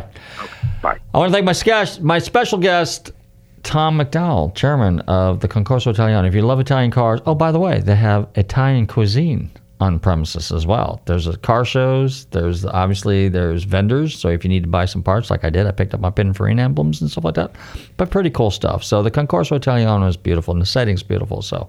Bye. 0.83 0.98
I 1.14 1.18
want 1.18 1.31
to 1.31 1.33
thank 1.33 1.46
my 1.46 1.52
guest, 1.52 2.02
my 2.02 2.18
special 2.18 2.59
guest, 2.59 3.12
Tom 3.62 3.98
McDowell, 3.98 4.55
chairman 4.55 5.00
of 5.00 5.40
the 5.40 5.48
Concorso 5.48 5.90
Italiano. 5.90 6.26
If 6.26 6.35
you 6.35 6.42
love 6.42 6.59
Italian 6.59 6.90
cars, 6.90 7.20
oh, 7.24 7.35
by 7.35 7.52
the 7.52 7.61
way, 7.61 7.81
they 7.81 7.94
have 7.94 8.28
Italian 8.35 8.87
cuisine 8.87 9.50
on 9.83 9.99
premises 9.99 10.51
as 10.53 10.66
well. 10.66 11.01
There's 11.05 11.27
a 11.27 11.37
car 11.37 11.64
shows. 11.64 12.25
There's 12.27 12.64
obviously 12.64 13.29
there's 13.29 13.64
vendors. 13.64 14.18
So 14.18 14.29
if 14.29 14.45
you 14.45 14.49
need 14.49 14.62
to 14.62 14.68
buy 14.68 14.87
some 14.87 15.03
parts, 15.03 15.31
like 15.31 15.45
I 15.45 15.51
did, 15.51 15.66
I 15.66 15.73
picked 15.73 15.92
up 15.92 16.01
my 16.01 16.11
Pininfarina 16.11 16.61
emblems 16.61 17.01
and 17.03 17.11
stuff 17.11 17.25
like 17.25 17.35
that. 17.35 17.53
But 17.97 18.11
pretty 18.11 18.31
cool 18.31 18.51
stuff. 18.51 18.83
So 18.85 19.03
the 19.03 19.11
Concorso 19.11 19.57
Italiano 19.57 20.07
is 20.07 20.16
beautiful, 20.16 20.53
and 20.53 20.62
the 20.62 20.66
setting's 20.66 21.03
beautiful. 21.03 21.42
So. 21.42 21.68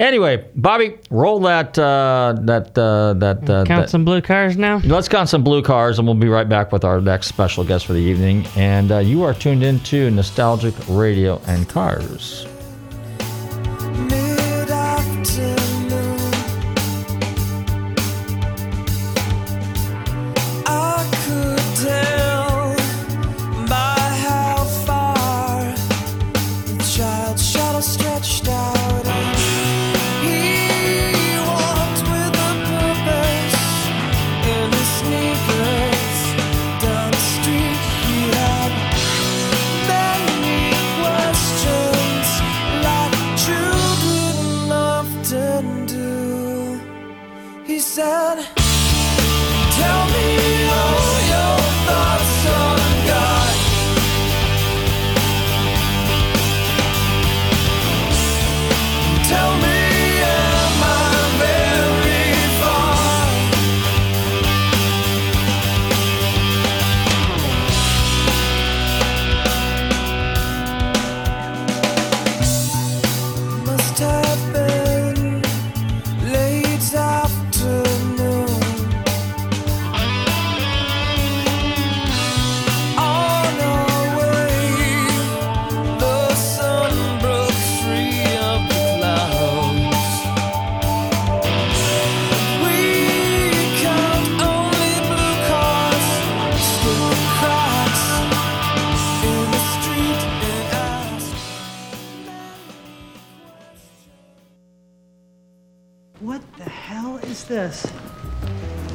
Anyway, 0.00 0.44
Bobby, 0.54 0.96
roll 1.10 1.40
that 1.40 1.76
uh, 1.76 2.36
that 2.42 2.78
uh, 2.78 3.14
that 3.14 3.38
uh, 3.50 3.64
Count 3.64 3.82
that- 3.82 3.90
some 3.90 4.04
blue 4.04 4.20
cars 4.20 4.56
now. 4.56 4.80
Let's 4.84 5.08
count 5.08 5.28
some 5.28 5.42
blue 5.42 5.60
cars, 5.60 5.98
and 5.98 6.06
we'll 6.06 6.14
be 6.14 6.28
right 6.28 6.48
back 6.48 6.70
with 6.70 6.84
our 6.84 7.00
next 7.00 7.26
special 7.26 7.64
guest 7.64 7.84
for 7.86 7.94
the 7.94 7.98
evening. 7.98 8.46
And 8.54 8.92
uh, 8.92 8.98
you 8.98 9.24
are 9.24 9.34
tuned 9.34 9.64
into 9.64 10.08
Nostalgic 10.12 10.74
Radio 10.88 11.40
and 11.48 11.68
Cars. 11.68 12.46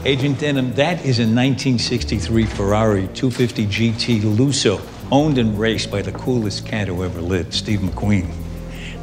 Agent 0.06 0.38
Denham, 0.38 0.74
that 0.74 0.98
is 1.06 1.20
a 1.20 1.24
1963 1.24 2.46
Ferrari 2.46 3.08
250 3.14 3.66
GT 3.68 4.20
Lusso, 4.20 4.82
owned 5.14 5.38
and 5.38 5.58
raced 5.58 5.90
by 5.90 6.02
the 6.02 6.12
coolest 6.12 6.66
cat 6.66 6.90
who 6.90 7.06
ever 7.06 7.22
lived, 7.22 7.54
Steve 7.54 7.80
McQueen. 7.80 8.30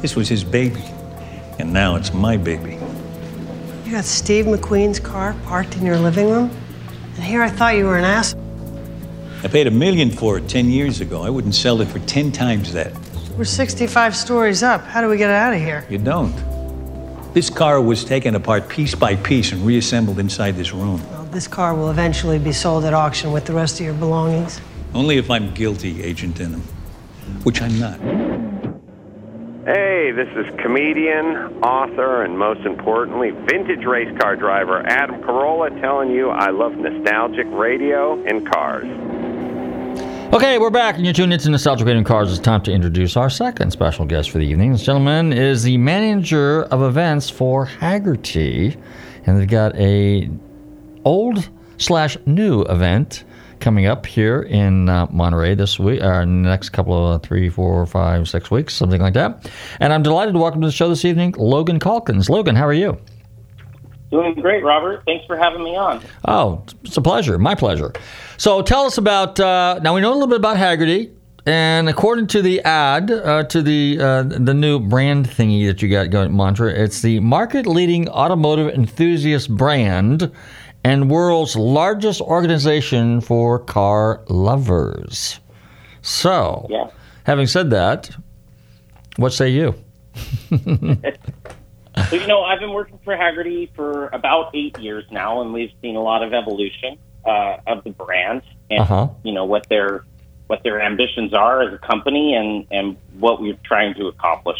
This 0.03 0.15
was 0.15 0.29
his 0.29 0.43
baby, 0.43 0.83
and 1.57 1.73
now 1.73 1.95
it's 1.95 2.13
my 2.13 2.37
baby. 2.37 2.77
You 3.83 3.93
got 3.93 4.05
Steve 4.05 4.45
McQueen's 4.45 4.99
car 4.99 5.35
parked 5.45 5.75
in 5.75 5.87
your 5.87 5.97
living 5.97 6.29
room? 6.29 6.51
And 7.15 7.23
here 7.23 7.41
I 7.41 7.49
thought 7.49 7.75
you 7.75 7.85
were 7.85 7.97
an 7.97 8.05
ass. 8.05 8.35
I 9.43 9.47
paid 9.47 9.65
a 9.65 9.71
million 9.71 10.11
for 10.11 10.37
it 10.37 10.47
10 10.47 10.69
years 10.69 11.01
ago. 11.01 11.23
I 11.23 11.31
wouldn't 11.31 11.55
sell 11.55 11.81
it 11.81 11.87
for 11.87 11.97
10 11.97 12.31
times 12.31 12.73
that. 12.73 12.93
We're 13.39 13.45
65 13.45 14.15
stories 14.15 14.61
up. 14.61 14.83
How 14.83 15.01
do 15.01 15.09
we 15.09 15.17
get 15.17 15.31
out 15.31 15.51
of 15.51 15.59
here? 15.59 15.83
You 15.89 15.97
don't. 15.97 16.50
This 17.33 17.49
car 17.49 17.79
was 17.79 18.03
taken 18.03 18.35
apart 18.35 18.67
piece 18.67 18.93
by 18.93 19.15
piece 19.15 19.53
and 19.53 19.65
reassembled 19.65 20.19
inside 20.19 20.57
this 20.57 20.73
room. 20.73 21.01
Well, 21.11 21.23
this 21.25 21.47
car 21.47 21.73
will 21.73 21.89
eventually 21.89 22.37
be 22.37 22.51
sold 22.51 22.83
at 22.83 22.93
auction 22.93 23.31
with 23.31 23.45
the 23.45 23.53
rest 23.53 23.79
of 23.79 23.85
your 23.85 23.93
belongings. 23.93 24.59
Only 24.93 25.17
if 25.17 25.31
I'm 25.31 25.53
guilty, 25.53 26.03
Agent 26.03 26.35
Denham. 26.35 26.61
Which 27.43 27.61
I'm 27.61 27.79
not. 27.79 28.01
Hey, 29.65 30.11
this 30.11 30.27
is 30.35 30.45
comedian, 30.59 31.63
author, 31.63 32.23
and 32.23 32.37
most 32.37 32.65
importantly, 32.65 33.31
vintage 33.31 33.85
race 33.85 34.13
car 34.19 34.35
driver 34.35 34.85
Adam 34.85 35.21
Carolla 35.21 35.69
telling 35.79 36.11
you 36.11 36.31
I 36.31 36.49
love 36.49 36.73
nostalgic 36.75 37.47
radio 37.51 38.21
and 38.25 38.45
cars. 38.45 38.87
Okay, 40.33 40.57
we're 40.59 40.69
back, 40.69 40.95
and 40.95 41.03
you're 41.03 41.13
tuned 41.13 41.33
into 41.33 41.49
Nostalgic 41.49 41.85
Radio 41.85 42.03
Cars. 42.03 42.31
It's 42.31 42.39
time 42.39 42.61
to 42.61 42.71
introduce 42.71 43.17
our 43.17 43.29
second 43.29 43.71
special 43.71 44.05
guest 44.05 44.29
for 44.29 44.37
the 44.37 44.45
evening. 44.45 44.71
This 44.71 44.81
gentleman 44.81 45.33
is 45.33 45.63
the 45.63 45.77
manager 45.77 46.63
of 46.63 46.83
events 46.83 47.29
for 47.29 47.65
Hagerty, 47.65 48.81
and 49.25 49.37
they've 49.37 49.45
got 49.45 49.75
a 49.75 50.29
old 51.03 51.49
slash 51.79 52.15
new 52.25 52.61
event 52.61 53.25
coming 53.59 53.87
up 53.87 54.05
here 54.05 54.43
in 54.43 54.87
uh, 54.87 55.05
Monterey 55.11 55.53
this 55.53 55.77
week, 55.77 56.01
or 56.01 56.25
next 56.25 56.69
couple 56.69 57.11
of 57.11 57.21
three, 57.23 57.49
four, 57.49 57.85
five, 57.85 58.29
six 58.29 58.49
weeks, 58.49 58.73
something 58.73 59.01
like 59.01 59.15
that. 59.15 59.51
And 59.81 59.91
I'm 59.91 60.01
delighted 60.01 60.31
to 60.35 60.39
welcome 60.39 60.61
to 60.61 60.67
the 60.67 60.71
show 60.71 60.87
this 60.87 61.03
evening 61.03 61.35
Logan 61.37 61.77
Calkins. 61.77 62.29
Logan, 62.29 62.55
how 62.55 62.65
are 62.65 62.71
you? 62.71 62.97
Doing 64.11 64.35
great, 64.35 64.63
Robert. 64.63 65.03
Thanks 65.05 65.25
for 65.25 65.37
having 65.37 65.63
me 65.63 65.75
on. 65.77 66.01
Oh, 66.27 66.63
it's 66.83 66.97
a 66.97 67.01
pleasure. 67.01 67.37
My 67.37 67.55
pleasure. 67.55 67.93
So 68.37 68.61
tell 68.61 68.85
us 68.85 68.97
about. 68.97 69.39
Uh, 69.39 69.79
now 69.81 69.95
we 69.95 70.01
know 70.01 70.11
a 70.11 70.13
little 70.13 70.27
bit 70.27 70.37
about 70.37 70.57
Hagerty, 70.57 71.13
and 71.45 71.87
according 71.87 72.27
to 72.27 72.41
the 72.41 72.59
ad 72.61 73.09
uh, 73.09 73.43
to 73.45 73.61
the 73.61 73.97
uh, 74.01 74.23
the 74.23 74.53
new 74.53 74.79
brand 74.79 75.29
thingy 75.29 75.65
that 75.67 75.81
you 75.81 75.87
got 75.89 76.09
going 76.09 76.33
Monterey, 76.33 76.75
it's 76.83 77.01
the 77.01 77.21
market-leading 77.21 78.09
automotive 78.09 78.73
enthusiast 78.73 79.55
brand 79.55 80.29
and 80.83 81.09
world's 81.09 81.55
largest 81.55 82.19
organization 82.21 83.21
for 83.21 83.59
car 83.59 84.23
lovers. 84.27 85.39
So, 86.01 86.67
Yeah. 86.69 86.87
having 87.23 87.45
said 87.47 87.69
that, 87.69 88.09
what 89.17 89.31
say 89.31 89.49
you? 89.49 89.75
So, 92.11 92.17
you 92.17 92.27
know, 92.27 92.43
I've 92.43 92.59
been 92.59 92.73
working 92.73 92.99
for 93.05 93.15
Hagerty 93.15 93.73
for 93.73 94.07
about 94.07 94.53
eight 94.53 94.77
years 94.77 95.05
now, 95.11 95.39
and 95.41 95.53
we've 95.53 95.71
seen 95.81 95.95
a 95.95 96.03
lot 96.03 96.23
of 96.23 96.33
evolution 96.33 96.97
uh, 97.25 97.55
of 97.65 97.85
the 97.85 97.91
brand 97.91 98.41
and 98.69 98.81
Uh-huh. 98.81 99.07
you 99.23 99.31
know 99.31 99.45
what 99.45 99.69
their 99.69 100.03
what 100.47 100.61
their 100.63 100.81
ambitions 100.81 101.33
are 101.33 101.61
as 101.61 101.73
a 101.73 101.77
company 101.77 102.35
and 102.35 102.67
and 102.69 102.97
what 103.17 103.41
we're 103.41 103.57
trying 103.63 103.93
to 103.93 104.07
accomplish. 104.07 104.57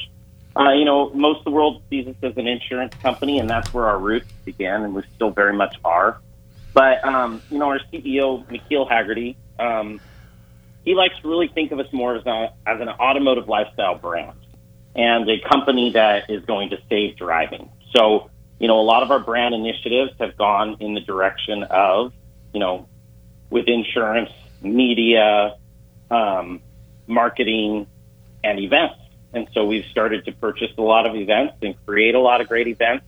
Uh, 0.55 0.71
you 0.71 0.85
know, 0.85 1.09
most 1.09 1.39
of 1.39 1.43
the 1.43 1.51
world 1.51 1.81
sees 1.89 2.07
us 2.07 2.15
as 2.23 2.37
an 2.37 2.47
insurance 2.47 2.93
company, 3.03 3.37
and 3.39 3.49
that's 3.49 3.73
where 3.73 3.85
our 3.85 3.99
roots 3.99 4.31
began, 4.45 4.83
and 4.83 4.95
we 4.95 5.03
still 5.15 5.31
very 5.31 5.53
much 5.53 5.75
are. 5.83 6.21
But 6.73 7.03
um, 7.03 7.41
you 7.51 7.57
know, 7.59 7.67
our 7.67 7.81
CEO, 7.91 8.45
McKeel 8.47 8.89
Hagerty, 8.89 9.35
um, 9.59 9.99
he 10.85 10.95
likes 10.95 11.19
to 11.21 11.27
really 11.27 11.49
think 11.49 11.73
of 11.73 11.79
us 11.81 11.91
more 11.91 12.15
as 12.15 12.25
a, 12.25 12.53
as 12.65 12.79
an 12.79 12.87
automotive 12.87 13.49
lifestyle 13.49 13.95
brand 13.95 14.37
and 14.95 15.29
a 15.29 15.39
company 15.39 15.91
that 15.91 16.29
is 16.29 16.43
going 16.45 16.69
to 16.71 16.77
save 16.89 17.17
driving. 17.17 17.69
So, 17.95 18.29
you 18.59 18.67
know, 18.67 18.79
a 18.79 18.83
lot 18.83 19.03
of 19.03 19.11
our 19.11 19.19
brand 19.19 19.55
initiatives 19.55 20.11
have 20.19 20.37
gone 20.37 20.77
in 20.79 20.93
the 20.93 21.01
direction 21.01 21.63
of, 21.63 22.13
you 22.53 22.59
know, 22.59 22.87
with 23.49 23.67
insurance, 23.67 24.31
media, 24.61 25.57
um, 26.09 26.61
marketing, 27.07 27.87
and 28.43 28.59
events. 28.59 28.95
And 29.33 29.47
so 29.53 29.65
we've 29.65 29.85
started 29.85 30.25
to 30.25 30.31
purchase 30.33 30.71
a 30.77 30.81
lot 30.81 31.05
of 31.05 31.15
events 31.15 31.55
and 31.61 31.75
create 31.85 32.15
a 32.15 32.19
lot 32.19 32.41
of 32.41 32.47
great 32.47 32.67
events 32.67 33.05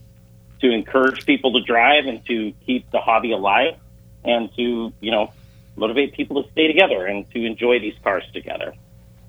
to 0.60 0.70
encourage 0.70 1.26
people 1.26 1.52
to 1.52 1.62
drive 1.62 2.06
and 2.06 2.24
to 2.26 2.52
keep 2.64 2.90
the 2.90 3.00
hobby 3.00 3.32
alive 3.32 3.76
and 4.24 4.50
to, 4.56 4.92
you 5.00 5.10
know, 5.10 5.32
motivate 5.76 6.14
people 6.14 6.42
to 6.42 6.50
stay 6.52 6.66
together 6.66 7.04
and 7.04 7.30
to 7.32 7.44
enjoy 7.44 7.78
these 7.78 7.94
cars 8.02 8.24
together. 8.32 8.74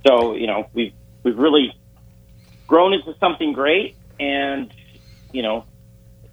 So, 0.07 0.35
you 0.35 0.47
know, 0.47 0.69
we've 0.73 0.93
we've 1.23 1.37
really 1.37 1.75
grown 2.67 2.93
into 2.93 3.15
something 3.19 3.53
great 3.53 3.95
and, 4.19 4.73
you 5.31 5.41
know, 5.41 5.65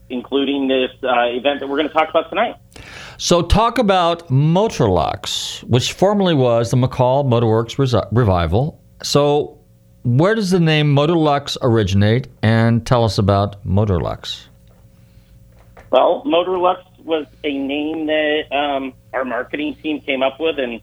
including 0.09 0.69
this 0.69 0.91
uh, 1.03 1.25
event 1.29 1.61
that 1.61 1.69
we're 1.69 1.77
going 1.77 1.89
to 1.89 1.95
talk 1.95 2.11
about 2.11 2.29
tonight. 2.29 2.57
So, 3.19 3.43
talk 3.43 3.79
about 3.79 4.29
Motorlux, 4.29 5.63
which 5.65 5.93
formerly 5.93 6.35
was 6.35 6.71
the 6.71 6.77
McCall 6.77 7.25
Motorworks 7.25 7.79
Revival. 8.13 8.81
So, 9.03 9.59
where 10.05 10.35
does 10.35 10.51
the 10.51 10.61
name 10.61 10.95
Motorlux 10.95 11.57
originate? 11.63 12.29
And 12.43 12.87
tell 12.87 13.05
us 13.05 13.19
about 13.19 13.65
Motorlux. 13.65 14.47
Well, 15.91 16.23
Motorlux 16.27 16.83
was 17.05 17.27
a 17.45 17.59
name 17.59 18.07
that 18.07 18.45
um, 18.51 18.95
our 19.13 19.25
marketing 19.25 19.77
team 19.83 20.01
came 20.01 20.23
up 20.23 20.41
with, 20.41 20.59
and 20.59 20.81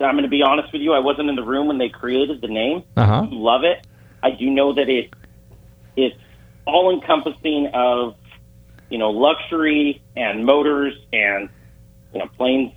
I'm 0.00 0.14
going 0.14 0.22
to 0.22 0.28
be 0.28 0.42
honest 0.42 0.72
with 0.72 0.82
you, 0.82 0.92
I 0.92 1.00
wasn't 1.00 1.28
in 1.28 1.36
the 1.36 1.42
room 1.42 1.66
when 1.66 1.78
they 1.78 1.88
created 1.88 2.40
the 2.40 2.48
name. 2.48 2.84
Uh-huh. 2.96 3.26
Love 3.30 3.64
it. 3.64 3.86
I 4.22 4.30
do 4.30 4.50
know 4.50 4.74
that 4.74 4.88
it 4.88 5.12
it's 5.96 6.16
all 6.66 6.92
encompassing 6.92 7.70
of 7.74 8.16
you 8.88 8.98
know 8.98 9.10
luxury 9.10 10.02
and 10.16 10.44
motors 10.44 10.94
and 11.12 11.48
you 12.12 12.20
know 12.20 12.26
planes 12.36 12.72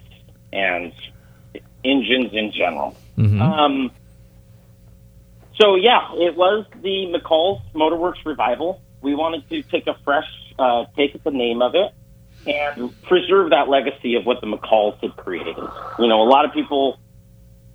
and 0.52 0.94
engines 1.84 2.32
in 2.34 2.52
general. 2.52 2.96
Mm-hmm. 3.18 3.42
Um, 3.42 3.92
so 5.60 5.76
yeah, 5.76 6.14
it 6.16 6.36
was 6.36 6.66
the 6.82 7.14
McCall's 7.14 7.62
Motorworks 7.74 8.26
revival. 8.26 8.82
We 9.02 9.16
wanted 9.16 9.48
to 9.50 9.62
take 9.64 9.88
a 9.88 9.96
fresh 10.04 10.28
uh, 10.58 10.86
take 10.96 11.16
at 11.16 11.24
the 11.24 11.32
name 11.32 11.62
of 11.62 11.76
it 11.76 11.94
and 12.48 13.02
preserve 13.04 13.52
that 13.52 13.70
legacy 13.70 14.16
of 14.16 14.26
what 14.26 14.42
the 14.42 14.48
McCalls 14.48 15.00
had 15.02 15.16
created. 15.16 15.56
You 16.00 16.08
know, 16.08 16.22
a 16.22 16.30
lot 16.30 16.46
of 16.46 16.54
people 16.54 17.00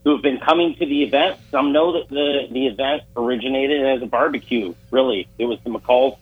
who 0.05 0.13
have 0.13 0.23
been 0.23 0.39
coming 0.39 0.75
to 0.77 0.87
the 0.87 1.03
event, 1.03 1.39
some 1.51 1.73
know 1.73 1.93
that 1.93 2.09
the 2.09 2.49
the 2.51 2.67
event 2.67 3.03
originated 3.17 3.85
as 3.85 4.03
a 4.03 4.07
barbecue. 4.07 4.75
Really, 4.91 5.29
it 5.39 5.45
was 5.45 5.59
the 5.65 5.71
McCalls 5.71 6.19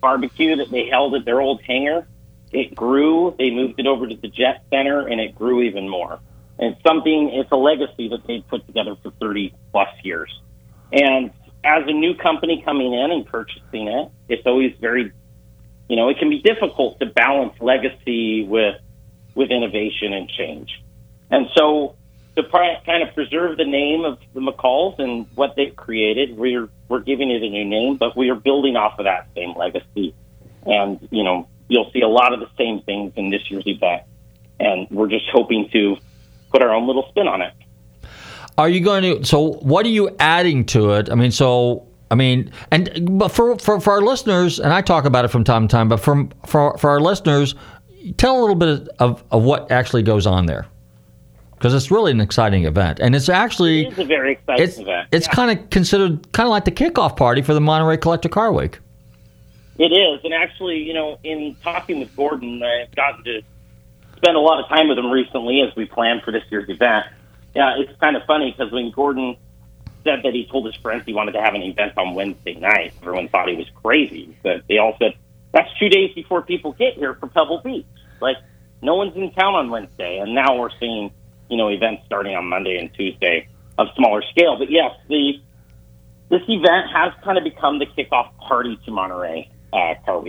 barbecue 0.00 0.56
that 0.56 0.70
they 0.70 0.86
held 0.86 1.14
at 1.14 1.24
their 1.24 1.40
old 1.40 1.62
hangar. 1.62 2.06
It 2.52 2.74
grew. 2.74 3.34
They 3.38 3.50
moved 3.50 3.80
it 3.80 3.86
over 3.86 4.06
to 4.06 4.16
the 4.16 4.28
Jet 4.28 4.62
Center, 4.70 5.06
and 5.06 5.20
it 5.20 5.34
grew 5.34 5.62
even 5.62 5.88
more. 5.88 6.20
And 6.58 6.74
it's 6.74 6.82
something. 6.82 7.30
It's 7.32 7.50
a 7.50 7.56
legacy 7.56 8.08
that 8.08 8.26
they 8.26 8.40
put 8.40 8.66
together 8.66 8.96
for 9.02 9.10
30 9.10 9.54
plus 9.72 9.88
years. 10.02 10.40
And 10.92 11.32
as 11.64 11.82
a 11.86 11.92
new 11.92 12.14
company 12.14 12.62
coming 12.64 12.94
in 12.94 13.10
and 13.10 13.26
purchasing 13.26 13.88
it, 13.88 14.08
it's 14.28 14.46
always 14.46 14.74
very, 14.80 15.12
you 15.88 15.96
know, 15.96 16.08
it 16.08 16.18
can 16.18 16.30
be 16.30 16.40
difficult 16.40 17.00
to 17.00 17.06
balance 17.06 17.54
legacy 17.60 18.44
with 18.44 18.76
with 19.34 19.50
innovation 19.50 20.12
and 20.14 20.28
change. 20.30 20.82
And 21.30 21.48
so, 21.54 21.96
to 22.36 22.42
pri- 22.42 22.80
kind 22.84 23.02
of 23.02 23.14
preserve 23.14 23.56
the 23.56 23.64
name 23.64 24.04
of 24.04 24.18
the 24.34 24.40
McCalls 24.40 24.98
and 24.98 25.26
what 25.34 25.56
they've 25.56 25.74
created, 25.74 26.36
we're 26.36 26.68
we're 26.88 27.00
giving 27.00 27.30
it 27.30 27.42
a 27.42 27.48
new 27.48 27.64
name, 27.64 27.96
but 27.96 28.16
we 28.16 28.30
are 28.30 28.34
building 28.34 28.76
off 28.76 28.98
of 28.98 29.04
that 29.04 29.28
same 29.34 29.56
legacy. 29.56 30.14
And 30.64 31.06
you 31.10 31.24
know, 31.24 31.48
you'll 31.68 31.90
see 31.92 32.00
a 32.00 32.08
lot 32.08 32.32
of 32.32 32.40
the 32.40 32.48
same 32.56 32.82
things 32.82 33.12
in 33.16 33.30
this 33.30 33.50
year's 33.50 33.66
event, 33.66 34.02
and 34.60 34.86
we're 34.90 35.08
just 35.08 35.26
hoping 35.32 35.68
to 35.72 35.96
put 36.50 36.62
our 36.62 36.72
own 36.72 36.86
little 36.86 37.08
spin 37.08 37.26
on 37.26 37.42
it. 37.42 37.52
Are 38.58 38.68
you 38.68 38.80
going 38.80 39.02
to? 39.02 39.24
So, 39.24 39.52
what 39.54 39.84
are 39.86 39.90
you 39.90 40.14
adding 40.18 40.64
to 40.66 40.92
it? 40.92 41.10
I 41.10 41.14
mean, 41.14 41.30
so 41.30 41.86
I 42.10 42.14
mean, 42.14 42.52
and 42.70 43.18
but 43.18 43.28
for 43.28 43.58
for, 43.58 43.80
for 43.80 43.92
our 43.92 44.02
listeners, 44.02 44.60
and 44.60 44.72
I 44.72 44.80
talk 44.82 45.04
about 45.04 45.24
it 45.24 45.28
from 45.28 45.44
time 45.44 45.68
to 45.68 45.72
time, 45.72 45.88
but 45.88 45.98
from 45.98 46.30
for 46.46 46.76
for 46.78 46.90
our 46.90 47.00
listeners, 47.00 47.54
tell 48.16 48.38
a 48.38 48.40
little 48.40 48.54
bit 48.54 48.88
of 48.98 49.24
of 49.30 49.42
what 49.42 49.70
actually 49.70 50.02
goes 50.02 50.26
on 50.26 50.46
there, 50.46 50.66
because 51.56 51.72
it's 51.74 51.90
really 51.90 52.12
an 52.12 52.20
exciting 52.20 52.64
event, 52.66 53.00
and 53.00 53.14
it's 53.14 53.28
actually 53.28 53.86
It 53.86 53.92
is 53.94 53.98
a 54.00 54.04
very 54.04 54.32
exciting 54.32 54.64
it's 54.64 54.78
event. 54.78 55.08
it's 55.12 55.26
kind 55.28 55.58
of 55.58 55.70
considered 55.70 56.30
kind 56.32 56.46
of 56.46 56.50
like 56.50 56.64
the 56.64 56.70
kickoff 56.70 57.16
party 57.16 57.42
for 57.42 57.54
the 57.54 57.60
Monterey 57.60 57.96
Collector 57.96 58.28
Car 58.28 58.52
Week. 58.52 58.78
It 59.78 59.92
is, 59.92 60.20
and 60.24 60.32
actually, 60.32 60.78
you 60.78 60.94
know, 60.94 61.18
in 61.22 61.56
talking 61.62 61.98
with 61.98 62.14
Gordon, 62.16 62.62
I've 62.62 62.94
gotten 62.94 63.24
to 63.24 63.42
spend 64.16 64.36
a 64.36 64.40
lot 64.40 64.58
of 64.62 64.68
time 64.68 64.88
with 64.88 64.98
him 64.98 65.10
recently 65.10 65.60
as 65.60 65.74
we 65.76 65.84
plan 65.84 66.20
for 66.24 66.30
this 66.30 66.42
year's 66.50 66.68
event. 66.68 67.06
Yeah, 67.54 67.76
it's 67.78 67.92
kind 68.00 68.16
of 68.16 68.22
funny 68.26 68.54
because 68.56 68.72
when 68.72 68.90
Gordon 68.90 69.36
said 70.04 70.20
that 70.22 70.32
he 70.32 70.46
told 70.46 70.66
his 70.66 70.76
friends 70.76 71.02
he 71.04 71.12
wanted 71.12 71.32
to 71.32 71.42
have 71.42 71.54
an 71.54 71.62
event 71.62 71.92
on 71.98 72.14
Wednesday 72.14 72.54
night, 72.54 72.94
everyone 73.02 73.28
thought 73.28 73.48
he 73.48 73.56
was 73.56 73.66
crazy. 73.82 74.36
But 74.42 74.62
they 74.68 74.78
all 74.78 74.96
said 74.98 75.14
that's 75.52 75.68
two 75.78 75.88
days 75.88 76.14
before 76.14 76.42
people 76.42 76.72
get 76.72 76.94
here 76.94 77.14
for 77.14 77.26
Pebble 77.26 77.60
Beach. 77.62 77.86
Like 78.20 78.36
no 78.82 78.94
one's 78.94 79.16
in 79.16 79.30
town 79.32 79.54
on 79.54 79.68
Wednesday, 79.70 80.18
and 80.18 80.34
now 80.34 80.58
we're 80.58 80.70
seeing 80.78 81.10
you 81.48 81.56
know 81.56 81.68
events 81.68 82.02
starting 82.06 82.34
on 82.34 82.46
Monday 82.46 82.78
and 82.78 82.92
Tuesday 82.94 83.48
of 83.78 83.88
smaller 83.96 84.22
scale. 84.30 84.58
But 84.58 84.70
yes, 84.70 84.92
the 85.08 85.34
this 86.28 86.42
event 86.48 86.90
has 86.92 87.12
kind 87.22 87.38
of 87.38 87.44
become 87.44 87.78
the 87.78 87.86
kickoff 87.86 88.36
party 88.38 88.78
to 88.84 88.90
Monterey 88.90 89.50
uh, 89.72 89.94
Car. 90.04 90.24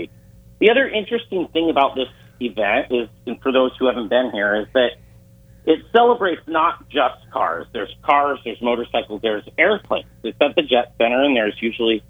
The 0.60 0.70
other 0.72 0.88
interesting 0.88 1.48
thing 1.54 1.70
about 1.70 1.96
this 1.96 2.10
event 2.40 2.92
is, 2.92 3.10
and 3.26 3.42
for 3.42 3.52
those 3.52 3.72
who 3.78 3.88
haven't 3.88 4.10
been 4.10 4.32
here, 4.32 4.62
is 4.62 4.68
that 4.74 4.92
it 5.66 5.80
celebrates 5.92 6.42
not 6.48 6.88
just 6.90 7.30
cars. 7.32 7.68
There's 7.74 7.94
cars, 8.04 8.40
there's 8.46 8.62
motorcycles, 8.62 9.22
there's 9.22 9.44
airplanes. 9.58 10.08
It's 10.24 10.38
at 10.40 10.56
the 10.56 10.62
Jet 10.62 10.94
Center, 10.98 11.24
and 11.24 11.36
there's 11.36 11.58
usually 11.62 12.04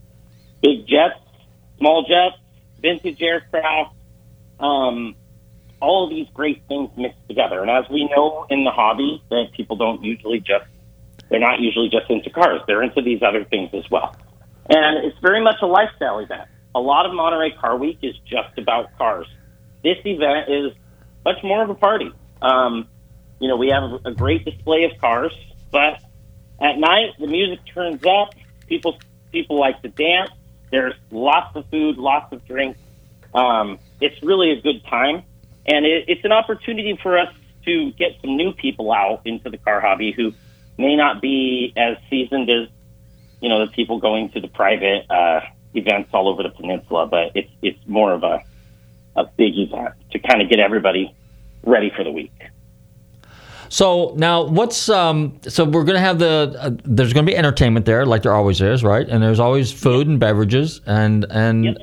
big 0.62 0.88
jets, 0.88 1.20
small 1.80 2.06
jets, 2.08 2.42
vintage 2.82 3.22
aircraft, 3.22 3.96
um, 4.60 5.16
all 5.80 6.10
these 6.10 6.28
great 6.34 6.64
things 6.68 6.90
mixed 6.98 7.28
together. 7.28 7.62
And 7.62 7.70
as 7.70 7.86
we 7.90 8.10
know 8.16 8.46
in 8.50 8.64
the 8.64 8.72
hobby, 8.72 9.22
that 9.30 9.52
people 9.56 9.76
don't 9.76 10.04
usually 10.04 10.40
just 10.40 10.66
they're 11.30 11.40
not 11.40 11.60
usually 11.60 11.90
just 11.90 12.10
into 12.10 12.30
cars. 12.30 12.62
They're 12.68 12.84
into 12.84 13.02
these 13.02 13.22
other 13.22 13.44
things 13.44 13.70
as 13.74 13.90
well. 13.92 14.16
And 14.70 15.06
it's 15.06 15.18
very 15.20 15.44
much 15.44 15.58
a 15.62 15.66
lifestyle 15.66 16.20
event. 16.20 16.48
A 16.74 16.80
lot 16.80 17.06
of 17.06 17.14
Monterey 17.14 17.52
Car 17.52 17.78
Week 17.78 18.00
is 18.02 18.16
just 18.26 18.58
about 18.58 18.98
cars. 18.98 19.28
This 19.84 19.98
event 20.06 20.50
is 20.50 20.72
much 21.26 21.44
more 21.44 21.64
of 21.64 21.70
a 21.70 21.76
party. 21.76 22.12
Um, 22.42 22.88
you 23.40 23.48
know, 23.48 23.58
we 23.58 23.70
have 23.70 24.06
a 24.06 24.12
great 24.12 24.46
display 24.46 24.86
of 24.86 25.00
cars, 25.00 25.34
but 25.72 26.02
at 26.62 26.78
night 26.78 27.12
the 27.20 27.28
music 27.28 27.60
turns 27.74 28.04
up. 28.06 28.34
People 28.68 28.98
people 29.32 29.60
like 29.60 29.82
to 29.82 29.90
dance. 29.90 30.32
There's 30.72 30.94
lots 31.12 31.56
of 31.56 31.66
food, 31.70 31.98
lots 31.98 32.34
of 32.34 32.46
drinks. 32.46 32.80
Um, 33.34 33.80
it's 34.02 34.22
really 34.24 34.52
a 34.52 34.62
good 34.62 34.84
time, 34.86 35.24
and 35.68 35.86
it, 35.86 36.06
it's 36.08 36.24
an 36.24 36.32
opportunity 36.32 36.98
for 37.02 37.18
us 37.18 37.34
to 37.66 37.92
get 37.94 38.14
some 38.22 38.38
new 38.38 38.54
people 38.54 38.92
out 38.92 39.22
into 39.26 39.50
the 39.50 39.58
car 39.58 39.82
hobby 39.82 40.12
who 40.12 40.34
may 40.78 40.96
not 40.96 41.22
be 41.22 41.74
as 41.76 41.98
seasoned 42.10 42.50
as 42.50 42.70
you 43.42 43.50
know 43.50 43.66
the 43.66 43.72
people 43.72 44.00
going 44.00 44.30
to 44.32 44.40
the 44.40 44.48
private 44.48 45.10
uh, 45.10 45.42
events 45.74 46.10
all 46.14 46.28
over 46.28 46.44
the 46.44 46.50
peninsula. 46.50 47.08
But 47.08 47.32
it's 47.36 47.52
it's 47.62 47.80
more 47.88 48.14
of 48.14 48.24
a 48.24 48.44
a 49.16 49.26
big 49.26 49.58
event 49.58 49.94
to 50.12 50.20
kind 50.20 50.42
of 50.42 50.50
get 50.50 50.60
everybody 50.60 51.14
ready 51.64 51.92
for 51.96 52.04
the 52.04 52.12
week. 52.12 52.34
So 53.70 54.14
now, 54.16 54.44
what's 54.46 54.88
um? 54.90 55.40
So 55.48 55.66
we're 55.66 55.84
gonna 55.84 56.00
have 56.00 56.20
the 56.20 56.56
uh, 56.60 56.70
there's 56.86 57.14
gonna 57.14 57.26
be 57.26 57.36
entertainment 57.36 57.86
there, 57.86 58.06
like 58.06 58.24
there 58.24 58.34
always 58.34 58.62
is, 58.62 58.84
right? 58.84 59.08
And 59.08 59.22
there's 59.22 59.40
always 59.40 59.72
food 59.72 60.08
and 60.08 60.20
beverages, 60.20 60.80
and 60.86 61.26
and 61.30 61.78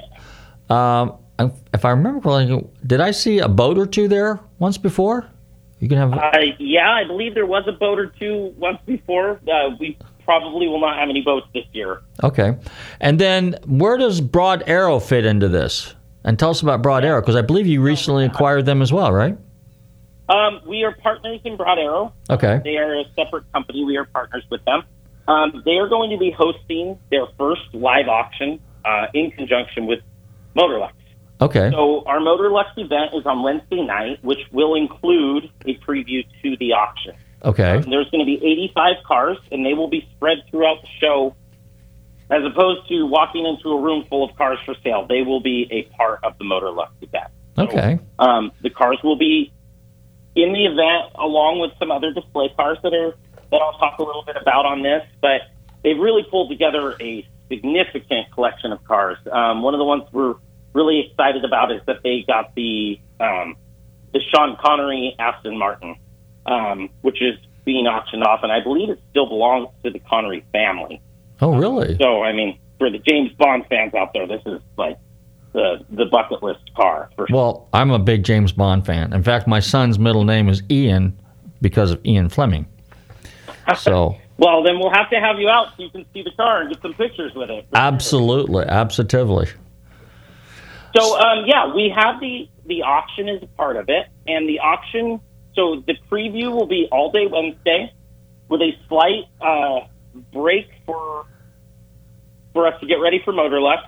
um, 0.70 1.18
if 1.38 1.84
I 1.84 1.90
remember 1.90 2.20
correctly, 2.20 2.68
did 2.86 3.00
I 3.00 3.10
see 3.10 3.38
a 3.38 3.48
boat 3.48 3.78
or 3.78 3.86
two 3.86 4.08
there 4.08 4.40
once 4.58 4.78
before? 4.78 5.26
You 5.80 5.88
can 5.88 5.98
have. 5.98 6.12
Uh, 6.12 6.38
yeah, 6.58 6.90
I 6.92 7.04
believe 7.04 7.34
there 7.34 7.46
was 7.46 7.64
a 7.66 7.72
boat 7.72 7.98
or 7.98 8.06
two 8.06 8.54
once 8.56 8.78
before. 8.86 9.40
Uh, 9.46 9.70
we 9.78 9.98
probably 10.24 10.66
will 10.66 10.80
not 10.80 10.98
have 10.98 11.08
any 11.08 11.20
boats 11.20 11.46
this 11.52 11.64
year. 11.72 12.00
Okay, 12.22 12.56
and 13.00 13.18
then 13.18 13.56
where 13.66 13.96
does 13.96 14.20
Broad 14.20 14.62
Arrow 14.66 14.98
fit 15.00 15.26
into 15.26 15.48
this? 15.48 15.94
And 16.26 16.38
tell 16.38 16.50
us 16.50 16.62
about 16.62 16.80
Broad 16.80 17.04
Arrow 17.04 17.20
because 17.20 17.36
I 17.36 17.42
believe 17.42 17.66
you 17.66 17.82
recently 17.82 18.24
acquired 18.24 18.64
them 18.64 18.80
as 18.80 18.92
well, 18.92 19.12
right? 19.12 19.36
Um, 20.28 20.62
we 20.66 20.82
are 20.84 20.92
partners 20.92 21.40
in 21.44 21.56
Broad 21.56 21.78
Arrow. 21.78 22.14
Okay. 22.30 22.60
They 22.64 22.76
are 22.78 22.98
a 22.98 23.04
separate 23.14 23.50
company. 23.52 23.84
We 23.84 23.98
are 23.98 24.06
partners 24.06 24.42
with 24.50 24.64
them. 24.64 24.84
Um, 25.28 25.62
they 25.66 25.76
are 25.76 25.88
going 25.88 26.10
to 26.10 26.16
be 26.16 26.30
hosting 26.30 26.98
their 27.10 27.26
first 27.38 27.62
live 27.74 28.08
auction 28.08 28.58
uh, 28.86 29.06
in 29.12 29.30
conjunction 29.32 29.86
with 29.86 30.00
Motorlux. 30.56 30.92
Okay. 31.40 31.70
So 31.70 32.04
our 32.06 32.20
Motorlux 32.20 32.66
event 32.76 33.14
is 33.14 33.26
on 33.26 33.42
Wednesday 33.42 33.82
night, 33.82 34.22
which 34.22 34.38
will 34.52 34.74
include 34.74 35.50
a 35.66 35.76
preview 35.78 36.24
to 36.42 36.56
the 36.58 36.72
auction. 36.72 37.14
Okay. 37.44 37.76
And 37.76 37.92
there's 37.92 38.08
going 38.10 38.20
to 38.20 38.26
be 38.26 38.36
85 38.36 38.96
cars, 39.06 39.38
and 39.52 39.64
they 39.64 39.74
will 39.74 39.88
be 39.88 40.08
spread 40.16 40.38
throughout 40.50 40.82
the 40.82 40.88
show. 41.00 41.34
As 42.30 42.42
opposed 42.42 42.88
to 42.88 43.04
walking 43.04 43.44
into 43.44 43.68
a 43.68 43.80
room 43.80 44.06
full 44.08 44.24
of 44.24 44.34
cars 44.36 44.58
for 44.64 44.74
sale, 44.82 45.06
they 45.06 45.22
will 45.22 45.40
be 45.40 45.68
a 45.70 45.82
part 45.96 46.20
of 46.24 46.38
the 46.38 46.44
Motorlux 46.44 46.88
event. 47.02 47.30
Okay. 47.58 47.98
Um, 48.18 48.50
the 48.62 48.70
cars 48.70 48.98
will 49.04 49.18
be 49.18 49.52
in 50.34 50.52
the 50.52 50.64
event, 50.64 51.12
along 51.16 51.60
with 51.60 51.72
some 51.78 51.90
other 51.90 52.12
display 52.12 52.48
cars 52.56 52.78
that 52.82 52.94
are 52.94 53.14
that 53.50 53.60
I'll 53.60 53.78
talk 53.78 53.98
a 53.98 54.02
little 54.02 54.24
bit 54.24 54.36
about 54.40 54.64
on 54.64 54.82
this. 54.82 55.02
But 55.20 55.42
they've 55.82 55.98
really 55.98 56.22
pulled 56.28 56.50
together 56.50 56.96
a 56.98 57.28
significant 57.48 58.32
collection 58.32 58.72
of 58.72 58.82
cars. 58.84 59.18
Um, 59.30 59.62
one 59.62 59.74
of 59.74 59.78
the 59.78 59.84
ones 59.84 60.04
we're 60.10 60.34
really 60.74 61.00
excited 61.08 61.44
about 61.44 61.72
is 61.72 61.80
that 61.86 62.02
they 62.02 62.24
got 62.26 62.54
the 62.54 63.00
um, 63.20 63.56
the 64.12 64.20
Sean 64.32 64.56
Connery 64.60 65.14
Aston 65.18 65.56
Martin, 65.56 65.96
um, 66.46 66.90
which 67.02 67.22
is 67.22 67.38
being 67.64 67.86
auctioned 67.86 68.22
off, 68.24 68.40
and 68.42 68.52
I 68.52 68.60
believe 68.60 68.90
it 68.90 69.00
still 69.10 69.26
belongs 69.26 69.68
to 69.84 69.90
the 69.90 69.98
Connery 70.00 70.44
family. 70.52 71.00
Oh, 71.40 71.56
really? 71.56 71.96
So, 71.98 72.22
I 72.22 72.32
mean, 72.32 72.58
for 72.78 72.90
the 72.90 72.98
James 72.98 73.32
Bond 73.32 73.64
fans 73.68 73.94
out 73.94 74.12
there, 74.12 74.26
this 74.26 74.42
is 74.46 74.60
like 74.76 74.98
the 75.52 75.84
the 75.90 76.04
bucket 76.06 76.42
list 76.42 76.60
car 76.76 77.10
for 77.16 77.26
Well, 77.30 77.68
I'm 77.72 77.90
a 77.90 77.98
big 77.98 78.24
James 78.24 78.52
Bond 78.52 78.84
fan. 78.84 79.12
In 79.12 79.22
fact, 79.22 79.46
my 79.46 79.60
son's 79.60 79.98
middle 79.98 80.24
name 80.24 80.48
is 80.48 80.62
Ian 80.70 81.18
because 81.60 81.90
of 81.92 82.04
Ian 82.04 82.28
Fleming. 82.28 82.66
So, 83.78 84.14
Well, 84.36 84.62
then 84.62 84.78
we'll 84.78 84.90
have 84.92 85.08
to 85.08 85.18
have 85.18 85.38
you 85.38 85.48
out 85.48 85.68
so 85.74 85.84
you 85.84 85.88
can 85.88 86.04
see 86.12 86.22
the 86.22 86.32
car 86.32 86.60
and 86.60 86.70
get 86.70 86.82
some 86.82 86.92
pictures 86.92 87.32
with 87.34 87.48
it. 87.48 87.66
absolutely, 87.72 88.64
absolutely. 88.66 89.48
So, 90.96 91.18
um, 91.18 91.44
yeah, 91.46 91.74
we 91.74 91.92
have 91.94 92.20
the 92.20 92.48
the 92.66 92.82
auction 92.82 93.28
as 93.28 93.42
a 93.42 93.46
part 93.46 93.76
of 93.76 93.88
it, 93.88 94.06
and 94.26 94.48
the 94.48 94.60
auction. 94.60 95.20
So 95.54 95.82
the 95.86 95.94
preview 96.10 96.52
will 96.52 96.66
be 96.66 96.88
all 96.90 97.10
day 97.10 97.26
Wednesday, 97.30 97.92
with 98.48 98.60
a 98.60 98.72
slight 98.88 99.24
uh, 99.40 99.86
break 100.32 100.66
for 100.86 101.26
for 102.52 102.66
us 102.66 102.78
to 102.80 102.86
get 102.86 102.96
ready 102.96 103.20
for 103.24 103.32
Motorlux. 103.32 103.82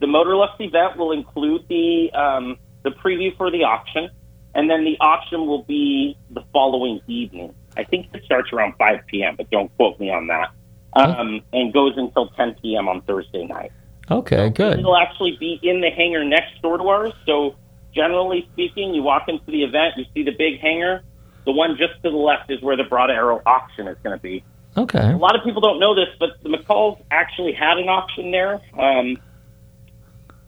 The 0.00 0.06
Motorlux 0.06 0.60
event 0.60 0.98
will 0.98 1.12
include 1.12 1.66
the 1.68 2.10
um, 2.12 2.58
the 2.82 2.90
preview 2.90 3.36
for 3.36 3.50
the 3.50 3.64
auction, 3.64 4.10
and 4.54 4.68
then 4.70 4.84
the 4.84 4.96
auction 5.00 5.46
will 5.46 5.64
be 5.64 6.18
the 6.30 6.42
following 6.52 7.00
evening. 7.06 7.54
I 7.76 7.84
think 7.84 8.08
it 8.14 8.24
starts 8.24 8.52
around 8.52 8.74
5 8.78 9.00
p.m., 9.06 9.34
but 9.36 9.50
don't 9.50 9.74
quote 9.76 10.00
me 10.00 10.10
on 10.10 10.28
that. 10.28 10.50
Um, 10.94 11.42
and 11.52 11.74
goes 11.74 11.92
until 11.96 12.28
10 12.30 12.56
p.m. 12.62 12.88
on 12.88 13.02
Thursday 13.02 13.44
night. 13.44 13.70
Okay, 14.10 14.50
good. 14.50 14.78
It'll 14.78 14.96
actually 14.96 15.36
be 15.38 15.58
in 15.62 15.80
the 15.80 15.90
hangar 15.90 16.24
next 16.24 16.60
door 16.62 16.78
to 16.78 16.84
ours. 16.84 17.12
So, 17.26 17.56
generally 17.94 18.48
speaking, 18.52 18.94
you 18.94 19.02
walk 19.02 19.28
into 19.28 19.44
the 19.46 19.64
event, 19.64 19.94
you 19.96 20.04
see 20.14 20.22
the 20.22 20.36
big 20.36 20.60
hangar. 20.60 21.02
The 21.44 21.52
one 21.52 21.76
just 21.76 22.02
to 22.02 22.10
the 22.10 22.16
left 22.16 22.50
is 22.50 22.60
where 22.60 22.76
the 22.76 22.84
Broad 22.84 23.10
Arrow 23.10 23.40
auction 23.46 23.86
is 23.88 23.96
going 24.02 24.16
to 24.16 24.22
be. 24.22 24.44
Okay. 24.76 25.12
A 25.12 25.16
lot 25.16 25.36
of 25.36 25.44
people 25.44 25.60
don't 25.60 25.80
know 25.80 25.94
this, 25.94 26.08
but 26.18 26.30
the 26.42 26.50
McCalls 26.50 27.00
actually 27.10 27.52
had 27.52 27.78
an 27.78 27.88
auction 27.88 28.30
there. 28.30 28.60
Um, 28.78 29.16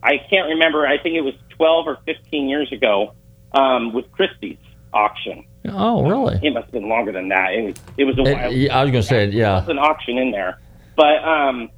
I 0.02 0.18
can't 0.30 0.48
remember. 0.48 0.86
I 0.86 0.98
think 0.98 1.16
it 1.16 1.22
was 1.22 1.34
12 1.50 1.86
or 1.86 1.98
15 2.04 2.48
years 2.48 2.70
ago 2.72 3.14
um, 3.52 3.92
with 3.92 4.10
Christie's 4.12 4.58
auction. 4.92 5.44
Oh, 5.68 6.06
really? 6.06 6.38
It 6.42 6.52
must 6.52 6.66
have 6.66 6.72
been 6.72 6.88
longer 6.88 7.12
than 7.12 7.28
that. 7.28 7.52
It 7.52 7.64
was, 7.64 7.76
it 7.96 8.04
was 8.04 8.18
a 8.18 8.22
while. 8.22 8.52
yeah, 8.52 8.78
I 8.78 8.82
was 8.84 8.92
going 8.92 9.02
to 9.02 9.08
say, 9.08 9.26
yeah. 9.28 9.60
There's 9.60 9.70
an 9.70 9.78
auction 9.78 10.18
in 10.18 10.30
there, 10.30 10.58
but 10.96 11.22
um, 11.24 11.70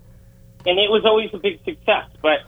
and 0.67 0.79
it 0.79 0.91
was 0.91 1.03
always 1.05 1.31
a 1.33 1.39
big 1.39 1.63
success. 1.65 2.07
But 2.23 2.41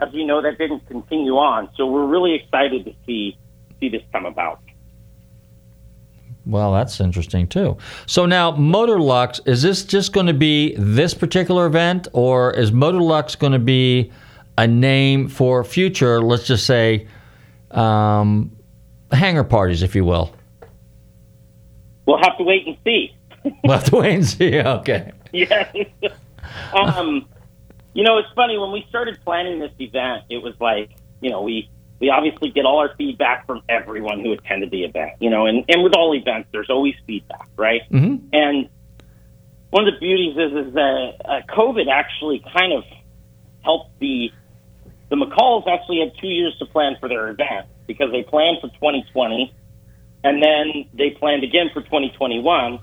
as 0.00 0.12
you 0.12 0.24
know, 0.24 0.42
that 0.42 0.58
didn't 0.58 0.86
continue 0.86 1.36
on. 1.36 1.68
So 1.76 1.86
we're 1.86 2.06
really 2.06 2.34
excited 2.34 2.84
to 2.84 2.94
see 3.06 3.36
see 3.78 3.88
this 3.88 4.02
come 4.12 4.26
about. 4.26 4.60
Well, 6.46 6.72
that's 6.72 7.00
interesting 7.00 7.46
too. 7.46 7.76
So 8.06 8.26
now, 8.26 8.52
Motorlux, 8.52 9.40
is 9.46 9.62
this 9.62 9.84
just 9.84 10.12
going 10.12 10.26
to 10.26 10.34
be 10.34 10.74
this 10.76 11.14
particular 11.14 11.66
event, 11.66 12.08
or 12.12 12.52
is 12.52 12.70
Motorlux 12.70 13.38
going 13.38 13.52
to 13.52 13.58
be 13.58 14.10
a 14.58 14.66
name 14.66 15.28
for 15.28 15.62
future, 15.64 16.20
let's 16.20 16.46
just 16.46 16.66
say, 16.66 17.06
um, 17.70 18.54
hangar 19.12 19.44
parties, 19.44 19.82
if 19.82 19.94
you 19.94 20.04
will? 20.04 20.34
We'll 22.06 22.18
have 22.18 22.36
to 22.38 22.44
wait 22.44 22.66
and 22.66 22.76
see. 22.84 23.14
We'll 23.64 23.78
have 23.78 23.84
to 23.84 23.96
wait 23.96 24.14
and 24.14 24.26
see. 24.26 24.58
Okay. 24.60 25.12
yes. 25.32 25.74
um, 26.72 27.26
you 27.92 28.04
know, 28.04 28.18
it's 28.18 28.28
funny 28.34 28.58
when 28.58 28.72
we 28.72 28.86
started 28.88 29.18
planning 29.24 29.58
this 29.58 29.72
event. 29.78 30.24
It 30.30 30.42
was 30.42 30.54
like, 30.60 30.90
you 31.20 31.30
know, 31.30 31.42
we 31.42 31.68
we 32.00 32.08
obviously 32.08 32.50
get 32.50 32.64
all 32.64 32.78
our 32.78 32.94
feedback 32.96 33.46
from 33.46 33.62
everyone 33.68 34.20
who 34.20 34.32
attended 34.32 34.70
the 34.70 34.84
event. 34.84 35.12
You 35.20 35.30
know, 35.30 35.46
and 35.46 35.64
and 35.68 35.82
with 35.82 35.94
all 35.94 36.14
events, 36.14 36.48
there's 36.52 36.70
always 36.70 36.94
feedback, 37.06 37.48
right? 37.56 37.82
Mm-hmm. 37.90 38.26
And 38.32 38.68
one 39.70 39.86
of 39.86 39.94
the 39.94 40.00
beauties 40.00 40.36
is 40.36 40.66
is 40.66 40.74
that 40.74 41.12
uh, 41.24 41.40
COVID 41.52 41.88
actually 41.90 42.44
kind 42.52 42.72
of 42.72 42.84
helped 43.62 43.98
the 43.98 44.30
the 45.08 45.16
McCalls 45.16 45.66
actually 45.66 46.00
had 46.00 46.12
two 46.20 46.28
years 46.28 46.56
to 46.58 46.66
plan 46.66 46.96
for 47.00 47.08
their 47.08 47.28
event 47.28 47.66
because 47.86 48.12
they 48.12 48.22
planned 48.22 48.58
for 48.60 48.68
2020 48.68 49.52
and 50.22 50.42
then 50.42 50.84
they 50.94 51.10
planned 51.10 51.42
again 51.44 51.70
for 51.72 51.80
2021. 51.82 52.78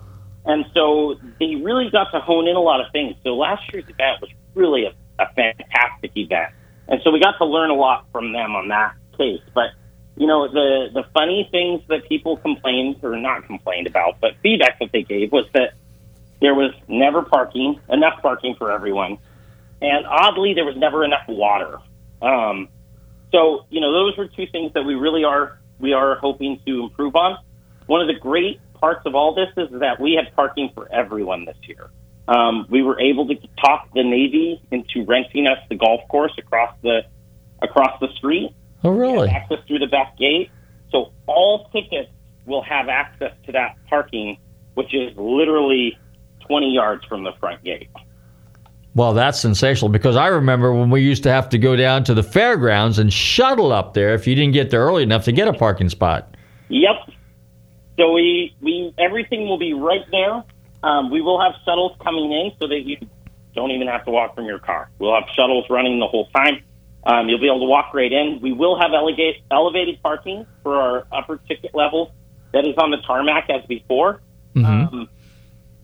And 0.46 0.66
so 0.74 1.16
they 1.40 1.56
really 1.56 1.90
got 1.90 2.12
to 2.12 2.20
hone 2.20 2.48
in 2.48 2.56
a 2.56 2.62
lot 2.62 2.82
of 2.82 2.92
things. 2.92 3.16
So 3.24 3.36
last 3.36 3.62
year's 3.72 3.86
event 3.86 4.22
was 4.22 4.30
really 4.56 4.86
a, 4.86 4.94
a 5.20 5.26
fantastic 5.34 6.12
event. 6.16 6.54
And 6.88 7.02
so 7.04 7.12
we 7.12 7.20
got 7.20 7.38
to 7.38 7.46
learn 7.46 7.70
a 7.70 7.76
lot 7.76 8.06
from 8.12 8.32
them 8.34 8.56
on 8.56 8.70
that 8.70 8.96
case. 9.18 9.42
But, 9.54 9.72
you 10.16 10.28
know, 10.28 10.48
the, 10.48 10.88
the 10.94 11.04
funny 11.14 11.48
things 11.52 11.82
that 11.90 12.08
people 12.08 12.38
complained, 12.38 12.98
or 13.04 13.16
not 13.18 13.46
complained 13.46 13.88
about, 13.88 14.20
but 14.22 14.32
feedback 14.42 14.80
that 14.80 14.92
they 14.92 15.04
gave 15.04 15.32
was 15.32 15.46
that 15.54 15.74
there 16.40 16.56
was 16.56 16.72
never 16.88 17.24
parking, 17.24 17.80
enough 17.90 18.22
parking 18.22 18.56
for 18.56 18.72
everyone. 18.72 19.18
And 19.82 20.06
oddly, 20.06 20.54
there 20.54 20.66
was 20.66 20.78
never 20.78 21.04
enough 21.04 21.28
water. 21.28 21.80
Um, 22.22 22.70
so, 23.32 23.66
you 23.70 23.82
know, 23.82 23.92
those 23.92 24.18
were 24.18 24.28
two 24.28 24.48
things 24.48 24.74
that 24.74 24.84
we 24.84 24.96
really 24.96 25.24
are 25.24 25.60
we 25.80 25.94
are 25.94 26.16
hoping 26.16 26.60
to 26.66 26.84
improve 26.84 27.16
on. 27.16 27.38
One 27.86 28.02
of 28.02 28.08
the 28.08 28.20
great 28.20 28.60
parts 28.74 29.02
of 29.06 29.16
all 29.16 29.36
this 29.36 29.50
is 29.58 29.80
that 29.80 30.00
we 30.00 30.14
had 30.14 30.36
parking 30.36 30.72
for 30.74 30.92
everyone 30.92 31.46
this 31.46 31.58
year. 31.68 31.90
Um, 32.28 32.68
we 32.70 32.84
were 32.84 33.00
able 33.00 33.28
to 33.28 33.36
talk 33.60 33.88
the 33.94 34.04
Navy 34.04 34.62
into 34.72 35.06
renting 35.06 35.48
us 35.48 35.60
the 35.70 35.76
golf 35.76 36.02
course 36.10 36.34
across 36.38 36.76
the 36.82 37.02
across 37.62 38.00
the 38.00 38.10
street. 38.18 38.54
Oh, 38.84 38.92
really? 38.92 39.30
Access 39.30 39.60
through 39.68 39.80
the 39.80 39.88
back 39.88 40.18
gate. 40.18 40.52
So 40.92 41.12
all 41.26 41.70
tickets 41.72 42.12
will 42.46 42.64
have 42.64 42.90
access 42.90 43.34
to 43.46 43.52
that 43.54 43.76
parking, 43.90 44.38
which 44.76 44.94
is 44.94 45.16
literally 45.18 45.98
20 46.48 46.74
yards 46.74 47.06
from 47.06 47.24
the 47.24 47.32
front 47.40 47.64
gate. 47.64 47.90
Well, 48.94 49.14
that's 49.14 49.40
sensational 49.40 49.90
because 49.90 50.16
I 50.16 50.28
remember 50.28 50.74
when 50.74 50.90
we 50.90 51.02
used 51.02 51.22
to 51.24 51.32
have 51.32 51.50
to 51.50 51.60
go 51.60 51.76
down 51.76 52.04
to 52.06 52.16
the 52.16 52.24
fairgrounds 52.24 52.98
and 52.98 53.14
shuttle 53.14 53.72
up 53.72 53.94
there 53.94 54.16
if 54.16 54.26
you 54.26 54.34
didn't 54.34 54.54
get 54.54 54.72
there 54.72 54.82
early 54.82 55.04
enough 55.04 55.26
to 55.26 55.32
get 55.32 55.48
a 55.48 55.54
parking 55.54 55.90
spot. 55.90 56.36
Yep. 56.70 56.96
So 57.98 58.12
we 58.14 58.56
we 58.62 58.94
everything 58.98 59.48
will 59.48 59.60
be 59.60 59.74
right 59.74 60.06
there. 60.12 60.44
Um, 60.84 61.10
we 61.10 61.22
will 61.22 61.42
have 61.42 61.54
shuttles 61.66 61.98
coming 62.04 62.32
in 62.32 62.52
so 62.60 62.68
that 62.68 62.82
you 62.86 62.98
don't 63.56 63.72
even 63.72 63.88
have 63.88 64.06
to 64.06 64.12
walk 64.12 64.36
from 64.36 64.46
your 64.46 64.60
car. 64.60 64.90
We'll 65.00 65.16
have 65.16 65.26
shuttles 65.36 65.66
running 65.70 66.00
the 66.00 66.08
whole 66.08 66.28
time. 66.30 66.64
Um, 67.04 67.30
you'll 67.30 67.40
be 67.40 67.48
able 67.48 67.62
to 67.62 67.66
walk 67.66 67.94
right 67.94 68.12
in. 68.12 68.40
We 68.42 68.52
will 68.52 68.80
have 68.80 68.92
elevate, 68.94 69.38
elevated 69.50 70.02
parking 70.04 70.46
for 70.62 70.76
our 70.76 71.08
upper 71.12 71.38
ticket 71.48 71.74
level 71.74 72.12
that 72.54 72.68
is 72.68 72.76
on 72.78 72.92
the 72.92 72.98
tarmac 73.06 73.50
as 73.50 73.66
before. 73.68 74.22
Um, 74.56 75.10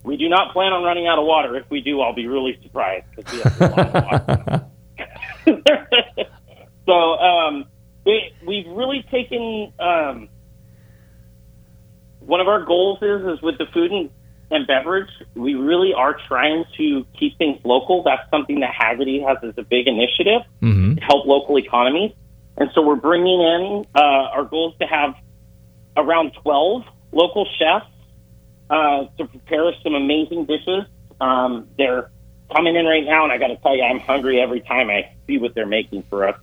we 0.03 0.17
do 0.17 0.27
not 0.27 0.51
plan 0.51 0.73
on 0.73 0.83
running 0.83 1.07
out 1.07 1.17
of 1.17 1.25
water. 1.25 1.55
If 1.55 1.69
we 1.69 1.81
do, 1.81 2.01
I'll 2.01 2.13
be 2.13 2.27
really 2.27 2.59
surprised 2.61 3.05
because 3.15 3.33
we 3.33 3.39
have 3.39 3.61
a 3.61 3.67
lot 3.67 3.95
of 3.95 4.03
water. 4.03 4.65
so 6.85 6.93
um, 6.93 7.65
we, 8.05 8.33
we've 8.45 8.67
really 8.67 9.05
taken 9.09 9.71
um, 9.79 10.29
one 12.19 12.41
of 12.41 12.47
our 12.47 12.65
goals 12.65 12.99
is 13.01 13.21
is 13.37 13.41
with 13.41 13.57
the 13.57 13.65
food 13.73 13.91
and, 13.91 14.09
and 14.53 14.67
beverage. 14.67 15.09
We 15.35 15.55
really 15.55 15.93
are 15.93 16.15
trying 16.27 16.65
to 16.77 17.05
keep 17.19 17.37
things 17.37 17.59
local. 17.63 18.03
That's 18.03 18.29
something 18.29 18.59
that 18.61 18.71
Hagerty 18.73 19.25
has 19.27 19.37
as 19.43 19.55
a 19.57 19.63
big 19.63 19.87
initiative 19.87 20.41
Mm-hmm. 20.61 20.95
to 20.95 21.01
help 21.01 21.25
local 21.25 21.57
economies. 21.57 22.11
And 22.57 22.69
so 22.73 22.81
we're 22.81 22.95
bringing 22.95 23.41
in 23.41 23.85
uh, 23.95 23.99
our 23.99 24.45
goal 24.45 24.71
is 24.71 24.77
to 24.79 24.85
have 24.85 25.15
around 25.97 26.33
12 26.41 26.83
local 27.11 27.47
chefs 27.57 27.87
uh, 28.69 29.05
to 29.17 29.25
prepare 29.25 29.67
us 29.67 29.75
some 29.83 29.95
amazing 29.95 30.45
dishes. 30.45 30.85
Um, 31.19 31.67
they're 31.77 32.11
coming 32.55 32.75
in 32.75 32.85
right 32.85 33.03
now, 33.03 33.23
and 33.23 33.31
I 33.33 33.37
got 33.37 33.47
to 33.47 33.57
tell 33.57 33.75
you, 33.75 33.83
I'm 33.83 33.99
hungry 33.99 34.39
every 34.39 34.61
time 34.61 34.89
I 34.89 35.11
see 35.27 35.37
what 35.37 35.55
they're 35.55 35.65
making 35.65 36.03
for 36.09 36.27
us. 36.27 36.35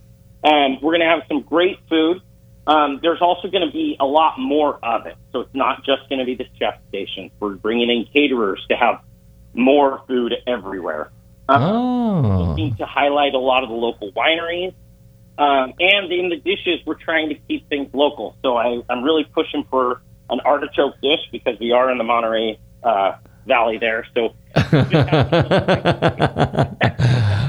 Um, 0.43 0.79
we're 0.81 0.91
going 0.91 1.01
to 1.01 1.07
have 1.07 1.23
some 1.27 1.41
great 1.41 1.77
food. 1.89 2.21
Um, 2.67 2.99
there's 3.01 3.21
also 3.21 3.47
going 3.47 3.65
to 3.65 3.71
be 3.71 3.97
a 3.99 4.05
lot 4.05 4.39
more 4.39 4.77
of 4.83 5.07
it, 5.07 5.15
so 5.31 5.41
it's 5.41 5.55
not 5.55 5.83
just 5.83 6.07
going 6.09 6.19
to 6.19 6.25
be 6.25 6.35
the 6.35 6.45
chef 6.59 6.75
station. 6.89 7.31
We're 7.39 7.55
bringing 7.55 7.89
in 7.89 8.05
caterers 8.13 8.63
to 8.69 8.75
have 8.75 9.01
more 9.53 10.03
food 10.07 10.33
everywhere. 10.45 11.11
Um, 11.49 11.63
oh. 11.63 12.43
Looking 12.49 12.75
to 12.77 12.85
highlight 12.85 13.33
a 13.33 13.39
lot 13.39 13.63
of 13.63 13.69
the 13.69 13.75
local 13.75 14.11
wineries. 14.11 14.73
Um, 15.37 15.73
and 15.79 16.11
in 16.11 16.29
the 16.29 16.37
dishes, 16.37 16.85
we're 16.85 16.99
trying 16.99 17.29
to 17.29 17.35
keep 17.47 17.67
things 17.67 17.89
local. 17.93 18.37
So 18.43 18.57
I, 18.57 18.81
I'm 18.89 19.03
really 19.03 19.23
pushing 19.23 19.65
for 19.69 20.01
an 20.29 20.39
artichoke 20.41 21.01
dish 21.01 21.19
because 21.31 21.59
we 21.59 21.71
are 21.71 21.91
in 21.91 21.97
the 21.97 22.03
Monterey 22.03 22.59
uh, 22.83 23.13
Valley 23.45 23.77
there. 23.77 24.05
So 24.13 24.33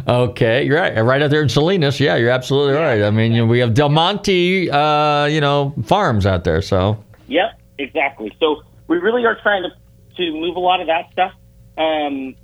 Okay, 0.09 0.64
you're 0.64 0.76
right. 0.80 0.99
Right 1.01 1.22
out 1.22 1.30
there 1.30 1.43
in 1.43 1.49
Salinas. 1.49 2.01
Yeah, 2.01 2.16
you're 2.16 2.30
absolutely 2.30 2.74
right. 2.74 3.03
I 3.03 3.11
mean, 3.11 3.32
you 3.32 3.43
know, 3.43 3.47
we 3.47 3.61
have 3.61 3.72
Del 3.74 3.88
Monte, 3.88 4.70
uh, 4.70 5.26
you 5.26 5.40
know, 5.40 5.74
farms 5.84 6.26
out 6.26 6.45
there. 6.45 6.61
So 6.62 7.03
Yep, 7.28 7.61
exactly. 7.78 8.32
So 8.40 8.62
we 8.88 8.99
really 8.99 9.24
are 9.24 9.36
trying 9.43 9.62
to 9.62 9.70
to 10.16 10.32
move 10.32 10.57
a 10.57 10.61
lot 10.61 10.80
of 10.80 10.88
that 10.88 11.11
stuff. 11.12 11.32
Um, 11.78 12.34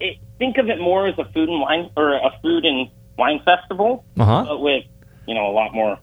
it, 0.00 0.16
think 0.38 0.58
of 0.58 0.68
it 0.68 0.80
more 0.80 1.06
as 1.06 1.16
a 1.18 1.24
food 1.32 1.48
and 1.48 1.60
wine 1.60 1.90
or 1.96 2.14
a 2.14 2.30
food 2.42 2.64
and 2.64 2.88
wine 3.16 3.40
festival, 3.44 4.04
Uh-huh. 4.18 4.44
but 4.48 4.58
with 4.60 4.84
you 5.28 5.34
know 5.34 5.48
a 5.50 5.52
lot 5.52 5.72
more 5.74 5.98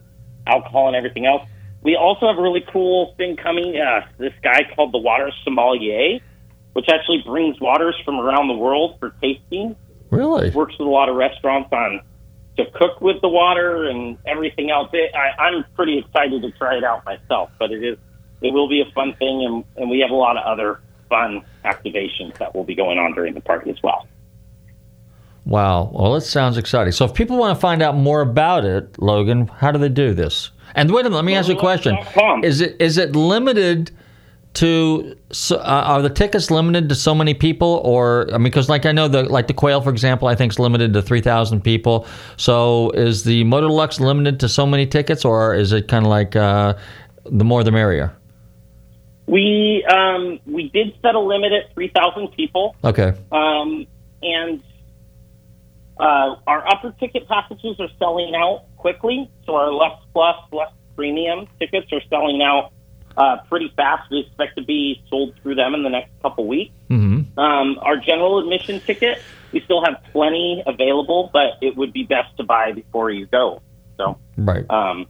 alcohol 0.45 0.87
and 0.87 0.95
everything 0.95 1.25
else. 1.25 1.41
We 1.83 1.95
also 1.95 2.27
have 2.27 2.37
a 2.37 2.41
really 2.41 2.63
cool 2.71 3.13
thing 3.17 3.35
coming. 3.35 3.75
Uh, 3.77 4.01
this 4.17 4.33
guy 4.43 4.61
called 4.75 4.93
the 4.93 4.97
Water 4.97 5.31
Sommelier, 5.43 6.19
which 6.77 6.89
actually 6.89 7.23
brings 7.25 7.59
waters 7.59 7.95
from 8.05 8.19
around 8.19 8.47
the 8.49 8.53
world 8.53 8.99
for 8.99 9.09
tasting. 9.19 9.75
Really? 10.11 10.51
Works 10.51 10.75
with 10.77 10.87
a 10.87 10.91
lot 10.91 11.09
of 11.09 11.15
restaurants 11.15 11.73
on 11.73 12.01
to 12.55 12.65
cook 12.75 13.01
with 13.01 13.19
the 13.21 13.27
water 13.27 13.85
and 13.85 14.15
everything 14.27 14.69
else. 14.69 14.87
It, 14.93 15.11
I, 15.15 15.41
I'm 15.41 15.65
pretty 15.75 15.97
excited 15.97 16.43
to 16.43 16.51
try 16.51 16.77
it 16.77 16.83
out 16.83 17.03
myself, 17.03 17.49
but 17.57 17.71
it 17.71 17.83
is 17.83 17.97
it 18.43 18.53
will 18.53 18.69
be 18.69 18.81
a 18.81 18.91
fun 18.93 19.15
thing, 19.15 19.43
and, 19.43 19.63
and 19.75 19.89
we 19.89 20.01
have 20.01 20.11
a 20.11 20.15
lot 20.15 20.37
of 20.37 20.43
other 20.45 20.79
fun 21.09 21.43
activations 21.65 22.37
that 22.37 22.53
will 22.53 22.63
be 22.63 22.75
going 22.75 22.99
on 22.99 23.15
during 23.15 23.33
the 23.33 23.41
party 23.41 23.71
as 23.71 23.81
well. 23.81 24.07
Wow. 25.45 25.89
Well, 25.91 26.15
it 26.15 26.21
sounds 26.21 26.59
exciting. 26.59 26.91
So, 26.91 27.05
if 27.05 27.13
people 27.15 27.37
want 27.37 27.57
to 27.57 27.59
find 27.59 27.81
out 27.81 27.95
more 27.95 28.21
about 28.21 28.65
it, 28.65 29.01
Logan, 29.01 29.47
how 29.47 29.71
do 29.71 29.79
they 29.79 29.89
do 29.89 30.13
this? 30.13 30.51
And 30.75 30.91
wait 30.91 31.07
a 31.07 31.09
minute, 31.09 31.15
let 31.15 31.25
me 31.25 31.33
ask 31.33 31.49
you 31.49 31.55
a 31.55 31.59
question: 31.59 31.97
Is 32.43 32.61
it 32.61 32.79
is 32.79 32.99
it 32.99 33.15
limited 33.15 33.89
to? 34.57 35.15
So, 35.31 35.57
uh, 35.57 35.59
are 35.61 36.01
the 36.01 36.09
tickets 36.09 36.51
limited 36.51 36.89
to 36.89 36.95
so 36.95 37.15
many 37.15 37.33
people, 37.33 37.81
or 37.83 38.27
I 38.33 38.37
mean, 38.37 38.43
because 38.43 38.69
like 38.69 38.85
I 38.85 38.91
know 38.91 39.07
the 39.07 39.23
like 39.23 39.47
the 39.47 39.53
Quail, 39.53 39.81
for 39.81 39.89
example, 39.89 40.27
I 40.27 40.35
think 40.35 40.53
is 40.53 40.59
limited 40.59 40.93
to 40.93 41.01
three 41.01 41.21
thousand 41.21 41.61
people. 41.63 42.05
So, 42.37 42.91
is 42.91 43.23
the 43.23 43.43
Motor 43.43 43.67
Deluxe 43.67 43.99
limited 43.99 44.39
to 44.41 44.49
so 44.49 44.65
many 44.65 44.85
tickets, 44.85 45.25
or 45.25 45.55
is 45.55 45.71
it 45.71 45.87
kind 45.87 46.05
of 46.05 46.09
like 46.09 46.35
uh, 46.35 46.75
the 47.25 47.43
more 47.43 47.63
the 47.63 47.71
merrier? 47.71 48.15
We 49.27 49.85
um, 49.85 50.39
we 50.45 50.69
did 50.69 50.95
set 51.01 51.15
a 51.15 51.19
limit 51.19 51.51
at 51.51 51.73
three 51.73 51.89
thousand 51.89 52.29
people. 52.29 52.75
Okay. 52.83 53.13
Um, 53.31 53.87
and 54.21 54.63
uh, 55.99 56.35
our 56.47 56.67
upper 56.67 56.91
ticket 56.99 57.27
packages 57.27 57.79
are 57.79 57.89
selling 57.99 58.33
out 58.35 58.65
quickly. 58.77 59.29
So 59.45 59.55
our 59.55 59.71
Lux 59.71 60.03
Plus, 60.13 60.35
Lux 60.51 60.71
Premium 60.95 61.47
tickets 61.59 61.91
are 61.91 62.01
selling 62.09 62.41
out 62.41 62.71
uh, 63.17 63.37
pretty 63.49 63.73
fast. 63.75 64.09
We 64.11 64.19
expect 64.19 64.57
to 64.57 64.63
be 64.63 65.01
sold 65.09 65.33
through 65.41 65.55
them 65.55 65.73
in 65.73 65.83
the 65.83 65.89
next 65.89 66.11
couple 66.21 66.47
weeks. 66.47 66.73
Mm-hmm. 66.89 67.37
Um, 67.37 67.79
our 67.81 67.97
general 67.97 68.39
admission 68.39 68.79
ticket, 68.79 69.19
we 69.51 69.61
still 69.61 69.83
have 69.83 70.03
plenty 70.13 70.63
available, 70.65 71.29
but 71.33 71.53
it 71.61 71.75
would 71.75 71.91
be 71.93 72.03
best 72.03 72.37
to 72.37 72.43
buy 72.43 72.71
before 72.71 73.09
you 73.09 73.25
go. 73.25 73.61
So 73.97 74.17
Right. 74.37 74.69
um, 74.69 75.07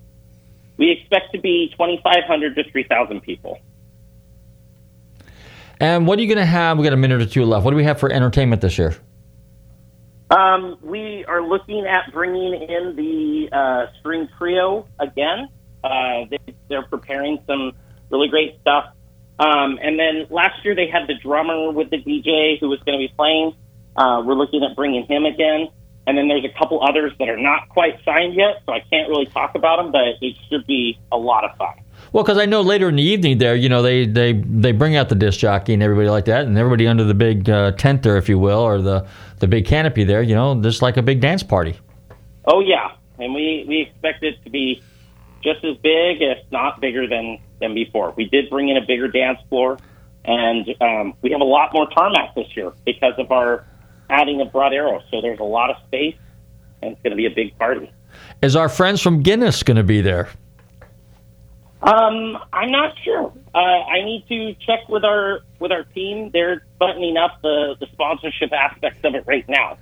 we 0.77 0.91
expect 0.91 1.33
to 1.33 1.39
be 1.39 1.69
2,500 1.71 2.55
to 2.55 2.71
3,000 2.71 3.21
people. 3.21 3.59
And 5.79 6.07
what 6.07 6.17
are 6.17 6.21
you 6.21 6.27
going 6.27 6.39
to 6.39 6.45
have? 6.45 6.77
We 6.77 6.83
got 6.85 6.93
a 6.93 6.97
minute 6.97 7.21
or 7.21 7.25
two 7.25 7.45
left. 7.45 7.65
What 7.65 7.71
do 7.71 7.77
we 7.77 7.83
have 7.83 7.99
for 7.99 8.11
entertainment 8.11 8.61
this 8.61 8.77
year? 8.77 8.95
Um, 10.29 10.77
we 10.81 11.23
are 11.25 11.41
looking 11.41 11.85
at 11.85 12.11
bringing 12.11 12.53
in 12.53 12.95
the 12.95 13.49
uh, 13.55 13.85
string 13.99 14.27
trio 14.37 14.87
again. 14.99 15.49
Uh, 15.83 16.25
they, 16.29 16.39
they're 16.67 16.83
preparing 16.83 17.39
some 17.47 17.73
really 18.09 18.27
great 18.27 18.59
stuff. 18.61 18.93
Um, 19.39 19.77
and 19.81 19.99
then 19.99 20.27
last 20.29 20.63
year 20.65 20.75
they 20.75 20.87
had 20.87 21.07
the 21.07 21.15
drummer 21.15 21.71
with 21.71 21.89
the 21.89 21.97
DJ 21.97 22.59
who 22.59 22.69
was 22.69 22.79
going 22.79 22.99
to 22.99 23.07
be 23.07 23.13
playing. 23.15 23.53
Uh, 23.95 24.23
we're 24.25 24.33
looking 24.33 24.63
at 24.63 24.75
bringing 24.75 25.05
him 25.05 25.25
again. 25.25 25.69
And 26.07 26.17
then 26.17 26.29
there's 26.29 26.45
a 26.45 26.57
couple 26.57 26.81
others 26.81 27.11
that 27.19 27.27
are 27.27 27.37
not 27.37 27.67
quite 27.67 27.99
signed 28.05 28.35
yet, 28.35 28.61
so 28.65 28.71
I 28.71 28.79
can't 28.79 29.09
really 29.09 29.25
talk 29.25 29.55
about 29.55 29.77
them, 29.77 29.91
but 29.91 30.05
it 30.21 30.35
should 30.49 30.65
be 30.65 30.97
a 31.11 31.17
lot 31.17 31.43
of 31.43 31.55
fun. 31.57 31.73
Well, 32.13 32.23
because 32.23 32.37
I 32.37 32.45
know 32.45 32.61
later 32.61 32.87
in 32.87 32.95
the 32.95 33.03
evening 33.03 33.39
there, 33.39 33.55
you 33.55 33.67
know, 33.67 33.81
they, 33.81 34.05
they, 34.05 34.31
they 34.31 34.71
bring 34.71 34.95
out 34.95 35.09
the 35.09 35.15
disc 35.15 35.37
jockey 35.37 35.73
and 35.73 35.83
everybody 35.83 36.09
like 36.09 36.23
that, 36.25 36.45
and 36.45 36.57
everybody 36.57 36.87
under 36.87 37.03
the 37.03 37.13
big 37.13 37.49
uh, 37.49 37.71
tent 37.73 38.03
there, 38.03 38.15
if 38.15 38.29
you 38.29 38.39
will, 38.39 38.59
or 38.59 38.81
the, 38.81 39.05
the 39.39 39.47
big 39.47 39.65
canopy 39.65 40.05
there, 40.05 40.21
you 40.21 40.33
know, 40.33 40.59
just 40.61 40.81
like 40.81 40.95
a 40.95 41.01
big 41.01 41.19
dance 41.19 41.43
party. 41.43 41.77
Oh 42.45 42.61
yeah, 42.61 42.91
and 43.19 43.33
we 43.33 43.65
we 43.67 43.81
expect 43.81 44.23
it 44.23 44.41
to 44.45 44.49
be 44.49 44.81
just 45.43 45.63
as 45.65 45.75
big, 45.77 46.21
if 46.21 46.37
not 46.51 46.79
bigger 46.79 47.05
than 47.07 47.39
than 47.59 47.73
before. 47.73 48.13
We 48.15 48.25
did 48.25 48.49
bring 48.49 48.69
in 48.69 48.77
a 48.77 48.85
bigger 48.85 49.07
dance 49.07 49.39
floor, 49.49 49.77
and 50.25 50.67
um, 50.81 51.13
we 51.21 51.31
have 51.31 51.41
a 51.41 51.45
lot 51.45 51.73
more 51.73 51.89
tarmac 51.89 52.35
this 52.35 52.47
year 52.55 52.73
because 52.85 53.13
of 53.17 53.31
our 53.31 53.65
adding 54.09 54.41
of 54.41 54.51
Broad 54.51 54.73
Arrow. 54.73 55.01
So 55.11 55.21
there's 55.21 55.39
a 55.39 55.43
lot 55.43 55.69
of 55.69 55.77
space, 55.87 56.15
and 56.81 56.93
it's 56.93 57.01
going 57.01 57.11
to 57.11 57.17
be 57.17 57.25
a 57.25 57.33
big 57.33 57.57
party. 57.57 57.91
Is 58.41 58.55
our 58.55 58.69
friends 58.69 59.01
from 59.01 59.21
Guinness 59.21 59.63
going 59.63 59.77
to 59.77 59.83
be 59.83 60.01
there? 60.01 60.29
Um, 61.81 62.37
I'm 62.51 62.71
not 62.71 62.95
sure. 63.03 63.31
Uh, 63.53 63.57
I 63.57 64.03
need 64.03 64.25
to 64.29 64.55
check 64.65 64.89
with 64.89 65.03
our 65.03 65.41
with 65.59 65.71
our 65.71 65.83
team. 65.83 66.31
They're 66.33 66.63
buttoning 66.79 67.17
up 67.17 67.39
the 67.41 67.75
the 67.79 67.87
sponsorship 67.93 68.51
aspects 68.51 68.99
of 69.03 69.13
it 69.13 69.23
right 69.27 69.47
now, 69.47 69.77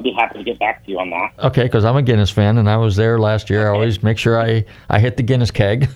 I'll 0.00 0.04
be 0.04 0.12
happy 0.12 0.38
to 0.38 0.44
get 0.44 0.58
back 0.58 0.82
to 0.86 0.90
you 0.90 0.98
on 0.98 1.10
that. 1.10 1.32
Okay, 1.40 1.64
because 1.64 1.84
I'm 1.84 1.94
a 1.94 2.00
Guinness 2.00 2.30
fan, 2.30 2.56
and 2.56 2.70
I 2.70 2.78
was 2.78 2.96
there 2.96 3.18
last 3.18 3.50
year. 3.50 3.68
I 3.68 3.74
always 3.74 4.02
make 4.02 4.16
sure 4.16 4.40
I, 4.40 4.64
I 4.88 4.98
hit 4.98 5.18
the 5.18 5.22
Guinness 5.22 5.50
keg. 5.50 5.90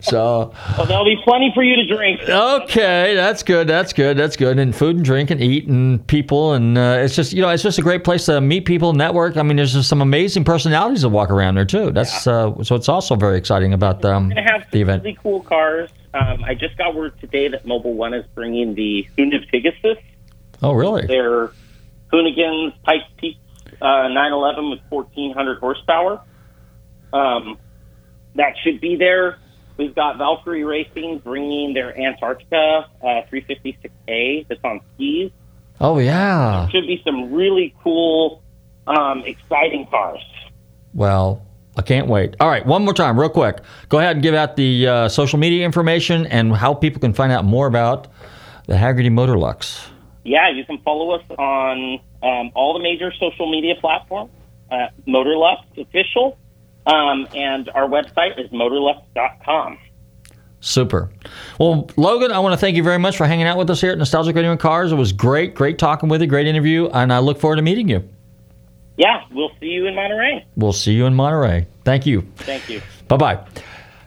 so 0.00 0.54
Well, 0.78 0.86
there'll 0.86 1.04
be 1.04 1.18
plenty 1.22 1.52
for 1.54 1.62
you 1.62 1.76
to 1.76 1.86
drink. 1.86 2.22
okay, 2.26 3.14
that's 3.14 3.42
good. 3.42 3.68
That's 3.68 3.92
good. 3.92 4.16
That's 4.16 4.36
good. 4.36 4.58
And 4.58 4.74
food 4.74 4.96
and 4.96 5.04
drink 5.04 5.30
and 5.30 5.42
eat 5.42 5.68
and 5.68 6.06
people 6.06 6.54
and 6.54 6.78
uh, 6.78 6.96
it's 7.00 7.14
just 7.14 7.34
you 7.34 7.42
know 7.42 7.50
it's 7.50 7.62
just 7.62 7.78
a 7.78 7.82
great 7.82 8.04
place 8.04 8.24
to 8.24 8.40
meet 8.40 8.64
people, 8.64 8.94
network. 8.94 9.36
I 9.36 9.42
mean, 9.42 9.58
there's 9.58 9.74
just 9.74 9.90
some 9.90 10.00
amazing 10.00 10.44
personalities 10.44 11.02
that 11.02 11.10
walk 11.10 11.28
around 11.30 11.56
there 11.56 11.66
too. 11.66 11.90
That's 11.92 12.26
uh, 12.26 12.54
so 12.62 12.74
it's 12.74 12.88
also 12.88 13.16
very 13.16 13.36
exciting 13.36 13.74
about 13.74 14.02
um, 14.06 14.30
the 14.30 14.36
some 14.70 14.80
event. 14.80 15.02
really 15.04 15.18
cool 15.22 15.42
cars. 15.42 15.90
Um, 16.14 16.42
I 16.42 16.54
just 16.54 16.78
got 16.78 16.94
word 16.94 17.20
today 17.20 17.48
that 17.48 17.66
Mobil 17.66 17.92
1 17.94 18.14
is 18.14 18.24
bringing 18.34 18.74
the 18.74 19.06
Hoonipigasus. 19.18 19.98
Oh, 20.62 20.72
really? 20.74 21.06
Their 21.06 21.50
Hoonigan's 22.12 22.74
Pike 22.84 23.02
Peak 23.16 23.38
uh, 23.80 24.08
911 24.08 24.70
with 24.70 24.80
1,400 24.88 25.58
horsepower. 25.58 26.20
Um, 27.12 27.58
that 28.34 28.54
should 28.62 28.80
be 28.80 28.96
there. 28.96 29.38
We've 29.76 29.94
got 29.94 30.18
Valkyrie 30.18 30.64
Racing 30.64 31.18
bringing 31.18 31.74
their 31.74 31.98
Antarctica 31.98 32.86
uh, 33.02 33.06
356A 33.32 34.46
that's 34.48 34.60
on 34.64 34.80
skis. 34.94 35.30
Oh 35.80 35.98
yeah. 35.98 36.68
Should 36.68 36.86
be 36.86 37.02
some 37.04 37.32
really 37.32 37.74
cool, 37.82 38.42
um, 38.86 39.24
exciting 39.24 39.86
cars. 39.90 40.22
Well, 40.94 41.42
I 41.76 41.82
can't 41.82 42.06
wait. 42.06 42.36
All 42.38 42.48
right, 42.48 42.64
one 42.64 42.84
more 42.84 42.92
time, 42.92 43.18
real 43.18 43.30
quick. 43.30 43.60
Go 43.88 43.98
ahead 43.98 44.16
and 44.16 44.22
give 44.22 44.34
out 44.34 44.56
the 44.56 44.86
uh, 44.86 45.08
social 45.08 45.38
media 45.38 45.64
information 45.64 46.26
and 46.26 46.54
how 46.54 46.74
people 46.74 47.00
can 47.00 47.14
find 47.14 47.32
out 47.32 47.44
more 47.44 47.66
about 47.66 48.08
the 48.66 48.74
Hagerty 48.74 49.10
Motor 49.10 49.38
Lux. 49.38 49.88
Yeah, 50.24 50.50
you 50.50 50.64
can 50.64 50.78
follow 50.78 51.10
us 51.12 51.24
on 51.36 52.00
um, 52.22 52.52
all 52.54 52.74
the 52.74 52.82
major 52.82 53.12
social 53.18 53.50
media 53.50 53.74
platforms, 53.80 54.30
uh, 54.70 54.88
Motorlux 55.06 55.64
Official, 55.76 56.38
um, 56.86 57.26
and 57.34 57.68
our 57.70 57.88
website 57.88 58.38
is 58.42 58.50
motorlux.com. 58.50 59.78
Super. 60.60 61.10
Well, 61.58 61.90
Logan, 61.96 62.30
I 62.30 62.38
want 62.38 62.52
to 62.52 62.56
thank 62.56 62.76
you 62.76 62.84
very 62.84 62.98
much 62.98 63.16
for 63.16 63.26
hanging 63.26 63.46
out 63.46 63.58
with 63.58 63.68
us 63.68 63.80
here 63.80 63.90
at 63.90 63.98
Nostalgic 63.98 64.36
Radio 64.36 64.52
and 64.52 64.60
Cars. 64.60 64.92
It 64.92 64.96
was 64.96 65.12
great, 65.12 65.56
great 65.56 65.76
talking 65.76 66.08
with 66.08 66.20
you, 66.20 66.28
great 66.28 66.46
interview, 66.46 66.88
and 66.92 67.12
I 67.12 67.18
look 67.18 67.40
forward 67.40 67.56
to 67.56 67.62
meeting 67.62 67.88
you. 67.88 68.08
Yeah, 68.96 69.24
we'll 69.32 69.50
see 69.58 69.66
you 69.66 69.86
in 69.86 69.96
Monterey. 69.96 70.46
We'll 70.54 70.72
see 70.72 70.92
you 70.92 71.06
in 71.06 71.14
Monterey. 71.14 71.66
Thank 71.84 72.06
you. 72.06 72.22
Thank 72.36 72.68
you. 72.68 72.80
Bye 73.08 73.16
bye. 73.16 73.46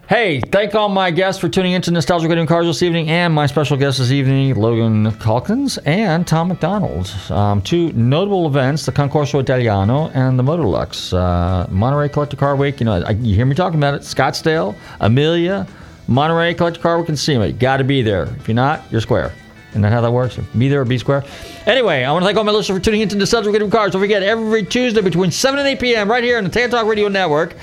Hey, 0.08 0.39
thank 0.39 0.76
all 0.76 0.88
my 0.88 1.10
guests 1.10 1.41
for 1.41 1.49
tuning 1.49 1.72
into 1.72 1.89
Nostalgic 1.89 2.30
Radio 2.30 2.45
Cars 2.45 2.68
this 2.68 2.84
evening, 2.84 3.10
and 3.10 3.34
my 3.34 3.47
special 3.47 3.76
guests 3.76 3.99
this 3.99 4.12
evening, 4.12 4.53
Logan 4.53 5.12
Calkins 5.14 5.80
and 5.80 6.28
Tom 6.28 6.49
McDonald. 6.49 7.10
Um, 7.32 7.60
two 7.64 7.91
notable 7.93 8.45
events, 8.45 8.86
the 8.86 8.91
Concorso 8.91 9.39
Italiano 9.41 10.10
and 10.10 10.38
the 10.38 10.43
Motorlux. 10.43 11.12
Uh, 11.12 11.66
Monterey 11.72 12.08
Collector 12.10 12.38
Car 12.38 12.56
Week, 12.56 12.80
you 12.80 12.86
know, 12.86 13.01
I, 13.01 13.12
you 13.14 13.34
hear 13.34 13.47
me 13.47 13.56
talking 13.56 13.80
about 13.80 13.95
it. 13.95 14.03
Scottsdale, 14.03 14.76
Amelia, 14.99 15.66
Monterey 16.08 16.53
Collector 16.53 16.82
Car 16.82 16.99
Week 16.99 17.10
and 17.10 17.18
SEMA. 17.18 17.47
You 17.47 17.53
got 17.53 17.78
to 17.78 17.84
be 17.84 18.03
there. 18.03 18.26
If 18.26 18.47
you're 18.47 18.53
not, 18.53 18.84
you're 18.91 19.01
square. 19.01 19.34
Isn't 19.72 19.82
that 19.82 19.91
how 19.91 20.01
that 20.01 20.12
works? 20.12 20.38
Be 20.56 20.70
there 20.70 20.82
or 20.82 20.86
be 20.86 20.99
square. 20.99 21.24
Anyway, 21.66 22.03
I 22.03 22.12
want 22.12 22.22
to 22.22 22.28
thank 22.28 22.38
all 22.38 22.43
my 22.43 22.51
listeners 22.51 22.78
for 22.78 22.84
tuning 22.84 23.01
into 23.01 23.16
Nostalgic 23.16 23.51
Radio 23.51 23.70
Cars. 23.72 23.93
Don't 23.93 24.01
forget, 24.01 24.22
every 24.22 24.64
Tuesday 24.64 25.01
between 25.01 25.32
7 25.32 25.58
and 25.58 25.68
8 25.68 25.80
p.m. 25.80 26.12
right 26.12 26.24
here 26.24 26.38
on 26.38 26.43
the 26.43 26.49
Tantalk 26.51 26.88
Radio 26.88 27.08
Network, 27.08 27.56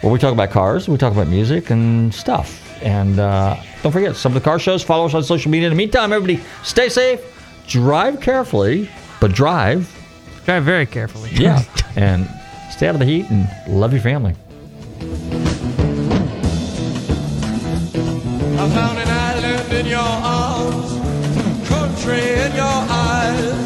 where 0.00 0.12
we 0.12 0.18
talk 0.18 0.32
about 0.32 0.50
cars, 0.50 0.88
we 0.88 0.96
talk 0.96 1.12
about 1.12 1.28
music 1.28 1.70
and 1.70 2.14
stuff. 2.14 2.62
And 2.82 3.18
uh, 3.18 3.56
don't 3.82 3.92
forget, 3.92 4.16
some 4.16 4.32
of 4.32 4.34
the 4.34 4.44
car 4.44 4.58
shows, 4.58 4.82
follow 4.82 5.06
us 5.06 5.14
on 5.14 5.24
social 5.24 5.50
media. 5.50 5.68
In 5.68 5.72
the 5.72 5.76
meantime, 5.76 6.12
everybody, 6.12 6.42
stay 6.62 6.88
safe, 6.88 7.20
drive 7.66 8.20
carefully, 8.20 8.90
but 9.20 9.32
drive. 9.32 9.92
Drive 10.44 10.64
very 10.64 10.86
carefully. 10.86 11.30
Yeah. 11.32 11.62
and 11.96 12.28
stay 12.70 12.88
out 12.88 12.94
of 12.94 13.00
the 13.00 13.06
heat 13.06 13.30
and 13.30 13.48
love 13.68 13.92
your 13.92 14.02
family. 14.02 14.34
I 18.58 18.68
found 18.70 18.98
an 18.98 19.08
island 19.08 19.72
in 19.72 19.86
your 19.86 19.98
arms, 19.98 21.68
country 21.68 22.20
in 22.20 22.54
your 22.54 22.64
eyes. 22.64 23.65